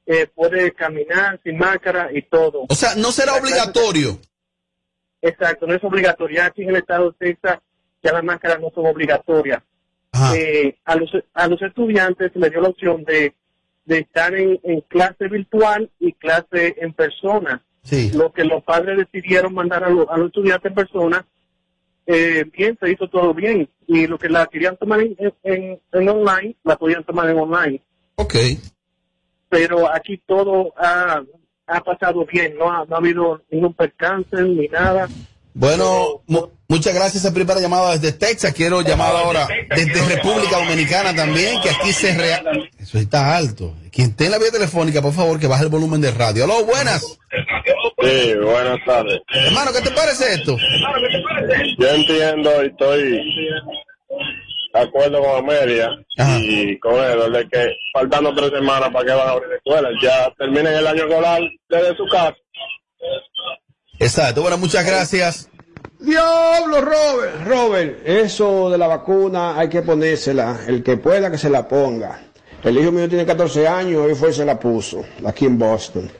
eh, 0.07 0.27
puede 0.35 0.73
caminar 0.73 1.41
sin 1.43 1.59
máscara 1.59 2.11
y 2.13 2.23
todo. 2.23 2.67
O 2.69 2.75
sea, 2.75 2.95
no 2.97 3.13
será 3.13 3.35
obligatorio. 3.35 4.19
Exacto, 5.21 5.67
no 5.67 5.75
es 5.75 5.85
obligatorio. 5.85 6.43
Aquí 6.43 6.63
en 6.63 6.71
el 6.71 6.77
estado 6.77 7.11
de 7.11 7.33
Texas 7.33 7.59
ya 8.03 8.13
las 8.13 8.25
máscaras 8.25 8.61
no 8.61 8.71
son 8.75 8.87
obligatorias. 8.87 9.63
Eh, 10.35 10.79
a, 10.85 10.97
los, 10.97 11.11
a 11.35 11.47
los 11.47 11.61
estudiantes 11.61 12.33
se 12.33 12.39
les 12.39 12.51
dio 12.51 12.61
la 12.61 12.69
opción 12.69 13.05
de, 13.05 13.35
de 13.87 13.99
estar 14.01 14.35
en, 14.35 14.61
en 14.65 14.81
clase 14.83 15.29
virtual 15.29 15.91
y 15.99 16.13
clase 16.13 16.75
en 16.79 16.93
persona. 16.93 17.63
Lo 18.15 18.33
que 18.33 18.45
los 18.45 18.63
padres 18.65 18.99
decidieron 18.99 19.55
mandar 19.55 19.83
a, 19.85 19.89
los- 19.91 20.09
a 20.09 20.17
los 20.19 20.27
estudiantes 20.29 20.71
en 20.71 20.75
persona, 20.75 21.25
eh, 22.07 22.45
bien, 22.53 22.77
se 22.81 22.91
hizo 22.91 23.09
todo 23.09 23.33
bien. 23.33 23.69
Y 23.87 24.07
lo 24.07 24.19
que 24.19 24.29
la 24.29 24.47
querían 24.47 24.77
tomar 24.77 25.01
en, 25.01 25.17
en, 25.45 25.81
en 25.93 26.09
online, 26.09 26.57
la 26.65 26.77
podían 26.77 27.05
tomar 27.05 27.31
en 27.31 27.39
online. 27.39 27.81
Ok. 28.17 28.35
Pero 29.49 29.93
aquí 29.93 30.21
todo 30.27 30.73
ha, 30.77 31.23
ha 31.69 31.81
pasado 31.81 32.27
bien, 32.27 32.57
no 32.59 32.71
ha, 32.71 32.85
no 32.85 32.97
ha 32.97 32.99
habido 32.99 33.43
ningún 33.51 33.73
percance 33.75 34.43
ni 34.43 34.67
nada. 34.69 35.09
Bueno, 35.59 36.21
mu- 36.27 36.49
muchas 36.69 36.93
gracias 36.95 37.25
a 37.25 37.33
primera 37.33 37.59
llamada 37.61 37.97
desde 37.97 38.13
Texas. 38.13 38.53
Quiero 38.53 38.83
llamar 38.83 39.17
ahora 39.17 39.49
desde 39.75 40.03
República 40.07 40.59
Dominicana 40.59 41.15
también, 41.15 41.61
que 41.63 41.71
aquí 41.71 41.93
se 41.95 42.15
rea... 42.15 42.43
Eso 42.79 42.99
está 42.99 43.35
alto. 43.35 43.75
Quien 43.91 44.11
esté 44.11 44.27
en 44.27 44.33
la 44.33 44.39
vía 44.39 44.51
telefónica, 44.51 45.01
por 45.01 45.15
favor, 45.15 45.41
que 45.41 45.47
baje 45.47 45.63
el 45.65 45.71
volumen 45.71 46.03
de 46.03 46.11
radio. 46.11 46.45
Aló, 46.45 46.63
buenas. 46.67 47.19
Sí, 48.03 48.35
buenas 48.35 48.79
tardes. 48.85 49.19
Hermano, 49.47 49.71
¿qué 49.73 49.81
te 49.81 49.91
parece 49.93 50.35
esto? 50.35 50.59
Yo 51.79 51.89
entiendo 51.89 52.63
y 52.63 52.67
estoy 52.67 53.03
de 54.75 54.81
acuerdo 54.81 55.23
con 55.23 55.39
Amelia 55.39 55.89
y 56.43 56.79
con 56.81 56.97
él 57.03 57.33
de 57.33 57.49
que 57.49 57.69
faltando 57.95 58.35
tres 58.35 58.51
semanas 58.51 58.91
para 58.93 59.07
que 59.07 59.13
van 59.13 59.29
a 59.29 59.31
abrir 59.31 59.53
escuelas, 59.57 59.93
ya 60.03 60.31
terminen 60.39 60.75
el 60.75 60.87
año 60.87 61.05
escolar 61.09 61.41
desde 61.71 61.97
su 61.97 62.07
casa. 62.09 62.37
Exacto. 63.99 64.43
Bueno, 64.43 64.59
muchas 64.59 64.85
gracias. 64.85 65.49
Diablo, 65.99 66.81
Robert. 66.81 67.47
Robert, 67.47 67.99
eso 68.07 68.71
de 68.71 68.79
la 68.79 68.87
vacuna 68.87 69.59
hay 69.59 69.69
que 69.69 69.83
ponérsela. 69.83 70.61
El 70.67 70.83
que 70.83 70.97
pueda 70.97 71.31
que 71.31 71.39
se 71.39 71.51
la 71.51 71.67
ponga. 71.67 72.21
El 72.63 72.79
hijo 72.79 72.91
mío 72.91 73.09
tiene 73.09 73.25
14 73.25 73.69
años, 73.69 74.03
hoy 74.05 74.15
fue 74.15 74.31
y 74.31 74.33
se 74.33 74.45
la 74.45 74.59
puso, 74.59 75.05
aquí 75.25 75.45
en 75.45 75.59
Boston. 75.59 76.11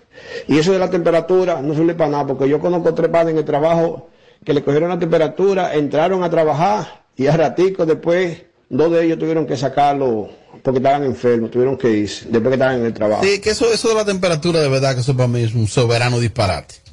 Y 0.47 0.59
eso 0.59 0.73
de 0.73 0.79
la 0.79 0.89
temperatura 0.89 1.61
no 1.61 1.75
sirve 1.75 1.95
para 1.95 2.11
nada, 2.11 2.27
porque 2.27 2.49
yo 2.49 2.61
conozco 2.61 2.95
tres 2.95 3.11
padres 3.11 3.33
en 3.33 3.39
el 3.39 3.45
trabajo 3.45 4.11
que 4.45 4.55
le 4.55 4.63
cogieron 4.63 4.89
la 4.89 4.99
temperatura, 4.99 5.75
entraron 5.75 6.23
a 6.23 6.31
trabajar 6.31 7.05
y 7.17 7.27
a 7.27 7.37
ratico 7.37 7.85
después, 7.85 8.43
dos 8.69 8.93
de 8.93 9.05
ellos 9.05 9.19
tuvieron 9.19 9.45
que 9.45 9.57
sacarlo 9.57 10.29
porque 10.63 10.79
estaban 10.79 11.05
enfermos, 11.05 11.51
tuvieron 11.51 11.77
que 11.77 11.91
irse, 11.91 12.27
después 12.29 12.49
que 12.49 12.55
estaban 12.55 12.79
en 12.79 12.87
el 12.87 12.95
trabajo. 12.95 13.25
Sí, 13.25 13.41
que 13.41 13.51
eso, 13.51 13.73
eso 13.73 13.89
de 13.89 13.95
la 13.95 14.05
temperatura, 14.05 14.61
de 14.61 14.69
verdad, 14.69 14.95
que 14.95 15.01
eso 15.01 15.17
para 15.17 15.29
mí 15.29 15.43
es 15.43 15.55
un 15.55 15.67
soberano 15.67 16.21
disparate. 16.21 16.86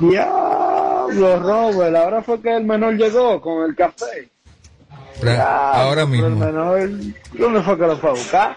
Diablo, 0.00 1.38
Robert, 1.40 1.96
ahora 1.96 2.22
fue 2.22 2.40
que 2.40 2.56
el 2.56 2.64
menor 2.64 2.94
llegó 2.96 3.40
con 3.40 3.68
el 3.68 3.74
café. 3.74 4.30
Ahora 5.22 5.90
Pero 5.94 6.00
El 6.02 6.08
mismo. 6.08 6.28
menor, 6.30 6.90
¿dónde 7.32 7.62
fue 7.62 7.76
que 7.78 7.86
lo 7.86 7.96
fue 7.98 8.10
a 8.10 8.12
buscar? 8.12 8.56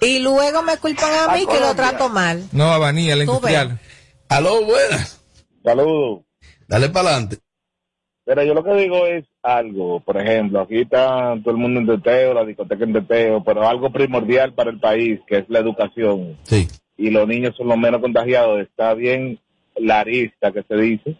Y 0.00 0.18
luego 0.20 0.62
me 0.62 0.76
culpan 0.76 1.10
a 1.30 1.34
mí 1.34 1.44
A 1.48 1.52
que 1.52 1.60
lo 1.60 1.74
trato 1.74 2.08
mal. 2.08 2.44
No, 2.52 2.70
Avanía, 2.70 3.16
la 3.16 3.24
Tú 3.24 3.32
industrial. 3.32 3.78
Aló, 4.28 4.64
buenas. 4.64 5.20
Saludos. 5.64 6.20
Dale 6.68 6.88
para 6.90 7.08
adelante. 7.10 7.38
Pero 8.24 8.42
yo 8.44 8.52
lo 8.52 8.62
que 8.62 8.74
digo 8.74 9.06
es 9.06 9.24
algo, 9.42 10.00
por 10.00 10.20
ejemplo, 10.20 10.60
aquí 10.60 10.82
está 10.82 11.34
todo 11.42 11.50
el 11.52 11.56
mundo 11.56 11.80
en 11.80 11.86
teteo, 11.86 12.34
la 12.34 12.44
discoteca 12.44 12.84
en 12.84 12.92
teteo, 12.92 13.42
pero 13.42 13.66
algo 13.66 13.90
primordial 13.90 14.52
para 14.52 14.70
el 14.70 14.78
país, 14.78 15.18
que 15.26 15.38
es 15.38 15.44
la 15.48 15.60
educación. 15.60 16.36
Sí. 16.42 16.68
Y 16.98 17.08
los 17.08 17.26
niños 17.26 17.56
son 17.56 17.68
los 17.68 17.78
menos 17.78 18.02
contagiados. 18.02 18.60
Está 18.60 18.92
bien 18.92 19.40
la 19.80 20.00
arista 20.00 20.52
que 20.52 20.62
se 20.62 20.76
dice, 20.76 21.16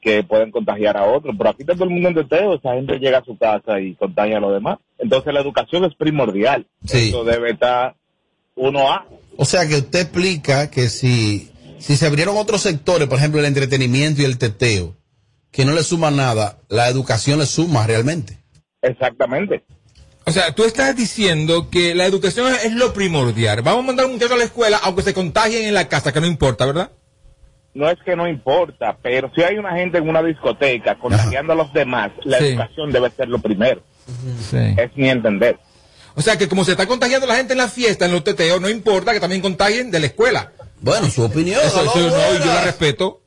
que 0.00 0.22
pueden 0.22 0.50
contagiar 0.50 0.96
a 0.96 1.04
otros, 1.04 1.34
pero 1.36 1.50
aquí 1.50 1.62
está 1.62 1.74
todo 1.74 1.84
el 1.84 1.90
mundo 1.90 2.08
en 2.08 2.14
teteo, 2.14 2.54
esa 2.54 2.74
gente 2.74 2.98
llega 2.98 3.18
a 3.18 3.24
su 3.24 3.36
casa 3.36 3.80
y 3.80 3.94
contagia 3.94 4.38
a 4.38 4.40
los 4.40 4.52
demás. 4.52 4.78
Entonces 4.98 5.32
la 5.32 5.40
educación 5.40 5.84
es 5.84 5.94
primordial. 5.94 6.66
Sí. 6.84 7.08
Eso 7.08 7.24
debe 7.24 7.50
estar 7.50 7.96
uno 8.54 8.90
a. 8.90 9.06
O 9.36 9.44
sea 9.44 9.66
que 9.68 9.76
usted 9.76 10.00
explica 10.00 10.70
que 10.70 10.88
si, 10.88 11.50
si 11.78 11.96
se 11.96 12.06
abrieron 12.06 12.36
otros 12.36 12.62
sectores, 12.62 13.08
por 13.08 13.18
ejemplo 13.18 13.40
el 13.40 13.46
entretenimiento 13.46 14.22
y 14.22 14.24
el 14.24 14.38
teteo, 14.38 14.96
que 15.50 15.64
no 15.64 15.72
le 15.72 15.82
suma 15.82 16.10
nada, 16.10 16.58
la 16.68 16.88
educación 16.88 17.38
le 17.38 17.46
suma 17.46 17.86
realmente. 17.86 18.38
Exactamente. 18.82 19.64
O 20.26 20.30
sea, 20.30 20.54
tú 20.54 20.64
estás 20.64 20.94
diciendo 20.94 21.70
que 21.70 21.94
la 21.94 22.04
educación 22.04 22.52
es, 22.52 22.66
es 22.66 22.72
lo 22.74 22.92
primordial. 22.92 23.62
Vamos 23.62 23.82
a 23.82 23.86
mandar 23.86 24.04
a 24.04 24.08
un 24.08 24.14
muchacho 24.14 24.34
a 24.34 24.36
la 24.36 24.44
escuela, 24.44 24.78
aunque 24.82 25.02
se 25.02 25.14
contagien 25.14 25.64
en 25.64 25.74
la 25.74 25.88
casa, 25.88 26.12
que 26.12 26.20
no 26.20 26.26
importa, 26.26 26.66
¿verdad? 26.66 26.92
No 27.78 27.88
es 27.88 27.96
que 28.04 28.16
no 28.16 28.26
importa, 28.26 28.96
pero 29.00 29.30
si 29.36 29.42
hay 29.44 29.56
una 29.56 29.70
gente 29.76 29.98
en 29.98 30.08
una 30.08 30.20
discoteca 30.20 30.98
contagiando 30.98 31.52
a 31.52 31.56
los 31.56 31.72
demás, 31.72 32.10
la 32.24 32.38
Sí. 32.38 32.46
educación 32.46 32.90
debe 32.90 33.08
ser 33.12 33.28
lo 33.28 33.38
primero. 33.38 33.80
Sí. 34.50 34.74
Es 34.76 34.90
mi 34.96 35.08
entender. 35.08 35.60
O 36.16 36.20
sea, 36.20 36.36
que 36.36 36.48
como 36.48 36.64
se 36.64 36.72
está 36.72 36.88
contagiando 36.88 37.24
la 37.28 37.36
gente 37.36 37.52
en 37.52 37.58
la 37.58 37.68
fiesta, 37.68 38.06
en 38.06 38.10
los 38.10 38.24
teteos, 38.24 38.60
no 38.60 38.68
importa 38.68 39.12
que 39.12 39.20
también 39.20 39.40
contagien 39.40 39.92
de 39.92 40.00
la 40.00 40.06
escuela. 40.06 40.50
Bueno, 40.80 41.08
su 41.08 41.22
opinión. 41.22 41.60
Eso, 41.64 41.84
no, 41.84 41.92
y 42.34 42.38
yo 42.40 42.46
la 42.46 42.62
respeto. 42.64 43.20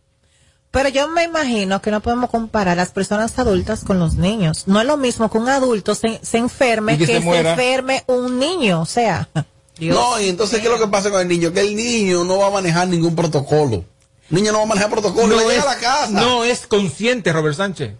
Pero 0.69 0.89
yo 0.89 1.07
me 1.07 1.23
imagino 1.23 1.81
que 1.81 1.89
no 1.89 2.01
podemos 2.01 2.29
comparar 2.29 2.75
las 2.75 2.91
personas 2.91 3.39
adultas 3.39 3.85
con 3.85 3.99
los 3.99 4.15
niños. 4.15 4.67
No 4.67 4.81
es 4.81 4.85
lo 4.85 4.97
mismo 4.97 5.31
que 5.31 5.37
un 5.37 5.47
adulto 5.47 5.95
se, 5.95 6.19
se 6.23 6.39
enferme 6.39 6.97
que 6.97 7.05
que, 7.05 7.21
se 7.21 7.21
se, 7.21 7.39
enferme 7.39 8.03
un 8.07 8.37
niño. 8.37 8.81
O 8.81 8.85
sea, 8.85 9.29
Dios 9.77 9.95
No, 9.97 10.19
y 10.19 10.27
entonces, 10.27 10.59
¿qué 10.59 10.65
es 10.67 10.71
lo 10.73 10.77
que 10.85 10.91
pasa 10.91 11.09
con 11.09 11.21
el 11.21 11.29
niño? 11.29 11.53
Que 11.53 11.61
el 11.61 11.73
niño 11.73 12.25
no 12.25 12.37
va 12.39 12.47
a 12.47 12.51
manejar 12.51 12.89
ningún 12.89 13.15
protocolo. 13.15 13.85
Niño 14.31 14.51
no 14.51 14.59
va 14.59 14.63
a 14.63 14.67
manejar 14.67 14.89
protocolo, 14.89 15.27
No 15.27 15.35
le 15.35 15.43
llega 15.43 15.57
es- 15.59 15.63
a 15.63 15.73
la 15.73 15.77
casa. 15.79 16.11
No 16.11 16.43
es 16.43 16.65
consciente, 16.67 17.31
Robert 17.33 17.55
Sánchez. 17.55 17.95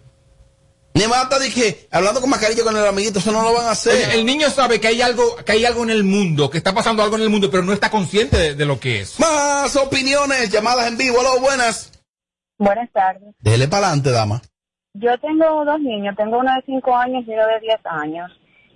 Ni 0.94 1.06
más 1.06 1.22
hasta 1.22 1.38
dije, 1.38 1.88
hablando 1.90 2.20
con 2.20 2.28
mascarilla 2.28 2.64
con 2.64 2.76
el 2.76 2.86
amiguito, 2.86 3.18
eso 3.18 3.32
no 3.32 3.42
lo 3.42 3.54
van 3.54 3.66
a 3.66 3.70
hacer. 3.70 3.94
Oye, 3.94 4.14
el 4.18 4.26
niño 4.26 4.50
sabe 4.50 4.78
que 4.78 4.88
hay 4.88 5.00
algo, 5.00 5.36
que 5.36 5.52
hay 5.52 5.64
algo 5.64 5.82
en 5.84 5.90
el 5.90 6.04
mundo, 6.04 6.50
que 6.50 6.58
está 6.58 6.74
pasando 6.74 7.02
algo 7.02 7.16
en 7.16 7.22
el 7.22 7.30
mundo, 7.30 7.50
pero 7.50 7.62
no 7.62 7.72
está 7.72 7.90
consciente 7.90 8.36
de, 8.36 8.54
de 8.54 8.66
lo 8.66 8.78
que 8.78 9.00
es. 9.00 9.18
Más 9.18 9.74
opiniones, 9.76 10.50
llamadas 10.50 10.88
en 10.88 10.98
vivo, 10.98 11.20
aló, 11.20 11.40
buenas. 11.40 11.92
Buenas 12.58 12.90
tardes. 12.92 13.34
Dele 13.40 13.68
para 13.68 13.86
adelante, 13.86 14.10
dama. 14.10 14.42
Yo 14.94 15.18
tengo 15.18 15.64
dos 15.64 15.80
niños, 15.80 16.14
tengo 16.14 16.38
uno 16.38 16.54
de 16.54 16.62
5 16.66 16.94
años 16.94 17.24
y 17.26 17.30
uno 17.32 17.46
de 17.46 17.60
10 17.60 17.80
años. 17.84 18.30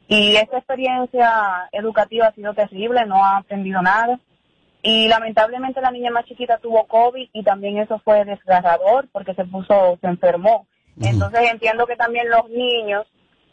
Y 0.09 0.37
esta 0.37 0.57
experiencia 0.57 1.69
educativa 1.73 2.29
ha 2.29 2.33
sido 2.35 2.55
terrible, 2.55 3.05
no 3.07 3.23
ha 3.23 3.37
aprendido 3.39 3.83
nada. 3.83 4.19
Y 4.89 5.09
lamentablemente 5.09 5.81
la 5.81 5.91
niña 5.91 6.13
más 6.13 6.27
chiquita 6.27 6.59
tuvo 6.59 6.87
COVID 6.87 7.31
y 7.33 7.43
también 7.43 7.79
eso 7.79 7.99
fue 8.05 8.25
desgarrador 8.25 9.09
porque 9.11 9.35
se 9.35 9.45
puso, 9.45 9.99
se 10.01 10.07
enfermó. 10.07 10.69
Entonces 11.01 11.41
entiendo 11.51 11.87
que 11.87 11.97
también 11.97 12.31
los 12.31 12.49
niños 12.51 13.05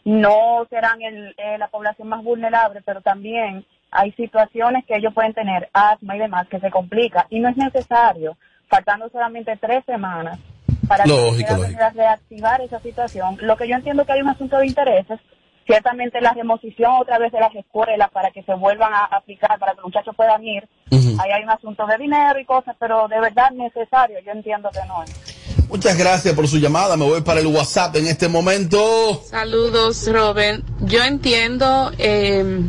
no 0.04 0.64
serán 0.70 1.02
el- 1.02 1.34
eh, 1.36 1.58
la 1.58 1.66
población 1.66 2.06
más 2.06 2.22
vulnerable, 2.22 2.82
pero 2.86 3.00
también 3.00 3.66
hay 3.90 4.12
situaciones 4.12 4.84
que 4.86 4.94
ellos 4.96 5.12
pueden 5.12 5.34
tener, 5.34 5.68
asma 5.72 6.14
y 6.14 6.20
demás, 6.20 6.46
que 6.46 6.60
se 6.60 6.70
complica. 6.70 7.26
Y 7.30 7.40
no 7.40 7.48
es 7.48 7.56
necesario, 7.56 8.36
faltando 8.68 9.08
solamente 9.08 9.56
tres 9.56 9.84
semanas, 9.86 10.38
para 10.86 11.04
Lógico, 11.04 11.54
que 11.56 11.60
lógico. 11.62 11.80
reactivar 11.94 12.60
esa 12.60 12.78
situación. 12.78 13.38
Lo 13.40 13.56
que 13.56 13.66
yo 13.66 13.74
entiendo 13.74 14.04
que 14.04 14.12
hay 14.12 14.20
un 14.20 14.28
asunto 14.28 14.58
de 14.58 14.66
intereses, 14.66 15.18
ciertamente 15.66 16.20
la 16.20 16.32
reposición 16.32 16.92
otra 17.00 17.18
vez 17.18 17.32
de 17.32 17.40
las 17.40 17.54
escuelas 17.54 18.10
para 18.10 18.30
que 18.30 18.42
se 18.42 18.54
vuelvan 18.54 18.92
a 18.92 19.04
aplicar, 19.04 19.58
para 19.58 19.72
que 19.72 19.76
los 19.76 19.86
muchachos 19.86 20.14
puedan 20.16 20.44
ir. 20.44 20.68
Ahí 20.90 21.30
hay 21.30 21.42
un 21.42 21.50
asunto 21.50 21.86
de 21.86 21.98
dinero 21.98 22.38
y 22.38 22.44
cosas, 22.44 22.76
pero 22.78 23.08
de 23.08 23.20
verdad 23.20 23.50
necesario, 23.52 24.18
yo 24.24 24.32
entiendo 24.32 24.70
que 24.72 24.86
no 24.86 25.02
es. 25.02 25.68
Muchas 25.68 25.98
gracias 25.98 26.34
por 26.34 26.46
su 26.46 26.58
llamada. 26.58 26.96
Me 26.96 27.04
voy 27.04 27.22
para 27.22 27.40
el 27.40 27.46
WhatsApp 27.46 27.96
en 27.96 28.06
este 28.06 28.28
momento. 28.28 29.22
Saludos, 29.24 30.06
Robert. 30.12 30.62
Yo 30.80 31.02
entiendo 31.02 31.90
eh, 31.98 32.62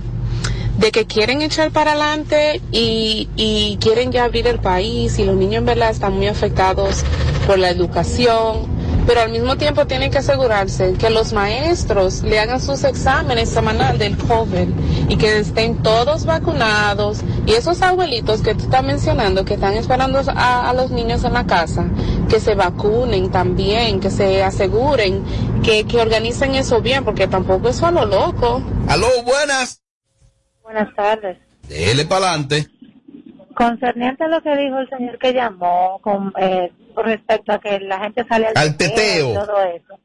de 0.77 0.91
que 0.91 1.05
quieren 1.05 1.41
echar 1.41 1.71
para 1.71 1.91
adelante 1.91 2.61
y, 2.71 3.29
y 3.35 3.77
quieren 3.79 4.11
ya 4.11 4.23
abrir 4.23 4.47
el 4.47 4.59
país 4.59 5.19
y 5.19 5.25
los 5.25 5.35
niños 5.35 5.59
en 5.59 5.65
verdad 5.65 5.91
están 5.91 6.13
muy 6.13 6.27
afectados 6.27 7.03
por 7.45 7.59
la 7.59 7.69
educación, 7.69 8.65
pero 9.05 9.21
al 9.21 9.31
mismo 9.31 9.57
tiempo 9.57 9.85
tienen 9.85 10.11
que 10.11 10.17
asegurarse 10.19 10.93
que 10.93 11.09
los 11.09 11.33
maestros 11.33 12.23
le 12.23 12.39
hagan 12.39 12.61
sus 12.61 12.83
exámenes 12.83 13.49
semanal 13.49 13.97
del 13.97 14.17
COVID 14.17 14.67
y 15.09 15.17
que 15.17 15.39
estén 15.39 15.81
todos 15.83 16.25
vacunados, 16.25 17.19
Y 17.45 17.53
esos 17.53 17.81
abuelitos 17.81 18.41
que 18.41 18.55
tú 18.55 18.63
estás 18.63 18.83
mencionando, 18.83 19.45
que 19.45 19.53
están 19.53 19.75
esperando 19.75 20.21
a, 20.27 20.69
a 20.69 20.73
los 20.73 20.89
niños 20.91 21.23
en 21.23 21.33
la 21.33 21.45
casa, 21.45 21.85
que 22.29 22.39
se 22.39 22.55
vacunen 22.55 23.29
también, 23.29 23.99
que 23.99 24.09
se 24.09 24.43
aseguren, 24.43 25.23
que, 25.63 25.85
que 25.85 26.01
organicen 26.01 26.55
eso 26.55 26.81
bien, 26.81 27.05
porque 27.05 27.27
tampoco 27.27 27.69
es 27.69 27.81
a 27.83 27.91
lo 27.91 28.05
loco. 28.05 28.63
Aló, 28.87 29.07
buenas. 29.23 29.81
Buenas 30.63 30.93
tardes. 30.95 31.37
Dele 31.67 32.05
para 32.05 32.29
adelante. 32.29 32.67
Concerniente 33.55 34.23
a 34.23 34.27
lo 34.27 34.41
que 34.41 34.55
dijo 34.57 34.79
el 34.79 34.89
señor 34.89 35.17
que 35.17 35.33
llamó 35.33 35.99
con, 36.01 36.33
eh, 36.37 36.71
respecto 36.95 37.53
a 37.53 37.59
que 37.59 37.79
la 37.79 37.99
gente 37.99 38.25
sale 38.27 38.47
al, 38.47 38.53
Al 38.57 38.77
teteo. 38.77 39.31
y 39.31 39.33
todo 39.33 39.63
eso, 39.63 39.99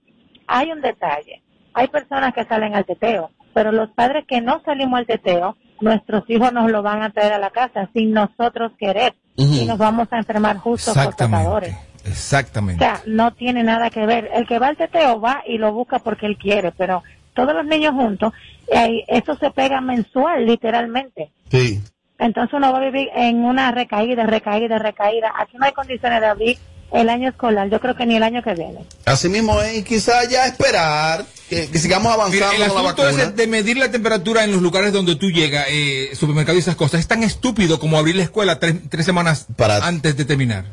hay 0.46 0.70
un 0.72 0.80
detalle. 0.80 1.42
Hay 1.74 1.88
personas 1.88 2.32
que 2.34 2.44
salen 2.44 2.74
al 2.74 2.84
teteo, 2.84 3.30
pero 3.54 3.72
los 3.72 3.90
padres 3.90 4.24
que 4.26 4.40
no 4.40 4.62
salimos 4.64 4.98
al 5.00 5.06
teteo, 5.06 5.56
nuestros 5.80 6.24
hijos 6.28 6.52
nos 6.52 6.70
lo 6.70 6.82
van 6.82 7.02
a 7.02 7.10
traer 7.10 7.32
a 7.32 7.38
la 7.38 7.50
casa 7.50 7.88
sin 7.92 8.12
nosotros 8.12 8.72
querer 8.78 9.14
y 9.36 9.64
nos 9.66 9.78
vamos 9.78 10.08
a 10.10 10.18
enfermar 10.18 10.58
justos 10.58 10.94
por 10.96 11.16
pecadores. 11.16 11.74
O 11.74 12.08
Exactamente. 12.08 12.84
sea, 12.84 13.00
no 13.06 13.32
tiene 13.34 13.62
nada 13.62 13.90
que 13.90 14.04
ver. 14.06 14.30
El 14.34 14.46
que 14.46 14.58
va 14.58 14.68
al 14.68 14.76
teteo 14.76 15.20
va 15.20 15.42
y 15.46 15.58
lo 15.58 15.72
busca 15.72 15.98
porque 15.98 16.26
él 16.26 16.36
quiere, 16.38 16.72
pero 16.72 17.02
todos 17.34 17.54
los 17.54 17.64
niños 17.66 17.92
juntos, 17.92 18.32
eh, 18.72 19.04
eso 19.08 19.36
se 19.36 19.50
pega 19.50 19.80
mensual, 19.80 20.46
literalmente. 20.46 21.30
Sí. 21.50 21.80
Entonces 22.20 22.52
uno 22.54 22.72
va 22.72 22.78
a 22.78 22.84
vivir 22.84 23.08
en 23.16 23.44
una 23.44 23.72
recaída, 23.72 24.24
recaída, 24.26 24.78
recaída. 24.78 25.32
Aquí 25.38 25.56
no 25.58 25.64
hay 25.66 25.72
condiciones 25.72 26.20
de 26.20 26.26
abrir 26.26 26.58
el 26.92 27.08
año 27.08 27.28
escolar, 27.28 27.70
yo 27.70 27.80
creo 27.80 27.94
que 27.94 28.04
ni 28.04 28.16
el 28.16 28.22
año 28.22 28.42
que 28.42 28.52
viene. 28.54 28.84
Así 29.04 29.28
mismo 29.28 29.60
es, 29.62 29.78
y 29.78 29.82
quizá 29.84 30.24
ya 30.28 30.46
esperar 30.46 31.24
que, 31.48 31.68
que 31.68 31.78
sigamos 31.78 32.12
Mira, 32.30 32.48
avanzando 32.48 32.64
el 32.64 32.68
con 32.72 32.82
la 32.82 32.90
asunto 32.90 33.02
vacuna. 33.04 33.22
ese 33.22 33.32
de 33.32 33.46
medir 33.46 33.76
la 33.76 33.90
temperatura 33.90 34.42
en 34.44 34.50
los 34.52 34.60
lugares 34.60 34.92
donde 34.92 35.14
tú 35.14 35.30
llegas, 35.30 35.66
eh, 35.70 36.10
supermercado 36.14 36.56
y 36.56 36.60
esas 36.60 36.74
cosas, 36.74 37.00
es 37.00 37.06
tan 37.06 37.22
estúpido 37.22 37.78
como 37.78 37.96
abrir 37.96 38.16
la 38.16 38.24
escuela 38.24 38.58
tres, 38.58 38.74
tres 38.88 39.06
semanas 39.06 39.46
antes 39.82 40.16
de 40.16 40.24
terminar. 40.24 40.64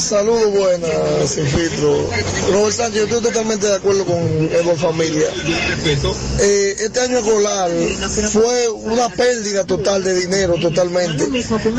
Saludos 0.00 0.52
buenas, 0.52 1.30
sin 1.30 1.46
filtro. 1.46 2.08
Robert 2.50 2.74
Sánchez, 2.74 2.98
yo 2.98 3.04
estoy 3.04 3.22
totalmente 3.22 3.66
de 3.66 3.76
acuerdo 3.76 4.04
con 4.04 4.50
Evo 4.52 4.76
Familia. 4.76 5.28
Eh, 6.40 6.76
este 6.80 7.00
año 7.00 7.18
escolar 7.18 7.70
fue 8.32 8.68
una 8.68 9.08
pérdida 9.08 9.64
total 9.64 10.04
de 10.04 10.14
dinero, 10.14 10.56
totalmente. 10.60 11.26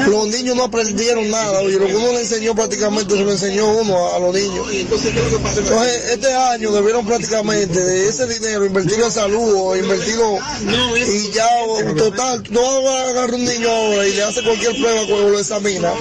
Los 0.08 0.28
niños 0.28 0.56
no 0.56 0.64
aprendieron 0.64 1.30
nada, 1.30 1.62
lo 1.62 1.70
que 1.70 1.96
uno 1.96 2.14
le 2.14 2.22
enseñó 2.22 2.56
prácticamente 2.56 3.16
se 3.16 3.24
lo 3.24 3.32
enseñó 3.32 3.68
uno 3.68 4.08
a, 4.08 4.16
a 4.16 4.20
los 4.20 4.34
niños. 4.34 4.68
Entonces, 4.72 5.14
este 6.12 6.34
año 6.34 6.72
debieron 6.72 7.06
prácticamente 7.06 7.80
de 7.80 8.08
ese 8.10 8.28
dinero 8.28 8.66
invertirlo 8.66 9.06
en 9.06 9.12
salud 9.12 9.54
o 9.56 9.76
invertirlo 9.76 10.38
y 11.06 11.32
ya, 11.32 11.48
total, 11.98 12.44
no 12.50 12.90
agarra 12.90 13.36
un 13.36 13.46
niño 13.46 13.70
ahora 13.70 14.08
y 14.08 14.14
le 14.14 14.24
hace 14.24 14.44
cualquier 14.44 14.72
prueba 14.80 15.02
cuando 15.08 15.30
lo 15.30 15.40
examina 15.40 15.94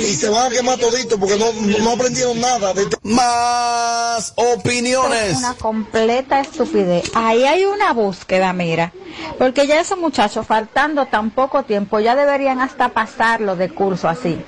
y 0.00 0.14
se 0.14 0.28
van 0.28 0.46
a 0.46 0.54
quemar 0.54 0.78
todito 0.78 1.11
porque 1.18 1.38
no, 1.38 1.52
no 1.84 1.92
aprendieron 1.92 2.40
nada. 2.40 2.72
De 2.74 2.86
Más 3.02 4.32
opiniones. 4.36 5.36
Una 5.38 5.54
completa 5.54 6.40
estupidez. 6.40 7.10
Ahí 7.14 7.44
hay 7.44 7.64
una 7.64 7.92
búsqueda, 7.92 8.52
mira. 8.52 8.92
Porque 9.38 9.66
ya 9.66 9.80
esos 9.80 9.98
muchachos, 9.98 10.46
faltando 10.46 11.06
tan 11.06 11.30
poco 11.30 11.62
tiempo, 11.62 12.00
ya 12.00 12.16
deberían 12.16 12.60
hasta 12.60 12.88
pasarlo 12.90 13.56
de 13.56 13.70
curso 13.70 14.08
así, 14.08 14.40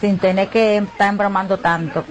sin 0.00 0.18
tener 0.18 0.48
que 0.48 0.78
estar 0.78 1.08
embromando 1.08 1.58
tanto. 1.58 2.04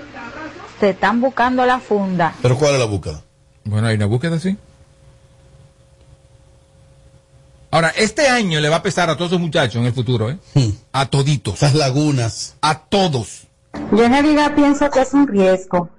Se 0.79 0.91
están 0.91 1.21
buscando 1.21 1.65
la 1.65 1.79
funda. 1.79 2.35
¿Pero 2.41 2.57
cuál 2.57 2.73
es 2.73 2.79
la 2.79 2.85
búsqueda? 2.85 3.21
Bueno, 3.63 3.87
hay 3.87 3.95
una 3.95 4.05
búsqueda 4.05 4.35
así. 4.35 4.55
Ahora, 7.69 7.89
este 7.89 8.27
año 8.27 8.59
le 8.59 8.69
va 8.69 8.77
a 8.77 8.83
pesar 8.83 9.09
a 9.09 9.17
todos 9.17 9.31
esos 9.31 9.41
muchachos 9.41 9.75
en 9.75 9.85
el 9.85 9.93
futuro, 9.93 10.29
¿eh? 10.29 10.37
A 10.93 11.07
toditos. 11.07 11.55
Esas 11.55 11.75
lagunas. 11.75 12.55
A 12.61 12.79
todos. 12.79 13.46
Yo 13.91 14.03
en 14.03 14.11
realidad 14.11 14.55
pienso 14.55 14.89
que 14.89 15.01
es 15.01 15.13
un 15.13 15.28
riesgo. 15.28 15.89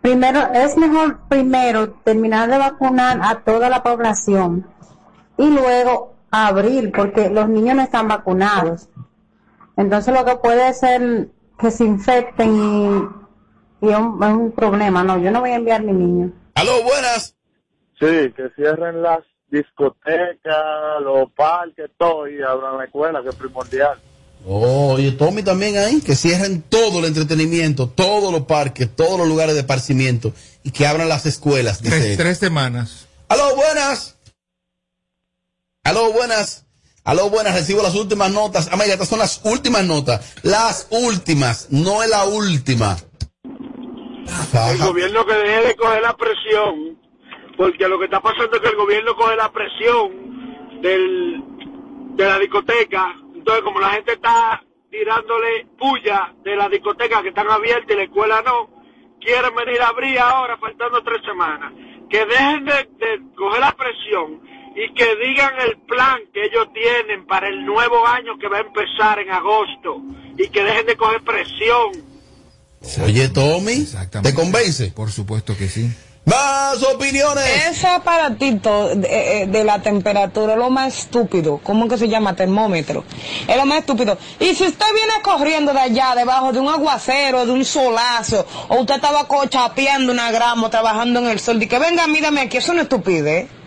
Primero, 0.00 0.40
es 0.54 0.76
mejor 0.76 1.18
primero 1.28 1.90
terminar 2.04 2.48
de 2.48 2.58
vacunar 2.58 3.20
a 3.22 3.40
toda 3.40 3.68
la 3.68 3.82
población 3.82 4.66
y 5.36 5.50
luego 5.50 6.14
abrir, 6.30 6.92
porque 6.92 7.30
los 7.30 7.48
niños 7.48 7.76
no 7.76 7.82
están 7.82 8.08
vacunados. 8.08 8.88
Entonces 9.76 10.14
lo 10.14 10.24
que 10.24 10.36
puede 10.36 10.72
ser 10.74 11.28
que 11.58 11.70
se 11.70 11.84
infecten 11.84 12.54
y, 13.80 13.86
y 13.86 13.90
es 13.90 13.98
un, 13.98 14.22
es 14.22 14.30
un 14.30 14.52
problema. 14.52 15.02
No, 15.02 15.18
yo 15.18 15.30
no 15.30 15.40
voy 15.40 15.50
a 15.50 15.56
enviar 15.56 15.80
a 15.80 15.84
mi 15.84 15.92
niño. 15.92 16.32
Aló, 16.54 16.82
buenas. 16.82 17.36
Sí, 17.98 18.32
que 18.32 18.50
cierren 18.54 19.02
las 19.02 19.20
discotecas, 19.48 21.00
los 21.00 21.30
parques, 21.32 21.90
todo 21.96 22.28
y 22.28 22.40
abran 22.42 22.78
la 22.78 22.84
escuela, 22.84 23.22
que 23.22 23.30
es 23.30 23.36
primordial. 23.36 23.98
Oh, 24.50 24.94
oye, 24.94 25.12
Tommy 25.12 25.42
también 25.42 25.76
ahí, 25.76 26.00
que 26.00 26.16
cierren 26.16 26.62
todo 26.62 27.00
el 27.00 27.04
entretenimiento, 27.04 27.86
todos 27.86 28.32
los 28.32 28.46
parques, 28.46 28.88
todos 28.96 29.18
los 29.18 29.28
lugares 29.28 29.52
de 29.52 29.60
esparcimiento 29.60 30.32
y 30.64 30.70
que 30.70 30.86
abran 30.86 31.06
las 31.10 31.26
escuelas. 31.26 31.82
dice 31.82 31.98
Tres, 31.98 32.10
él. 32.12 32.16
tres 32.16 32.38
semanas. 32.38 33.08
Aló, 33.28 33.54
buenas. 33.56 34.16
Aló, 35.84 36.12
buenas. 36.14 36.64
Aló, 37.04 37.28
buenas. 37.28 37.54
Recibo 37.56 37.82
las 37.82 37.94
últimas 37.94 38.30
notas. 38.32 38.68
Amelia, 38.72 38.94
estas 38.94 39.08
son 39.10 39.18
las 39.18 39.42
últimas 39.44 39.84
notas. 39.84 40.34
Las 40.42 40.86
últimas, 40.90 41.66
no 41.70 42.02
es 42.02 42.08
la 42.08 42.24
última. 42.24 42.96
El 44.70 44.78
gobierno 44.78 45.26
que 45.26 45.34
deje 45.34 45.66
de 45.68 45.76
coger 45.76 46.00
la 46.00 46.16
presión, 46.16 46.98
porque 47.58 47.86
lo 47.86 47.98
que 47.98 48.06
está 48.06 48.20
pasando 48.20 48.56
es 48.56 48.62
que 48.62 48.68
el 48.68 48.76
gobierno 48.76 49.14
coge 49.14 49.36
la 49.36 49.52
presión 49.52 50.80
del, 50.80 51.42
de 52.16 52.24
la 52.24 52.38
discoteca. 52.38 53.14
Entonces, 53.48 53.64
como 53.64 53.80
la 53.80 53.92
gente 53.92 54.12
está 54.12 54.62
tirándole 54.90 55.64
puya 55.78 56.34
de 56.44 56.54
la 56.54 56.68
discoteca 56.68 57.22
que 57.22 57.30
están 57.30 57.48
abiertas 57.48 57.88
y 57.88 57.96
la 57.96 58.02
escuela 58.02 58.42
no, 58.42 58.68
quieren 59.18 59.54
venir 59.54 59.80
a 59.80 59.88
abrir 59.88 60.18
ahora, 60.18 60.58
faltando 60.58 61.02
tres 61.02 61.22
semanas. 61.24 61.72
Que 62.10 62.26
dejen 62.26 62.66
de, 62.66 62.72
de 62.72 63.22
coger 63.34 63.60
la 63.60 63.74
presión 63.74 64.42
y 64.76 64.92
que 64.92 65.16
digan 65.16 65.54
el 65.60 65.78
plan 65.86 66.18
que 66.34 66.44
ellos 66.44 66.68
tienen 66.74 67.26
para 67.26 67.48
el 67.48 67.64
nuevo 67.64 68.06
año 68.06 68.38
que 68.38 68.48
va 68.48 68.58
a 68.58 68.60
empezar 68.60 69.18
en 69.18 69.30
agosto 69.30 69.96
y 70.36 70.46
que 70.48 70.62
dejen 70.62 70.84
de 70.84 70.96
coger 70.98 71.22
presión. 71.22 71.92
Oye, 73.02 73.30
Tommy, 73.30 73.86
¿te 74.22 74.34
convence? 74.34 74.92
Por 74.94 75.10
supuesto 75.10 75.56
que 75.56 75.68
sí. 75.68 75.88
Más 76.28 76.82
opiniones. 76.82 77.44
Ese 77.70 77.86
aparatito 77.86 78.94
de, 78.94 79.42
eh, 79.42 79.46
de 79.46 79.64
la 79.64 79.80
temperatura 79.80 80.52
es 80.52 80.58
lo 80.58 80.68
más 80.70 80.98
estúpido. 80.98 81.58
¿Cómo 81.62 81.88
que 81.88 81.96
se 81.96 82.08
llama? 82.08 82.34
Termómetro. 82.36 83.04
Es 83.46 83.56
lo 83.56 83.64
más 83.64 83.78
estúpido. 83.78 84.18
Y 84.38 84.54
si 84.54 84.64
usted 84.64 84.86
viene 84.94 85.14
corriendo 85.22 85.72
de 85.72 85.80
allá, 85.80 86.14
debajo 86.14 86.52
de 86.52 86.60
un 86.60 86.68
aguacero, 86.68 87.46
de 87.46 87.52
un 87.52 87.64
solazo, 87.64 88.44
o 88.68 88.80
usted 88.80 88.96
estaba 88.96 89.26
cochapeando 89.26 90.12
una 90.12 90.30
gramo, 90.30 90.68
trabajando 90.68 91.20
en 91.20 91.26
el 91.28 91.40
sol, 91.40 91.62
y 91.62 91.66
que 91.66 91.78
venga, 91.78 92.06
mírame 92.06 92.42
aquí, 92.42 92.58
eso 92.58 92.72
no 92.74 92.80
es 92.80 92.84
estupidez. 92.84 93.46
Eso- 93.46 93.57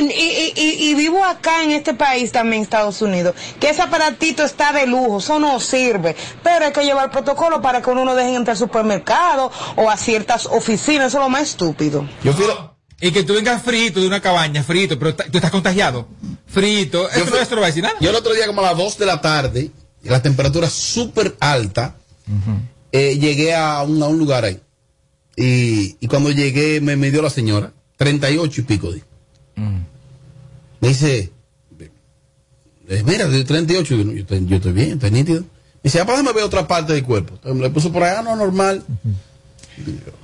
y, 0.00 0.04
y- 0.04 0.52
y- 0.56 0.90
y 0.90 0.94
vivo 0.94 1.24
acá 1.24 1.62
en 1.64 1.70
este 1.72 1.94
país 1.94 2.32
también, 2.32 2.62
Estados 2.62 3.00
Unidos, 3.02 3.34
que 3.60 3.70
ese 3.70 3.82
aparatito 3.82 4.42
está 4.44 4.72
de 4.72 4.86
lujo, 4.86 5.18
eso 5.18 5.38
no 5.38 5.58
sirve, 5.60 6.16
pero 6.42 6.66
hay 6.66 6.72
que 6.72 6.84
llevar 6.84 7.10
protocolo 7.10 7.60
para 7.62 7.82
que 7.82 7.90
uno 7.90 8.04
no 8.04 8.14
deje 8.14 8.34
entrar 8.34 8.54
al 8.54 8.58
supermercado 8.58 9.50
o 9.76 9.90
a 9.90 9.96
ciertas 9.96 10.46
oficinas, 10.46 11.08
eso 11.08 11.18
es 11.18 11.24
lo 11.24 11.28
más 11.30 11.42
estúpido. 11.42 12.08
Yo 12.22 12.32
fui 12.32 12.46
Y 13.00 13.12
que 13.12 13.22
tú 13.24 13.34
vengas 13.34 13.62
frito 13.62 14.00
de 14.00 14.06
una 14.06 14.20
cabaña, 14.20 14.62
frito, 14.62 14.98
pero 14.98 15.14
tú 15.14 15.36
estás 15.38 15.50
contagiado. 15.50 16.08
Frito. 16.46 17.10
Eso 17.10 17.26
no, 17.30 17.36
eso 17.36 17.54
no 17.54 17.60
va 17.60 17.66
a 17.66 17.70
decir 17.70 17.82
nada. 17.82 17.96
Yo 18.00 18.08
el 18.10 18.16
otro 18.16 18.32
día, 18.32 18.46
como 18.46 18.62
a 18.62 18.64
las 18.64 18.76
2 18.78 18.96
de 18.98 19.06
la 19.06 19.20
tarde, 19.20 19.70
la 20.02 20.22
temperatura 20.22 20.70
súper 20.70 21.36
alta, 21.40 21.96
eh, 22.92 23.18
llegué 23.18 23.54
a 23.54 23.82
un, 23.82 24.02
a 24.02 24.06
un 24.06 24.18
lugar 24.18 24.44
ahí. 24.44 24.60
Y, 25.36 25.96
y 26.00 26.08
cuando 26.08 26.30
llegué, 26.30 26.80
me 26.80 26.96
midió 26.96 27.20
la 27.20 27.28
señora, 27.30 27.72
38 27.98 28.60
y 28.60 28.64
pico. 28.64 28.88
Di. 29.56 29.62
Me 30.80 30.88
dice, 30.88 31.32
mira, 33.04 33.26
de 33.28 33.44
38, 33.44 33.94
yo, 33.96 34.12
estoy, 34.12 34.46
yo 34.46 34.56
estoy 34.56 34.72
bien, 34.72 34.92
estoy 34.92 35.10
nítido. 35.10 35.40
Me 35.40 35.48
dice, 35.84 36.00
apá, 36.00 36.12
déjame 36.12 36.32
ver 36.32 36.44
otra 36.44 36.66
parte 36.68 36.92
del 36.92 37.04
cuerpo. 37.04 37.34
Entonces, 37.34 37.56
me 37.56 37.62
le 37.66 37.70
puso 37.70 37.92
por 37.92 38.02
allá, 38.04 38.22
no, 38.22 38.36
normal. 38.36 38.84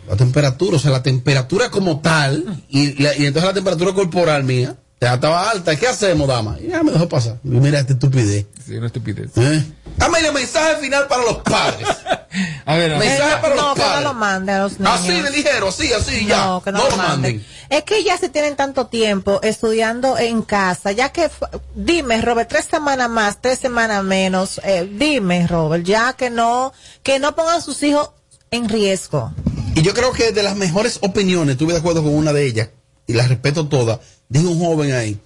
La 0.09 0.16
temperatura, 0.16 0.76
o 0.76 0.78
sea, 0.78 0.91
la 0.91 1.03
temperatura 1.03 1.70
como 1.70 2.01
tal, 2.01 2.62
y, 2.68 3.03
la- 3.03 3.16
y 3.16 3.26
entonces 3.26 3.49
la 3.49 3.55
temperatura 3.55 3.93
corporal 3.93 4.45
mía, 4.45 4.76
ya 5.07 5.14
estaba 5.14 5.50
alta. 5.50 5.74
¿Qué 5.76 5.88
hacemos, 5.88 6.28
dama? 6.28 6.57
Y 6.61 6.68
ya 6.68 6.82
me 6.82 6.92
dejó 6.92 7.09
pasar. 7.09 7.38
Y 7.44 7.48
mira 7.48 7.80
esta 7.80 7.94
estupidez. 7.94 8.46
Sí, 8.64 8.76
una 8.76 8.86
estupidez. 8.86 9.30
¿Eh? 9.36 9.64
Amelia, 9.98 10.30
mensaje 10.30 10.76
final 10.76 11.09
para 11.09 11.24
los 11.24 11.38
padres. 11.38 11.88
A 12.64 12.76
ver, 12.76 12.96
mensaje 12.96 13.36
para 13.42 13.55
no, 13.55 13.62
los 13.62 13.74
que 13.74 13.80
no 13.80 13.86
padres. 13.86 14.05
lo 14.05 14.14
manden 14.14 14.55
a 14.55 14.59
los 14.61 14.78
niños. 14.78 14.94
Así 14.94 15.20
de 15.20 15.30
ligero, 15.30 15.68
así, 15.68 15.92
así, 15.92 16.26
ya. 16.26 16.46
No, 16.46 16.62
que 16.62 16.72
no, 16.72 16.88
lo 16.88 16.96
manden. 16.96 17.44
Es 17.68 17.82
que 17.82 18.03
ya 18.05 18.16
se 18.16 18.28
tienen 18.28 18.57
tanto 18.57 18.86
tiempo 18.86 19.40
estudiando 19.42 20.16
en 20.16 20.42
casa, 20.42 20.92
ya 20.92 21.11
que, 21.11 21.28
dime, 21.74 22.22
Robert, 22.22 22.48
tres 22.48 22.66
semanas 22.70 23.11
más, 23.11 23.42
tres 23.42 23.59
semanas 23.59 24.03
menos, 24.05 24.61
eh, 24.64 24.88
dime, 24.90 25.46
Robert, 25.46 25.84
ya 25.84 26.14
que 26.14 26.30
no, 26.30 26.72
que 27.03 27.18
no 27.18 27.34
pongan 27.34 27.57
a 27.57 27.61
sus 27.61 27.82
hijos 27.82 28.12
en 28.50 28.68
riesgo. 28.68 29.34
Y 29.74 29.82
yo 29.82 29.92
creo 29.92 30.12
que 30.12 30.32
de 30.32 30.42
las 30.42 30.57
mejores 30.57 31.00
opiniones, 31.03 31.55
estuve 31.55 31.72
de 31.72 31.80
acuerdo 31.80 32.03
con 32.03 32.14
una 32.14 32.32
de 32.32 32.46
ellas, 32.46 32.68
y 33.07 33.12
las 33.14 33.28
respeto 33.28 33.68
todas, 33.68 33.98
dijo 34.41 34.51
un 34.51 34.59
joven 34.61 34.93
ahí, 34.93 35.18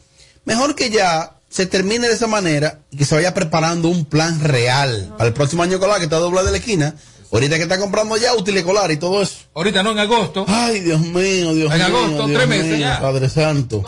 mejor 0.45 0.75
que 0.75 0.91
ya 0.91 1.33
se 1.49 1.67
termine 1.67 2.09
de 2.09 2.15
esa 2.15 2.27
manera 2.27 2.81
y 2.91 2.97
que 2.97 3.05
se 3.05 3.15
vaya 3.15 3.33
preparando 3.33 3.89
un 3.89 4.05
plan 4.05 4.41
real 4.41 5.15
para 5.17 5.29
el 5.29 5.35
próximo 5.35 5.63
año 5.63 5.75
escolar 5.75 5.99
que 5.99 6.05
está 6.05 6.17
doble 6.17 6.43
de 6.43 6.51
la 6.51 6.57
esquina. 6.59 6.95
Ahorita 7.33 7.57
que 7.57 7.63
está 7.63 7.79
comprando 7.79 8.17
ya 8.17 8.35
útiles 8.35 8.61
escolar 8.61 8.91
y 8.93 8.97
todo 8.99 9.21
eso. 9.23 9.35
Ahorita 9.55 9.83
no, 9.83 9.91
en 9.93 9.99
agosto. 9.99 10.45
Ay, 10.49 10.81
Dios 10.81 11.01
mío, 11.01 11.55
Dios 11.55 11.73
En 11.73 11.79
mío. 11.79 11.87
agosto, 11.87 12.27
Dios 12.27 12.39
tres 12.39 12.49
meses 12.49 12.67
mío, 12.67 12.79
ya. 12.79 13.01
Padre 13.01 13.29
Santo. 13.29 13.85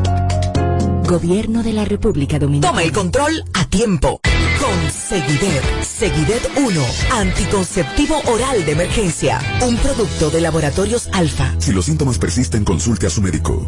Gobierno 1.11 1.61
de 1.61 1.73
la 1.73 1.83
República 1.83 2.39
Dominicana. 2.39 2.71
Toma 2.71 2.83
el 2.83 2.93
control 2.93 3.43
a 3.53 3.65
tiempo. 3.65 4.21
Con 4.57 4.89
Seguidet. 4.89 5.61
Seguidet 5.83 6.49
1. 6.55 6.81
Anticonceptivo 7.11 8.21
oral 8.27 8.63
de 8.63 8.71
emergencia. 8.71 9.41
Un 9.67 9.75
producto 9.75 10.29
de 10.29 10.39
laboratorios 10.39 11.09
alfa. 11.11 11.53
Si 11.57 11.73
los 11.73 11.83
síntomas 11.83 12.17
persisten, 12.17 12.63
consulte 12.63 13.07
a 13.07 13.09
su 13.09 13.21
médico. 13.21 13.67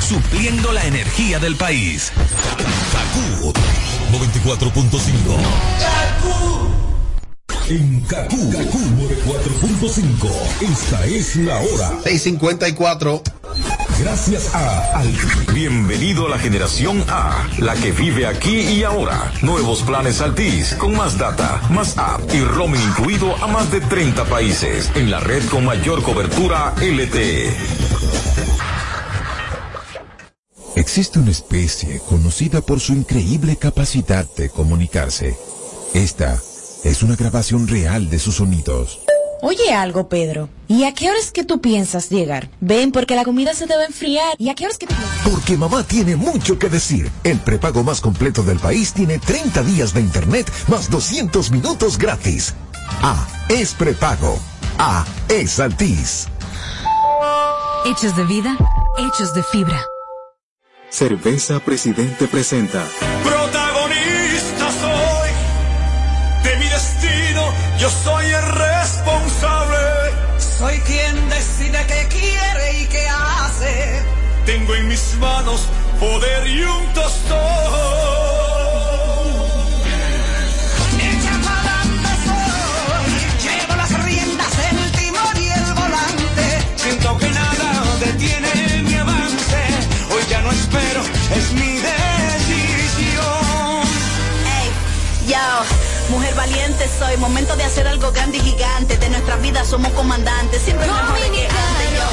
Supliendo 0.00 0.72
la 0.72 0.84
energía 0.84 1.38
del 1.38 1.56
país. 1.56 2.12
Kaku 2.92 3.52
94.5. 4.12 4.96
En 7.68 8.00
Kaku, 8.02 8.52
Kaku 8.52 8.78
94.5. 8.78 10.30
Esta 10.60 11.06
es 11.06 11.36
la 11.36 11.56
hora. 11.56 11.90
654. 12.04 13.22
Gracias 14.00 14.54
a 14.54 14.98
Altis. 15.00 15.52
Bienvenido 15.54 16.26
a 16.26 16.30
la 16.30 16.38
generación 16.38 17.02
A, 17.08 17.48
la 17.58 17.74
que 17.74 17.90
vive 17.92 18.26
aquí 18.26 18.60
y 18.60 18.84
ahora. 18.84 19.32
Nuevos 19.42 19.82
planes 19.82 20.20
Altis, 20.20 20.74
con 20.74 20.94
más 20.96 21.18
data, 21.18 21.62
más 21.70 21.96
app 21.98 22.20
y 22.32 22.40
roaming 22.40 22.82
incluido 22.82 23.34
a 23.42 23.46
más 23.46 23.72
de 23.72 23.80
30 23.80 24.24
países. 24.26 24.92
En 24.94 25.10
la 25.10 25.18
red 25.20 25.44
con 25.48 25.64
mayor 25.64 26.02
cobertura 26.02 26.74
LTE. 26.80 27.56
Existe 30.76 31.18
una 31.18 31.30
especie 31.30 32.00
conocida 32.00 32.60
por 32.60 32.80
su 32.80 32.92
increíble 32.92 33.56
capacidad 33.56 34.26
de 34.36 34.50
comunicarse. 34.50 35.34
Esta 35.94 36.38
es 36.84 37.02
una 37.02 37.16
grabación 37.16 37.66
real 37.66 38.10
de 38.10 38.18
sus 38.18 38.36
sonidos. 38.36 39.00
Oye 39.40 39.72
algo, 39.72 40.10
Pedro. 40.10 40.50
¿Y 40.68 40.84
a 40.84 40.92
qué 40.92 41.10
horas 41.10 41.32
que 41.32 41.44
tú 41.44 41.62
piensas 41.62 42.10
llegar? 42.10 42.50
Ven, 42.60 42.92
porque 42.92 43.16
la 43.16 43.24
comida 43.24 43.54
se 43.54 43.64
debe 43.64 43.86
enfriar. 43.86 44.34
¿Y 44.38 44.50
a 44.50 44.54
qué 44.54 44.66
horas 44.66 44.76
que 44.76 44.86
tú 44.86 44.94
piensas? 44.94 45.32
Porque 45.32 45.56
mamá 45.56 45.82
tiene 45.82 46.14
mucho 46.14 46.58
que 46.58 46.68
decir. 46.68 47.10
El 47.24 47.38
prepago 47.40 47.82
más 47.82 48.02
completo 48.02 48.42
del 48.42 48.58
país 48.58 48.92
tiene 48.92 49.18
30 49.18 49.62
días 49.62 49.94
de 49.94 50.02
internet 50.02 50.52
más 50.68 50.90
200 50.90 51.50
minutos 51.52 51.96
gratis. 51.96 52.54
A 53.02 53.26
es 53.48 53.72
prepago. 53.72 54.38
A 54.78 55.06
es 55.30 55.58
Altiz. 55.58 56.26
Hechos 57.86 58.14
de 58.14 58.24
vida, 58.24 58.58
hechos 58.98 59.32
de 59.32 59.42
fibra. 59.42 59.80
Cerveza 60.90 61.60
Presidente 61.60 62.26
presenta. 62.26 62.84
Protagonista 63.22 64.70
soy 64.80 65.30
de 66.44 66.56
mi 66.58 66.68
destino, 66.68 67.52
yo 67.78 67.90
soy 67.90 68.26
el 68.26 68.52
responsable. 68.52 69.76
Soy 70.38 70.78
quien 70.80 71.28
decide 71.28 71.78
qué 71.86 72.08
quiere 72.08 72.80
y 72.80 72.86
qué 72.86 73.06
hace. 73.08 74.02
Tengo 74.46 74.74
en 74.74 74.88
mis 74.88 75.16
manos 75.18 75.68
poder 76.00 76.46
y 76.46 76.62
un 76.62 76.92
tostón. 76.94 77.95
Mujer 96.10 96.34
valiente 96.34 96.88
soy, 96.98 97.16
momento 97.16 97.56
de 97.56 97.64
hacer 97.64 97.86
algo 97.86 98.12
grande 98.12 98.38
y 98.38 98.40
gigante. 98.40 98.96
De 98.96 99.08
nuestras 99.08 99.40
vidas 99.42 99.66
somos 99.66 99.92
comandantes, 99.92 100.62
siempre 100.62 100.86
mejor 100.86 101.14
que 101.14 101.46
antes. 101.46 101.90
Yo, 101.96 102.08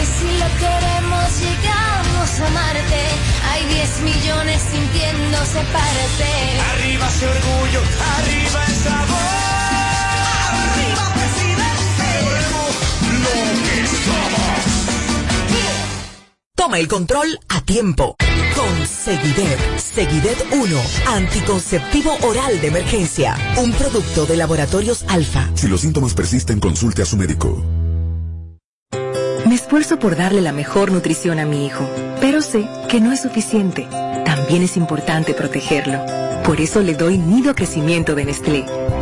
Y 0.00 0.06
si 0.06 0.38
lo 0.38 0.48
queremos, 0.58 1.40
llegamos 1.40 2.40
a 2.40 2.50
Marte. 2.50 3.02
Hay 3.50 3.64
10 3.66 4.00
millones 4.00 4.62
sintiéndose 4.70 5.60
parte. 5.72 6.60
Arriba 6.72 7.08
ese 7.08 7.26
orgullo, 7.28 7.80
arriba 8.16 8.64
el 8.66 8.74
sabor. 8.76 9.18
Arriba, 10.72 11.04
presidente. 11.14 12.08
Lo 13.24 13.36
que 13.64 13.76
somos. 14.04 14.62
Toma 16.54 16.78
el 16.78 16.88
control 16.88 17.38
a 17.48 17.60
tiempo. 17.62 18.16
Con 18.60 18.86
Seguidet. 18.86 19.58
Seguidet 19.78 20.36
1. 20.52 20.80
Anticonceptivo 21.06 22.14
oral 22.20 22.60
de 22.60 22.66
emergencia. 22.66 23.34
Un 23.56 23.72
producto 23.72 24.26
de 24.26 24.36
laboratorios 24.36 25.02
alfa. 25.08 25.48
Si 25.54 25.66
los 25.66 25.80
síntomas 25.80 26.12
persisten, 26.12 26.60
consulte 26.60 27.00
a 27.00 27.06
su 27.06 27.16
médico. 27.16 27.64
Me 29.46 29.54
esfuerzo 29.54 29.98
por 29.98 30.14
darle 30.14 30.42
la 30.42 30.52
mejor 30.52 30.92
nutrición 30.92 31.38
a 31.38 31.46
mi 31.46 31.64
hijo, 31.64 31.88
pero 32.20 32.42
sé 32.42 32.68
que 32.90 33.00
no 33.00 33.12
es 33.12 33.22
suficiente. 33.22 33.88
También 34.26 34.62
es 34.62 34.76
importante 34.76 35.32
protegerlo. 35.32 35.98
Por 36.44 36.60
eso 36.60 36.82
le 36.82 36.92
doy 36.92 37.16
Nido 37.16 37.54
Crecimiento 37.54 38.14
de 38.14 38.26
Nestlé. 38.26 38.66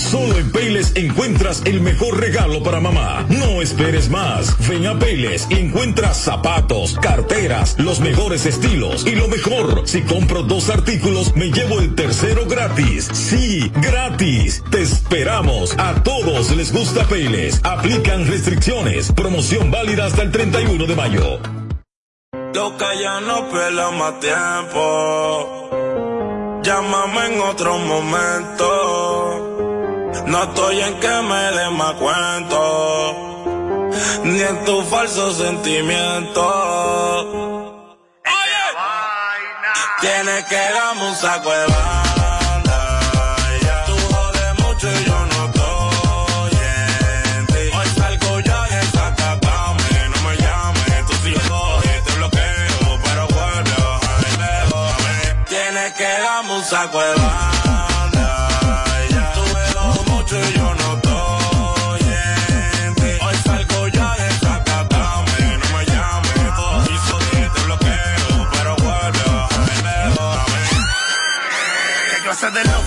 Solo 0.00 0.38
en 0.38 0.50
Payless 0.50 0.92
encuentras 0.94 1.62
el 1.66 1.80
mejor 1.80 2.18
regalo 2.18 2.62
para 2.62 2.80
mamá. 2.80 3.26
No 3.28 3.60
esperes 3.60 4.08
más. 4.08 4.56
Ven 4.66 4.86
a 4.86 4.98
Payless 4.98 5.46
y 5.50 5.58
encuentras 5.58 6.16
zapatos, 6.16 6.96
carteras, 7.00 7.76
los 7.78 8.00
mejores 8.00 8.46
estilos. 8.46 9.06
Y 9.06 9.14
lo 9.14 9.28
mejor, 9.28 9.82
si 9.84 10.00
compro 10.02 10.42
dos 10.42 10.70
artículos, 10.70 11.36
me 11.36 11.50
llevo 11.50 11.78
el 11.80 11.94
tercero 11.94 12.46
gratis. 12.46 13.08
Sí, 13.12 13.70
gratis. 13.76 14.64
Te 14.70 14.80
esperamos. 14.80 15.78
A 15.78 16.02
todos 16.02 16.56
les 16.56 16.72
gusta 16.72 17.04
Payless. 17.04 17.60
Aplican 17.62 18.26
restricciones. 18.26 19.12
Promoción 19.12 19.70
válida 19.70 20.06
hasta 20.06 20.22
el 20.22 20.32
31 20.32 20.86
de 20.86 20.96
mayo. 20.96 21.40
Loca, 22.54 22.94
ya 23.00 23.20
no 23.20 23.48
pela 23.50 23.90
más 23.90 24.18
tiempo. 24.18 25.70
Llámame 26.62 27.26
en 27.26 27.40
otro 27.42 27.78
momento. 27.78 29.39
No 30.30 30.44
estoy 30.44 30.80
en 30.80 31.00
que 31.00 31.08
me 31.22 31.50
dé 31.56 31.70
más 31.70 31.92
cuento. 31.94 33.50
Ni 34.22 34.40
en 34.40 34.64
tu 34.64 34.80
falso 34.82 35.32
sentimiento. 35.32 36.46
Oye, 38.24 38.66
tienes 40.00 40.44
que 40.44 40.54
darme 40.54 41.08
un 41.08 41.16
saco 41.16 41.50
de 41.50 41.66
clase 72.40 72.58
de 72.58 72.64
loco 72.64 72.79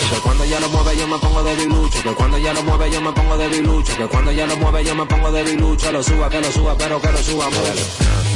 DJ, 0.00 0.08
¿qué 0.08 0.10
pasa? 0.10 0.22
Cuando 0.22 0.44
ya 0.44 0.60
lo 0.60 0.68
mueve 0.68 0.96
yo 0.96 1.06
me 1.06 1.18
pongo 1.18 1.42
de 1.42 1.56
bilucho, 1.56 2.02
que 2.02 2.14
cuando 2.14 2.38
ya 2.38 2.52
lo 2.52 2.62
mueve 2.62 2.90
yo 2.90 3.00
me 3.00 3.12
pongo 3.12 3.36
de 3.36 3.48
bilucho, 3.48 3.96
que 3.96 4.06
cuando 4.06 4.32
ya 4.32 4.46
lo 4.46 4.56
mueve 4.56 4.84
yo 4.84 4.94
me 4.94 5.06
pongo 5.06 5.30
de 5.32 5.42
bilucho, 5.42 5.92
lo 5.92 6.02
suba, 6.02 6.30
que 6.30 6.40
lo 6.40 6.52
suba, 6.52 6.76
pero 6.76 7.00
que 7.00 7.12
lo 7.12 7.18
suba, 7.18 7.50
muévelo. 7.50 8.29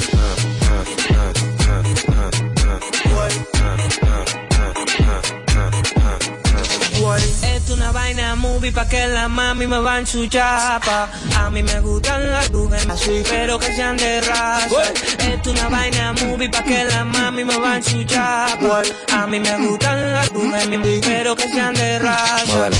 Pa' 8.71 8.87
que 8.87 9.07
la 9.09 9.29
mami 9.29 9.67
me 9.67 9.79
va 9.79 9.99
en 9.99 10.07
su 10.07 10.27
chapa. 10.27 11.09
A 11.37 11.51
mí 11.51 11.62
me 11.62 11.81
gustan 11.81 12.31
las 12.31 12.51
mujeres 12.51 12.89
así, 12.89 13.23
pero 13.29 13.59
que 13.59 13.75
sean 13.75 13.97
de 13.97 14.21
raza. 14.21 14.83
Es 15.19 15.47
una 15.47 15.69
vaina 15.69 16.12
movie 16.12 16.49
pa' 16.49 16.62
que 16.62 16.85
la 16.85 17.05
mami 17.05 17.45
me 17.45 17.57
va 17.59 17.77
en 17.77 17.83
su 17.83 18.05
chapa. 18.05 18.83
A 19.12 19.27
mí 19.27 19.41
me 19.41 19.57
gustan 19.67 20.12
las 20.12 20.33
mujeres, 20.33 21.01
pero 21.05 21.37
que 21.37 21.49
sean 21.49 21.75
de 21.75 21.99
raza. 21.99 22.71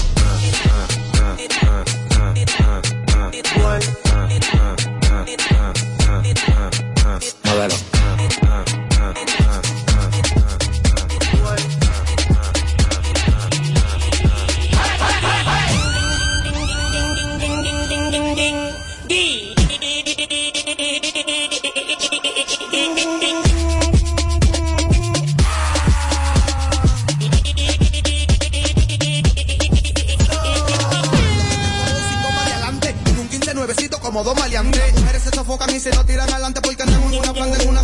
enfocan 35.45 35.77
y 35.77 35.79
si 35.79 35.91
no 35.91 36.03
tiran 36.07 36.31
adelante 36.31 36.59
porque 36.63 36.87
no 36.87 36.93
es 36.93 37.19
una 37.19 37.33
plan 37.35 37.53
de 37.53 37.67
una 37.67 37.83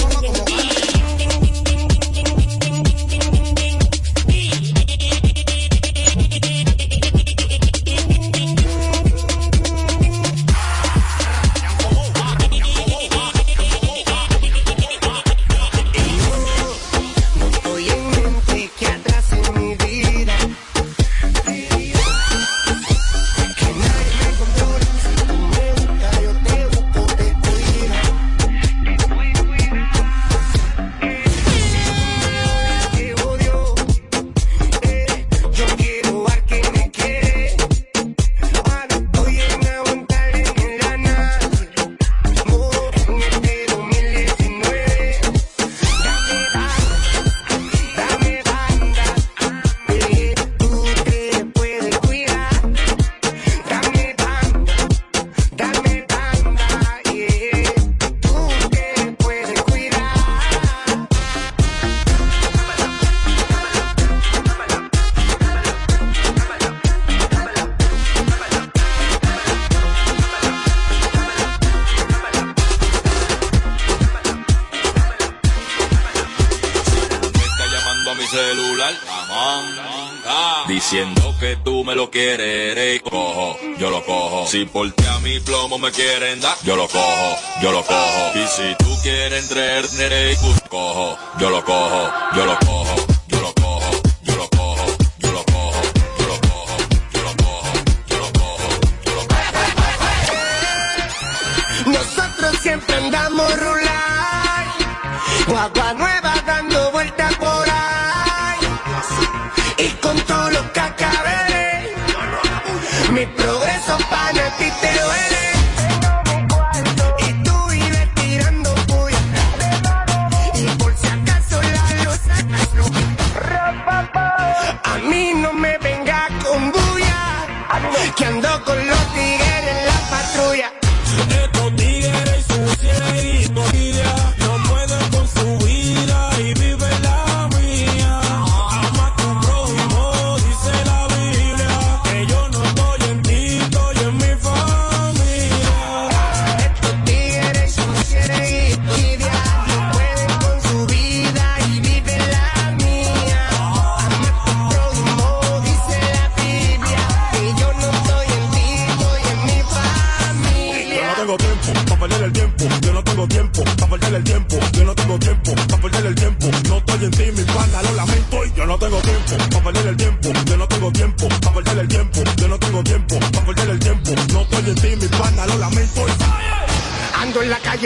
Si 84.50 84.64
porque 84.64 85.06
a 85.06 85.20
mi 85.20 85.38
plomo 85.38 85.78
me 85.78 85.92
quieren 85.92 86.40
dar, 86.40 86.56
yo 86.64 86.74
lo 86.74 86.88
cojo, 86.88 87.36
yo 87.62 87.70
lo 87.70 87.84
cojo. 87.84 88.32
Y 88.34 88.48
si 88.48 88.74
tú 88.80 89.00
quieres 89.00 89.44
entretener, 89.44 90.36
cojo, 90.68 91.16
yo 91.38 91.50
lo 91.50 91.64
cojo, 91.64 92.10
yo 92.34 92.46
lo 92.46 92.58
cojo. 92.58 93.09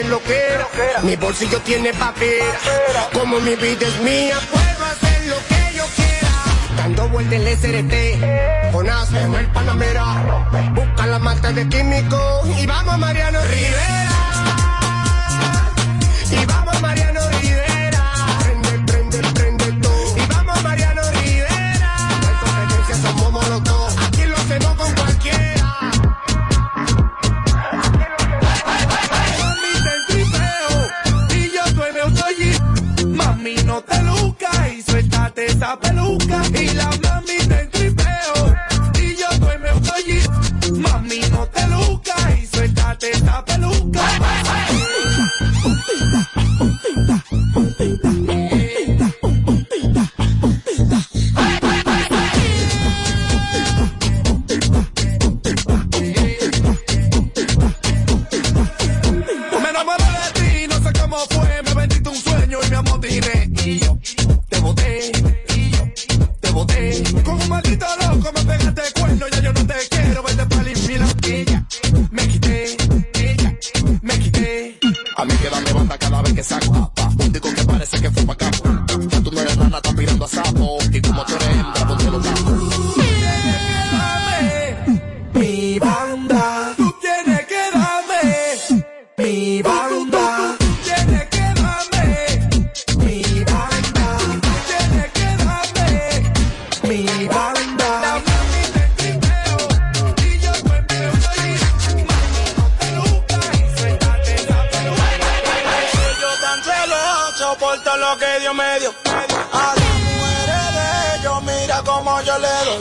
lo 0.09 0.22
que. 0.22 0.40
Mi 1.02 1.16
bolsillo 1.16 1.61
tiene 1.61 1.92
papera. 1.92 2.59
Como 3.12 3.40
mi 3.40 3.55
vida 3.57 3.86
es 3.86 4.00
mía, 4.00 4.38
puedo 4.50 4.84
hacer 4.84 5.26
lo 5.26 5.36
que 5.48 5.76
yo 5.76 5.84
quiera. 5.96 6.32
Dando 6.76 7.09
vuelta 7.09 7.36
el 7.36 7.46
SRT, 7.48 8.72
con 8.72 8.86
en 8.86 9.34
el 9.34 9.46
Panamera. 9.52 10.05
Busca 10.74 11.07
la 11.07 11.18
mata 11.18 11.52
de 11.52 11.68
químico 11.68 12.42
y 12.59 12.66
vamos 12.66 12.94
a 12.94 12.96
Mariano 12.96 13.40
Rivera. 13.42 14.14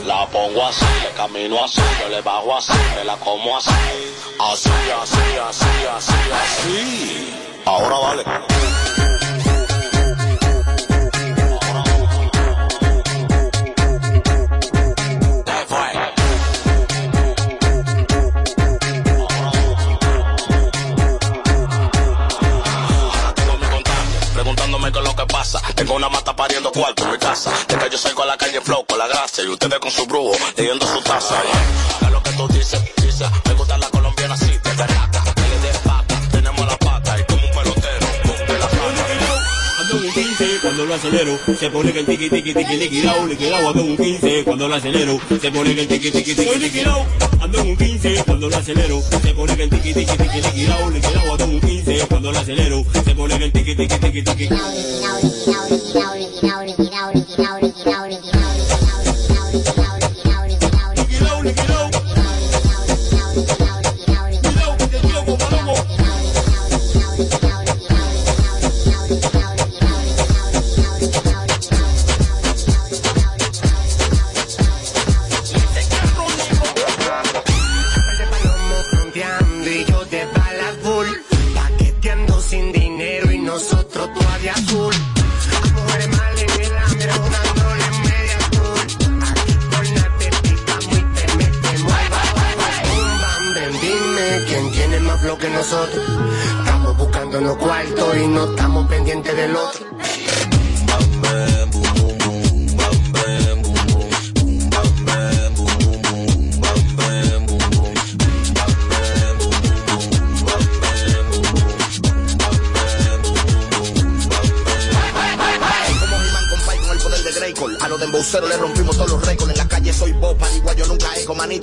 La 0.04 0.26
pongo 0.26 0.66
así, 0.66 0.84
le 1.02 1.10
camino 1.16 1.64
así, 1.64 1.80
yo 2.00 2.08
le 2.08 2.20
bajo 2.22 2.56
así, 2.56 2.72
me 2.96 3.04
la 3.04 3.16
como 3.16 3.56
así. 3.56 3.70
Así, 4.38 4.70
así, 5.02 5.18
así, 5.48 5.66
así, 5.96 6.14
así. 6.32 7.34
Ahora 7.64 7.98
vale. 7.98 8.24
Mona 25.94 26.08
mata 26.08 26.34
pariendo 26.34 26.72
cuarto 26.72 27.04
en 27.04 27.12
mi 27.12 27.18
casa. 27.18 27.52
Desde 27.68 27.84
que 27.84 27.90
yo 27.90 27.98
salgo 27.98 28.24
a 28.24 28.26
la 28.26 28.36
calle 28.36 28.60
flow 28.60 28.84
con 28.84 28.98
la 28.98 29.06
gracia 29.06 29.44
y 29.44 29.46
ustedes 29.46 29.78
con 29.78 29.92
su 29.92 30.04
brujo 30.06 30.32
leyendo 30.56 30.84
su 30.88 31.00
taza. 31.02 31.36
¿eh? 31.36 32.10
Lo 32.10 32.20
que 32.20 32.32
tú 32.32 32.48
dices, 32.48 32.82
dices, 32.96 33.28
me 33.46 33.54
gusta 33.54 33.78
la 33.78 33.88
colombiana 33.90 34.34
así, 34.34 34.58
te 34.58 34.74
caraca. 34.74 35.23
Cuando 40.64 40.86
lo 40.86 40.94
acelero, 40.94 41.38
se 41.60 41.70
pone 41.70 41.92
que 41.92 41.98
el 42.00 42.06
tiqui 42.06 42.30
tiqui 42.30 42.54
un 42.54 43.96
15. 43.98 44.44
Cuando 44.44 44.66
lo 44.66 44.74
acelero, 44.74 45.20
se 45.42 45.50
pone 45.50 45.74
que 45.74 45.82
el 45.82 45.88
tiqui 45.88 46.10
tiqui 46.10 46.34
tiqui 46.34 46.58
liquidao, 46.58 47.06
ando 47.42 47.60
un 47.60 47.76
15. 47.76 48.24
Cuando 48.24 48.48
lo 48.48 48.56
acelero, 48.56 49.04
se 49.22 49.34
pone 49.34 49.56
que 49.58 49.64
el 49.64 49.70
tiqui 49.70 49.92
tiqui 49.92 50.16
tiqui 50.16 50.66
un 51.44 51.60
15. 51.60 52.06
Cuando 52.08 52.32
lo 52.32 52.38
acelero, 52.38 52.82
se 53.04 53.14
pone 53.14 53.36
que 53.36 53.44
el 53.44 53.52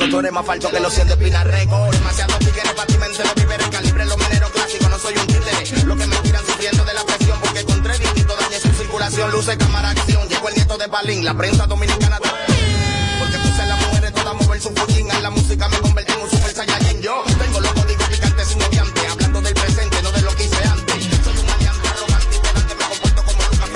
Manito, 0.02 0.18
tú 0.18 0.20
eres 0.20 0.32
más 0.32 0.46
falto 0.46 0.70
que 0.72 0.80
los 0.80 0.94
100 0.94 1.10
de 1.10 1.18
Pina 1.18 1.44
Record. 1.44 1.92
Demasiados 1.94 2.40
tigres 2.40 2.74
para 2.74 2.88
ti 2.88 2.98
mente, 2.98 3.24
los 3.24 3.36
víveres 3.36 3.68
calibre, 3.70 4.06
los 4.06 4.18
mineros 4.18 4.50
clásicos. 4.50 4.90
No 4.90 4.98
soy 4.98 5.14
un 5.16 5.28
títere. 5.28 5.86
Lo 5.86 5.96
que 5.96 6.08
me 6.08 6.16
tiran 6.18 6.44
sufriendo 6.44 6.84
de 6.86 6.94
la 6.94 7.04
presión. 7.04 7.40
Porque 7.40 7.64
con 7.66 7.84
tres 7.84 8.00
distintos 8.00 8.40
dañé 8.40 8.60
su 8.60 8.70
circulación. 8.70 9.32
Luce, 9.32 9.58
cámara, 9.58 9.92
acción. 9.92 10.28
Llegó 10.28 10.50
el 10.50 10.56
nieto 10.56 10.78
de 10.78 10.88
Balín, 10.88 11.24
la 11.24 11.36
prensa 11.36 11.68
dominicana. 11.68 12.18
Porque 12.18 13.38
puse 13.38 13.62
a 13.62 13.66
las 13.68 13.80
mujeres 13.86 14.14
todas 14.14 14.28
a 14.28 14.34
mover 14.34 14.62
su 14.62 14.70
fucking. 14.70 15.12
En 15.12 15.24
la 15.24 15.30
música 15.30 15.70
me 15.70 15.78
convertí 15.78 16.14
en 16.14 16.22
un 16.22 16.30
super 16.32 16.52
saiyajin. 16.52 17.02
Yo 17.02 17.24
tengo 17.40 17.60
los 17.60 17.72
códigos 17.72 18.10
picantes 18.10 18.48
sin 18.48 18.64
obviante. 18.64 19.08
Hablando 19.08 19.42
del 19.42 19.54
presente, 19.54 20.02
no 20.02 20.12
de 20.12 20.22
lo 20.24 20.36
que 20.36 20.46
hice 20.46 20.64
antes. 20.64 20.96
Soy 21.24 21.38
un 21.38 21.46
maleante, 21.46 21.88
arrogante, 21.88 22.40
pedante, 22.42 22.76
me 22.76 22.86
comporto 22.86 23.24
como 23.24 23.44
Lucas 23.44 23.70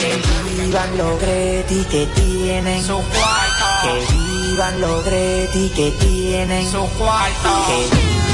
Que 0.00 0.62
vivan 0.62 0.96
los 0.96 1.20
Greti 1.20 1.84
que 1.84 2.06
tienen 2.14 2.82
su. 2.86 2.98
Iván 4.52 4.80
Logretti 4.80 5.70
que 5.70 5.90
tienen 5.92 6.66
su 6.70 6.86
cuarto. 6.98 7.48
Que 7.66 8.27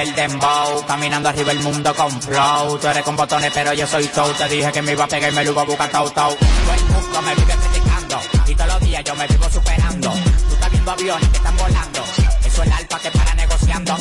del 0.00 0.14
dembow, 0.14 0.86
caminando 0.86 1.28
arriba 1.28 1.52
el 1.52 1.60
mundo 1.60 1.94
con 1.94 2.10
flow. 2.22 2.78
Tú 2.78 2.86
eres 2.88 3.02
con 3.02 3.16
botones, 3.16 3.50
pero 3.52 3.74
yo 3.74 3.86
soy 3.86 4.06
toe. 4.08 4.32
Te 4.34 4.48
dije 4.48 4.72
que 4.72 4.80
me 4.80 4.92
iba 4.92 5.04
a 5.04 5.08
pegar 5.08 5.30
y 5.30 5.34
me 5.34 5.44
lo 5.44 5.52
iba 5.52 5.62
a 5.62 5.64
buscar 5.66 5.90
tau 5.90 6.08
tau. 6.10 6.34
Todo 6.34 6.74
el 6.74 6.84
mundo 6.84 7.22
me 7.22 7.34
vive 7.34 7.54
criticando 7.54 8.20
y 8.46 8.54
todos 8.54 8.72
los 8.72 8.80
días 8.80 9.04
yo 9.04 9.14
me 9.14 9.26
vivo 9.26 9.50
superando. 9.50 10.10
Tú 10.48 10.54
estás 10.54 10.70
viendo 10.70 10.90
aviones 10.90 11.28
que 11.28 11.36
están 11.36 11.56
volando. 11.56 12.00
Eso 12.46 12.62
es 12.62 12.66
el 12.66 12.72
alfa 12.72 12.98
que 12.98 13.10
para 13.10 13.34
negociando 13.34 13.96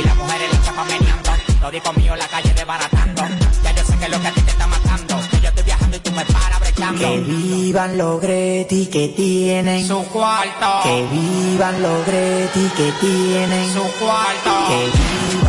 y 0.00 0.02
las 0.02 0.16
mujeres 0.16 0.52
le 0.52 0.62
chapan 0.64 0.86
meneando. 0.88 1.30
Lo 1.62 1.70
digo 1.70 1.92
mío 1.92 2.12
en 2.14 2.18
la 2.18 2.28
calle 2.28 2.52
desbaratando. 2.54 2.95
Ya 2.95 2.95
Que 6.98 7.20
vivan 7.20 7.98
los 7.98 8.20
Greti 8.20 8.86
que 8.86 9.08
tienen 9.08 9.86
su 9.86 10.02
cuarto. 10.04 10.66
Que 10.82 11.06
vivan 11.12 11.82
los 11.82 12.06
Greti 12.06 12.70
que 12.76 12.92
tienen 13.00 13.72
su 13.72 13.82
cuarto. 13.98 14.50
Que 14.68 14.90
vivan 15.32 15.45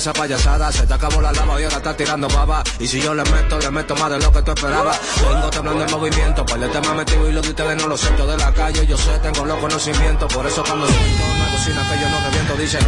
esa 0.00 0.14
payasada, 0.14 0.72
se 0.72 0.86
te 0.86 0.94
acabó 0.94 1.20
la 1.20 1.30
lava 1.30 1.60
y 1.60 1.64
ahora 1.64 1.76
estás 1.76 1.94
tirando 1.94 2.26
baba. 2.28 2.64
Y 2.78 2.86
si 2.86 3.02
yo 3.02 3.14
le 3.14 3.22
meto, 3.24 3.58
le 3.58 3.70
meto 3.70 3.94
más 3.96 4.10
de 4.10 4.18
lo 4.18 4.32
que 4.32 4.40
tú 4.40 4.52
esperabas. 4.52 4.98
Vengo 5.28 5.50
temblando 5.50 5.84
en 5.84 5.90
movimiento, 5.90 6.46
para 6.46 6.64
el 6.64 6.72
tema 6.72 6.94
metido 6.94 7.28
y 7.28 7.32
lo 7.32 7.42
de 7.42 7.48
ustedes 7.50 7.76
no 7.76 7.86
lo 7.86 7.98
siento 7.98 8.26
de 8.26 8.36
la 8.38 8.50
calle, 8.50 8.86
yo 8.86 8.96
sé, 8.96 9.18
tengo 9.18 9.44
los 9.44 9.58
conocimientos, 9.58 10.32
por 10.32 10.46
eso 10.46 10.64
cuando 10.64 10.86
siento 10.86 11.24
una 11.36 11.50
cocina 11.52 11.88
que 11.90 12.00
yo 12.00 12.08
no 12.08 12.20
reviento, 12.24 12.56
dice. 12.56 12.78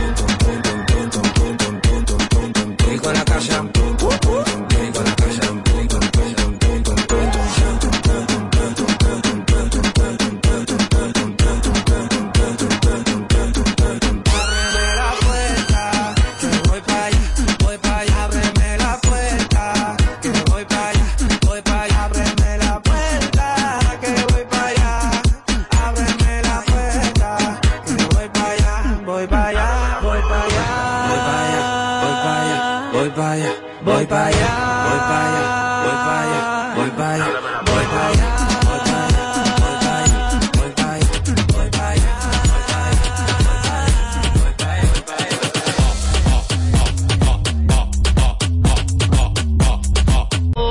Rico 2.89 3.11
en 3.11 3.15
la 3.15 3.25
casa. 3.27 3.63